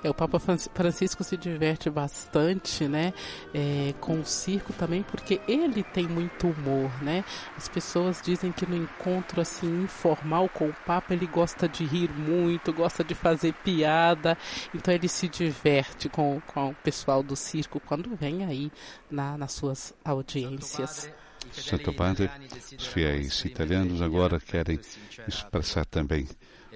É, 0.04 0.10
o 0.10 0.14
Papa 0.14 0.40
Francisco 0.40 1.24
se 1.24 1.36
diverte 1.36 1.90
bastante, 1.90 2.88
né, 2.88 3.14
é, 3.54 3.94
com 4.00 4.20
o 4.20 4.26
circo 4.26 4.72
também, 4.74 5.04
porque 5.04 5.42
ele 5.48 5.84
tem 5.84 6.08
muito 6.08 6.48
humor, 6.48 6.92
né? 7.02 7.26
As 7.56 7.68
pessoas 7.68 8.22
dizem 8.24 8.52
que 8.52 8.66
no 8.66 8.76
encontro 8.76 9.42
assim 9.42 9.84
informal 9.84 10.48
com 10.50 10.70
o 10.70 10.76
Papa 10.86 11.14
ele 11.14 11.26
gosta 11.26 11.68
de 11.68 11.84
rir 11.84 12.12
muito, 12.12 12.72
gosta 12.72 13.04
de 13.04 13.16
fazer 13.16 13.54
piada, 13.64 14.38
então 14.74 14.94
ele 14.94 15.08
se 15.08 15.28
diverte 15.28 16.10
com, 16.10 16.42
com 16.46 16.70
o 16.70 16.76
pessoal 16.76 17.24
do 17.24 17.36
circo 17.36 17.80
quando 17.80 18.16
vem 18.16 18.46
aí 18.46 18.72
na, 19.10 19.38
nas 19.38 19.54
suas 19.54 19.94
audiências. 20.06 21.12
Santo 21.52 21.94
Padre, 21.94 22.30
os 22.78 22.88
fiéis 22.88 23.44
italianos 23.46 24.02
agora 24.02 24.40
querem 24.40 24.80
expressar 25.28 25.86
também 25.86 26.28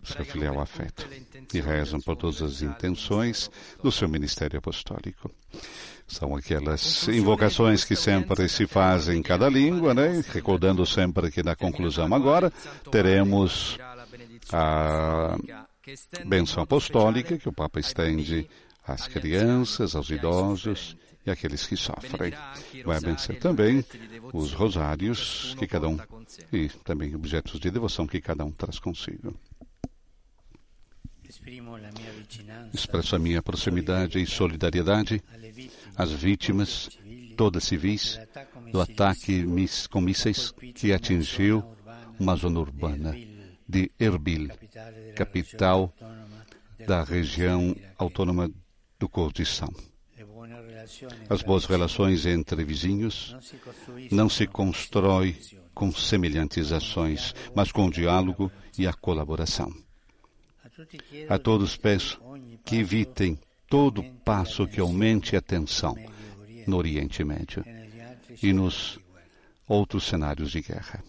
seu 0.04 0.26
filial 0.26 0.60
afeto 0.60 1.08
e 1.54 1.60
rezam 1.60 2.00
por 2.00 2.16
todas 2.16 2.42
as 2.42 2.62
intenções 2.62 3.52
do 3.84 3.92
seu 3.92 4.10
ministério 4.10 4.58
apostólico. 4.58 5.32
São 6.08 6.36
aquelas 6.36 7.08
invocações 7.08 7.86
que 7.86 7.96
sempre 7.96 8.50
se 8.50 8.68
fazem 8.68 9.20
em 9.20 9.22
cada 9.22 9.48
língua, 9.48 9.94
né? 9.94 10.24
Recordando 10.34 10.86
sempre 10.86 11.32
que 11.32 11.44
na 11.44 11.56
conclusão 11.56 12.14
agora 12.14 12.52
teremos 12.92 13.78
a 14.52 15.38
benção 16.26 16.64
apostólica 16.64 17.38
que 17.38 17.48
o 17.48 17.54
Papa 17.54 17.80
estende 17.80 18.50
às 18.86 19.08
crianças, 19.08 19.96
aos 19.96 20.10
idosos 20.10 20.98
e 21.26 21.32
aqueles 21.32 21.66
que 21.66 21.76
sofrem. 21.76 22.34
Vai 22.84 22.98
abençoar 22.98 23.40
também 23.40 23.84
os 24.34 24.54
rosários 24.54 25.56
que 25.58 25.68
cada 25.68 25.88
um 25.88 25.98
e 26.52 26.70
também 26.84 27.16
objetos 27.16 27.60
de 27.60 27.70
devoção 27.70 28.08
que 28.08 28.22
cada 28.22 28.44
um 28.44 28.52
traz 28.52 28.80
consigo. 28.80 29.34
Expresso 32.74 33.16
a 33.16 33.20
minha 33.20 33.42
proximidade 33.42 34.22
e 34.22 34.26
solidariedade 34.26 35.24
às 35.96 36.12
vítimas, 36.12 36.90
todas 37.38 37.64
civis, 37.64 38.20
do 38.72 38.82
ataque 38.82 39.46
com 39.90 40.02
mísseis 40.02 40.54
que 40.76 40.92
atingiu 40.92 41.64
uma 42.20 42.36
zona 42.36 42.60
urbana 42.60 43.16
de 43.68 43.90
Erbil, 43.98 44.50
capital 45.16 45.94
da 46.86 47.04
região 47.04 47.76
autônoma 47.98 48.52
do 49.00 49.08
Kurdistão. 49.08 49.74
As 51.30 51.42
boas 51.42 51.66
relações 51.66 52.26
entre 52.26 52.64
vizinhos 52.64 53.36
não 54.12 54.30
se 54.30 54.48
constrói 54.48 55.36
com 55.74 55.92
semelhantes 55.92 56.72
ações, 56.72 57.34
mas 57.56 57.72
com 57.72 57.86
o 57.86 57.92
diálogo 57.92 58.52
e 58.78 58.88
a 58.88 58.94
colaboração. 58.94 59.74
A 61.30 61.38
todos 61.38 61.78
peço 61.78 62.20
que 62.66 62.78
evitem 62.78 63.40
todo 63.70 64.04
passo 64.26 64.68
que 64.68 64.80
aumente 64.80 65.36
a 65.36 65.42
tensão 65.42 65.96
no 66.68 66.78
Oriente 66.78 67.24
Médio 67.24 67.64
e 68.42 68.54
nos 68.54 69.00
outros 69.68 70.04
cenários 70.04 70.52
de 70.52 70.62
guerra. 70.62 71.04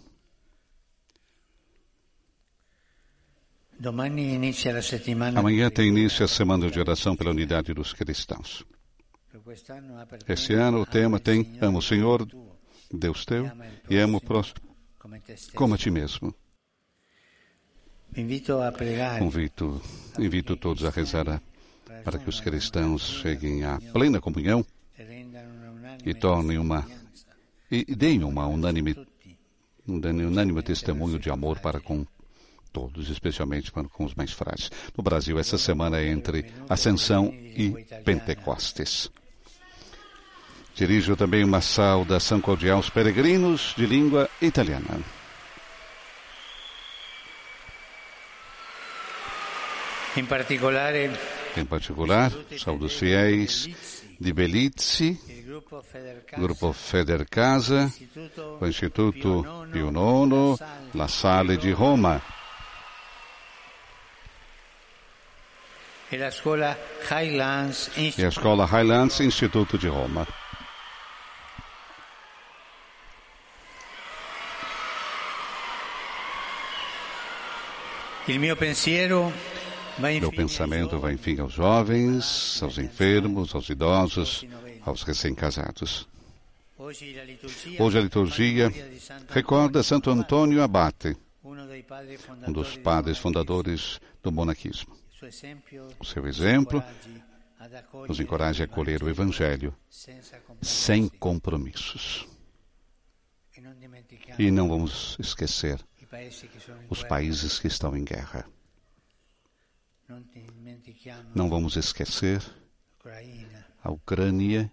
Amanhã 5.34 5.70
tem 5.70 5.88
início 5.88 6.24
a 6.24 6.28
Semana 6.28 6.70
de 6.70 6.78
Oração 6.78 7.16
pela 7.16 7.30
Unidade 7.30 7.74
dos 7.74 7.92
Cristãos. 7.92 8.64
Este 10.28 10.54
ano 10.54 10.82
o 10.82 10.86
tema 10.86 11.18
tem 11.18 11.56
Amo 11.60 11.78
o 11.78 11.82
Senhor, 11.82 12.28
Deus 12.92 13.24
teu, 13.24 13.50
e 13.88 13.96
amo 13.98 14.18
o 14.18 14.20
próximo 14.20 14.60
como 15.54 15.74
a 15.74 15.78
ti 15.78 15.90
mesmo. 15.90 16.34
Convito, 19.18 19.80
invito 20.18 20.56
todos 20.56 20.84
a 20.84 20.90
rezar 20.90 21.42
para 22.04 22.18
que 22.18 22.28
os 22.28 22.40
cristãos 22.40 23.08
cheguem 23.08 23.64
à 23.64 23.80
plena 23.92 24.20
comunhão 24.20 24.64
e 26.04 26.12
tornem 26.12 26.58
uma 26.58 26.86
e 27.70 27.96
deem 27.96 28.22
uma 28.22 28.46
unânime, 28.46 28.94
um 29.88 29.96
unânime 29.96 30.62
testemunho 30.62 31.18
de 31.18 31.30
amor 31.30 31.58
para 31.58 31.80
com 31.80 32.06
todos, 32.70 33.08
especialmente 33.08 33.72
para 33.72 33.88
com 33.88 34.04
os 34.04 34.14
mais 34.14 34.30
frágeis. 34.30 34.70
No 34.96 35.02
Brasil, 35.02 35.38
essa 35.38 35.56
semana 35.56 35.98
é 35.98 36.08
entre 36.08 36.52
Ascensão 36.68 37.32
e 37.32 37.70
Pentecostes. 38.04 39.10
Dirijo 40.74 41.14
também 41.16 41.44
uma 41.44 41.60
saudação 41.60 42.40
cordial 42.40 42.78
aos 42.78 42.88
peregrinos 42.88 43.74
de 43.76 43.86
língua 43.86 44.28
italiana. 44.40 45.00
Em 50.16 50.24
particular, 50.24 50.94
em 50.94 51.64
particular, 51.64 52.30
saúdo 52.58 52.86
os 52.86 52.98
fiéis 52.98 53.68
de 54.20 54.32
Belize, 54.32 55.18
Grupo 56.36 56.72
Feder 56.72 57.26
Casa, 57.28 57.92
o 58.60 58.66
Instituto 58.66 59.44
Pio 59.72 59.88
IX, 59.88 60.60
La 60.94 61.08
Salle 61.08 61.56
de 61.56 61.72
Roma. 61.72 62.20
E 66.10 66.16
a 66.16 66.28
Escola 66.28 66.78
Highlands, 67.08 67.90
e 67.96 68.22
a 68.22 68.28
Escola 68.28 68.66
Highlands 68.66 69.20
Instituto 69.20 69.78
de 69.78 69.88
Roma. 69.88 70.26
Meu 80.20 80.30
pensamento 80.30 80.98
vai, 80.98 81.14
enfim, 81.14 81.40
aos 81.40 81.52
jovens, 81.52 82.62
aos 82.62 82.78
enfermos, 82.78 83.52
aos 83.52 83.68
idosos, 83.68 84.46
aos 84.82 85.02
recém-casados. 85.02 86.08
Hoje 86.78 87.18
a 87.18 88.00
liturgia 88.00 88.72
recorda 89.28 89.82
Santo 89.82 90.08
Antônio 90.08 90.62
Abate, 90.62 91.16
um 91.44 92.52
dos 92.52 92.76
padres 92.76 93.18
fundadores 93.18 94.00
do 94.22 94.30
monaquismo. 94.30 94.96
O 95.98 96.04
seu 96.04 96.26
exemplo 96.26 96.82
nos 98.08 98.20
encoraja 98.20 98.62
a 98.62 98.66
acolher 98.66 99.02
o 99.02 99.08
Evangelho 99.08 99.74
sem 100.60 101.08
compromissos. 101.08 102.26
E 104.38 104.50
não 104.50 104.68
vamos 104.68 105.16
esquecer 105.18 105.80
os 106.90 107.02
países 107.04 107.58
que 107.58 107.68
estão 107.68 107.96
em 107.96 108.04
guerra. 108.04 108.46
Não 111.34 111.48
vamos 111.48 111.76
esquecer 111.76 112.42
a 113.82 113.90
Ucrânia. 113.90 114.70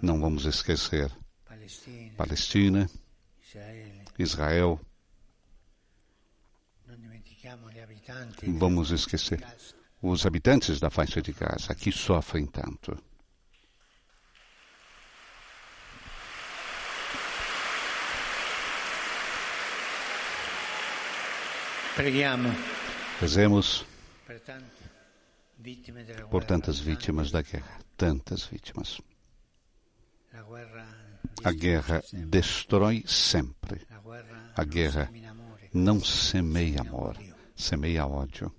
Não 0.00 0.20
vamos 0.20 0.44
esquecer 0.44 1.10
Palestina, 2.16 2.88
Israel. 4.18 4.80
Vamos 8.46 8.90
esquecer 8.90 9.44
os 10.00 10.24
habitantes 10.24 10.78
da 10.78 10.90
faixa 10.90 11.20
de 11.20 11.32
Gaza 11.32 11.74
que 11.74 11.90
sofrem 11.90 12.46
tanto. 12.46 12.96
Rezemos 23.20 23.84
por 26.30 26.44
tantas 26.44 26.78
vítimas 26.78 27.32
da 27.32 27.42
guerra, 27.42 27.80
tantas 27.96 28.44
vítimas. 28.44 29.00
A 31.42 31.50
guerra 31.50 32.00
destrói 32.12 33.02
sempre. 33.04 33.84
A 34.54 34.62
guerra 34.62 35.10
não 35.74 36.00
semeia 36.00 36.82
amor, 36.82 37.18
semeia 37.56 38.06
ódio. 38.06 38.54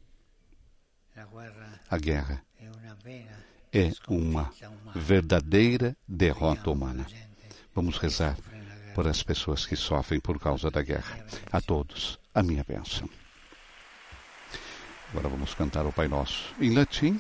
A 1.89 1.97
guerra 1.97 2.43
é 3.71 3.89
uma 4.09 4.51
verdadeira 4.93 5.95
derrota 6.05 6.71
humana. 6.71 7.07
Vamos 7.73 7.97
rezar 7.99 8.37
por 8.93 9.07
as 9.07 9.23
pessoas 9.23 9.65
que 9.65 9.77
sofrem 9.77 10.19
por 10.19 10.37
causa 10.41 10.69
da 10.69 10.81
guerra. 10.81 11.25
A 11.49 11.61
todos, 11.61 12.19
a 12.33 12.43
minha 12.43 12.65
bênção. 12.65 13.09
Agora 15.11 15.27
vamos 15.27 15.55
cantar 15.55 15.87
o 15.87 15.91
Pai 15.91 16.07
Nosso 16.07 16.53
em 16.61 16.73
latim 16.73 17.19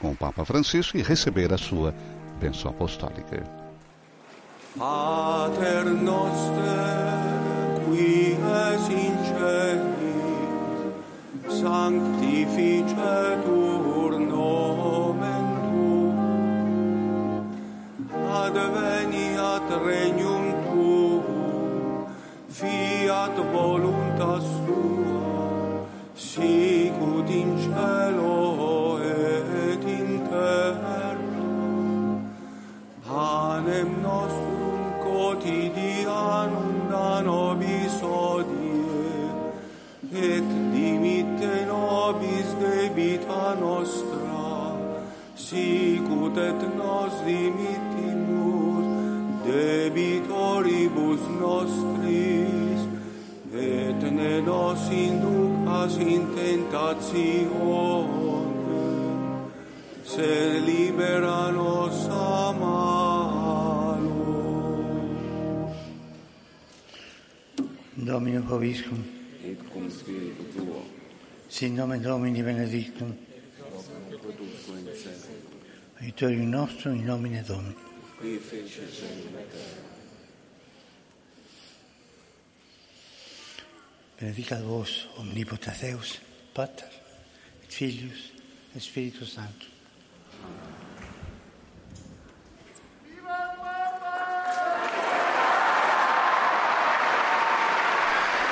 com 0.00 0.10
o 0.10 0.16
Papa 0.16 0.44
Francisco 0.44 0.96
e 0.96 1.02
receber 1.02 1.52
a 1.52 1.58
sua 1.58 1.94
bênção 2.40 2.70
apostólica. 2.70 3.44
Pater 4.76 5.84
noster, 5.84 6.60
qui 7.84 8.36
es 8.36 8.88
in 8.90 9.16
celis, 9.26 10.80
sanctificetur 11.60 14.10
nomen 14.20 15.46
tuum, 15.64 17.48
adveniat 18.44 19.68
regnum 19.84 20.44
tuum, 20.68 22.06
fiat 22.48 23.36
voluntas 23.52 24.44
tua, 24.66 25.86
sicut 26.14 26.77
debita 43.48 43.54
nostra, 43.54 44.76
sicut 45.34 46.36
et 46.36 46.76
nos 46.76 47.12
dimittimus 47.24 48.84
debitoribus 49.44 51.20
nostris, 51.40 52.80
et 53.54 54.02
ne 54.12 54.40
nos 54.42 54.90
inducas 54.90 55.96
in 55.98 56.26
tentationem, 56.34 58.08
sed 60.04 60.62
libera 60.66 61.52
nos 61.52 62.08
a 62.10 62.52
malo. 62.52 64.08
Domino 67.96 68.42
Proviscum, 68.42 69.04
Et 69.44 69.58
cum 69.72 69.88
spiritu 69.90 70.42
tuo, 70.54 70.82
sin 71.48 71.74
nomen 71.74 72.02
Domini 72.02 72.42
benedictum, 72.42 73.27
aiutorium 76.00 76.50
nostrum 76.50 76.94
in 76.94 77.04
nomine 77.06 77.42
Domini. 77.42 77.74
qui 78.20 78.38
fece 78.38 78.78
et 78.78 79.50
terra. 79.50 79.82
Benedicat 84.20 84.60
vos 84.62 85.06
omnipotens 85.18 85.80
Deus, 85.80 86.20
Pater, 86.52 86.88
et 87.62 87.72
Filius, 87.72 88.32
et 88.74 88.80
Spiritus 88.80 89.32
Sanctus. 89.34 89.68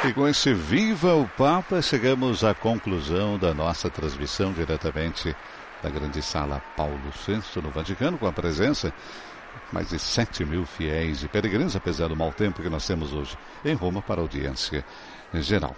E 0.05 0.13
com 0.13 0.29
esse 0.29 0.55
Viva 0.55 1.17
o 1.17 1.27
Papa, 1.27 1.83
chegamos 1.83 2.45
à 2.45 2.55
conclusão 2.55 3.37
da 3.37 3.53
nossa 3.53 3.91
transmissão 3.91 4.53
diretamente 4.53 5.35
da 5.87 5.91
grande 5.91 6.21
sala 6.21 6.61
Paulo 6.77 6.99
VI 7.25 7.41
no 7.63 7.71
Vaticano, 7.71 8.19
com 8.19 8.27
a 8.27 8.33
presença 8.33 8.89
de 8.89 8.95
mais 9.73 9.89
de 9.89 9.99
7 10.01 10.45
mil 10.45 10.67
fiéis 10.67 11.23
e 11.23 11.29
peregrinos, 11.29 11.77
apesar 11.77 12.09
do 12.09 12.17
mau 12.17 12.33
tempo 12.33 12.61
que 12.61 12.69
nós 12.69 12.85
temos 12.85 13.13
hoje 13.13 13.39
em 13.65 13.75
Roma 13.75 14.03
para 14.03 14.21
audiência 14.21 14.85
geral. 15.35 15.77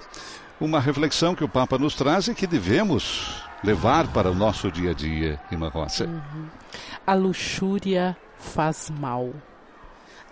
Uma 0.59 0.80
reflexão 0.80 1.34
que 1.34 1.44
o 1.44 1.48
Papa 1.48 1.78
nos 1.78 1.94
traz 1.94 2.26
e 2.26 2.34
que 2.34 2.46
devemos 2.46 3.44
levar 3.62 4.09
para 4.09 4.30
o 4.30 4.34
nosso 4.34 4.72
dia 4.72 4.92
a 4.92 4.94
dia, 4.94 5.38
Irmã 5.52 5.68
Roça. 5.68 6.09
A 7.06 7.12
luxúria 7.12 8.16
faz 8.38 8.90
mal. 8.90 9.30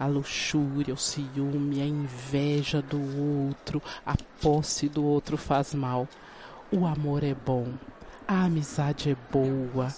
A 0.01 0.07
luxúria, 0.07 0.95
o 0.95 0.99
ciúme, 0.99 1.83
a 1.83 1.87
inveja 1.87 2.81
do 2.81 3.47
outro, 3.47 3.83
a 4.07 4.15
posse 4.41 4.89
do 4.89 5.05
outro 5.05 5.37
faz 5.37 5.75
mal. 5.75 6.09
O 6.73 6.87
amor 6.87 7.23
é 7.23 7.35
bom, 7.35 7.73
a 8.27 8.45
amizade 8.45 9.11
é 9.11 9.17
boa, 9.31 9.89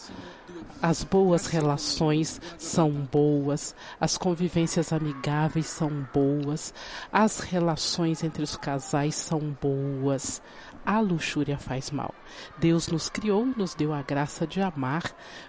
as 0.83 1.03
boas 1.03 1.47
relações 1.47 2.41
são 2.59 2.91
boas, 2.91 3.75
as 4.01 4.19
convivências 4.19 4.93
amigáveis 4.93 5.67
são 5.67 6.07
boas, 6.13 6.75
as 7.13 7.41
relações 7.41 8.23
entre 8.23 8.43
os 8.43 8.57
casais 8.57 9.15
são 9.15 9.57
boas. 9.61 10.43
A 10.87 11.01
luxúria 11.01 11.59
faz 11.59 11.91
mal. 11.91 12.15
Deus 12.59 12.89
nos 12.89 13.11
criou, 13.11 13.45
nos 13.45 13.75
deu 13.75 13.93
a 13.93 14.01
graça 14.01 14.47
de 14.47 14.63
amar, 14.63 15.03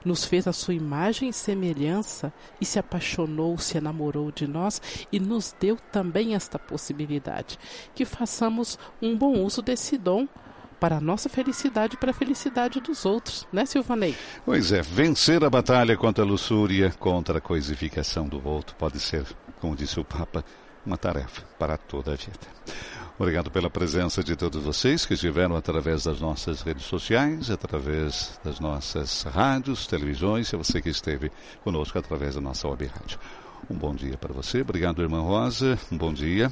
nos 0.03 0.25
fez 0.25 0.47
a 0.47 0.51
sua 0.51 0.73
imagem 0.73 1.29
e 1.29 1.33
semelhança 1.33 2.33
e 2.59 2.65
se 2.65 2.77
apaixonou, 2.77 3.57
se 3.57 3.77
enamorou 3.77 4.31
de 4.31 4.47
nós 4.47 4.81
e 5.11 5.19
nos 5.19 5.55
deu 5.57 5.77
também 5.91 6.35
esta 6.35 6.59
possibilidade. 6.59 7.57
Que 7.95 8.03
façamos 8.03 8.77
um 9.01 9.17
bom 9.17 9.39
uso 9.43 9.61
desse 9.61 9.97
dom 9.97 10.27
para 10.79 10.97
a 10.97 11.01
nossa 11.01 11.29
felicidade 11.29 11.95
e 11.95 11.97
para 11.97 12.11
a 12.11 12.13
felicidade 12.13 12.79
dos 12.79 13.05
outros, 13.05 13.47
né, 13.51 13.65
Silvanei? 13.65 14.15
Pois 14.45 14.71
é, 14.71 14.81
vencer 14.81 15.43
a 15.43 15.49
batalha 15.49 15.97
contra 15.97 16.23
a 16.23 16.27
luxúria, 16.27 16.91
contra 16.99 17.37
a 17.39 17.41
coisificação 17.41 18.27
do 18.27 18.45
outro, 18.47 18.75
pode 18.75 18.99
ser, 18.99 19.25
como 19.59 19.75
disse 19.75 19.99
o 19.99 20.05
Papa, 20.05 20.43
uma 20.85 20.97
tarefa 20.97 21.43
para 21.57 21.77
toda 21.77 22.13
a 22.13 22.15
vida. 22.15 22.39
Obrigado 23.19 23.51
pela 23.51 23.69
presença 23.69 24.23
de 24.23 24.33
todos 24.33 24.63
vocês 24.63 25.05
que 25.05 25.13
estiveram 25.13 25.57
através 25.57 26.05
das 26.05 26.21
nossas 26.21 26.61
redes 26.61 26.85
sociais, 26.85 27.51
através 27.51 28.39
das 28.41 28.61
nossas 28.61 29.23
rádios, 29.23 29.85
televisões, 29.85 30.53
e 30.53 30.55
você 30.55 30.81
que 30.81 30.89
esteve 30.89 31.29
conosco 31.61 31.99
através 31.99 32.35
da 32.35 32.41
nossa 32.41 32.65
web 32.69 32.85
rádio. 32.85 33.19
Um 33.69 33.75
bom 33.75 33.93
dia 33.93 34.17
para 34.17 34.33
você. 34.33 34.61
Obrigado, 34.61 35.01
irmã 35.01 35.19
Rosa. 35.19 35.77
Um 35.91 35.97
bom 35.97 36.13
dia. 36.13 36.49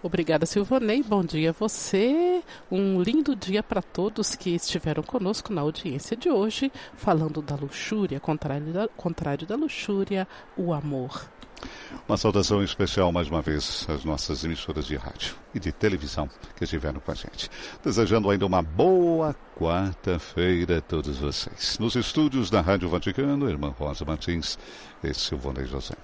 Obrigada, 0.00 0.46
Silvanei. 0.46 1.02
Bom 1.02 1.24
dia 1.24 1.50
a 1.50 1.52
você. 1.52 2.40
Um 2.70 3.02
lindo 3.02 3.34
dia 3.34 3.64
para 3.64 3.82
todos 3.82 4.36
que 4.36 4.50
estiveram 4.50 5.02
conosco 5.02 5.52
na 5.52 5.62
audiência 5.62 6.16
de 6.16 6.30
hoje, 6.30 6.70
falando 6.94 7.42
da 7.42 7.56
luxúria, 7.56 8.20
contrário 8.20 8.72
da, 8.72 8.86
contrário 8.88 9.44
da 9.44 9.56
luxúria, 9.56 10.28
o 10.56 10.72
amor. 10.72 11.28
Uma 12.06 12.16
saudação 12.16 12.62
especial 12.62 13.10
mais 13.10 13.28
uma 13.28 13.42
vez 13.42 13.84
às 13.88 14.04
nossas 14.04 14.44
emissoras 14.44 14.86
de 14.86 14.94
rádio 14.94 15.34
e 15.52 15.58
de 15.58 15.72
televisão 15.72 16.30
que 16.54 16.62
estiveram 16.62 17.00
com 17.00 17.10
a 17.10 17.14
gente. 17.16 17.50
Desejando 17.82 18.30
ainda 18.30 18.46
uma 18.46 18.62
boa 18.62 19.34
quarta-feira 19.58 20.78
a 20.78 20.80
todos 20.80 21.18
vocês. 21.18 21.76
Nos 21.80 21.96
estúdios 21.96 22.50
da 22.50 22.60
Rádio 22.60 22.88
Vaticano, 22.88 23.50
irmã 23.50 23.74
Rosa 23.76 24.04
Martins 24.04 24.56
e 25.02 25.12
Silvonei 25.12 25.66
José. 25.66 25.96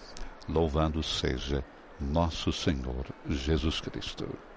Louvado 0.48 1.00
seja 1.00 1.64
nosso 2.00 2.52
Senhor 2.52 3.06
Jesus 3.28 3.80
Cristo. 3.80 4.53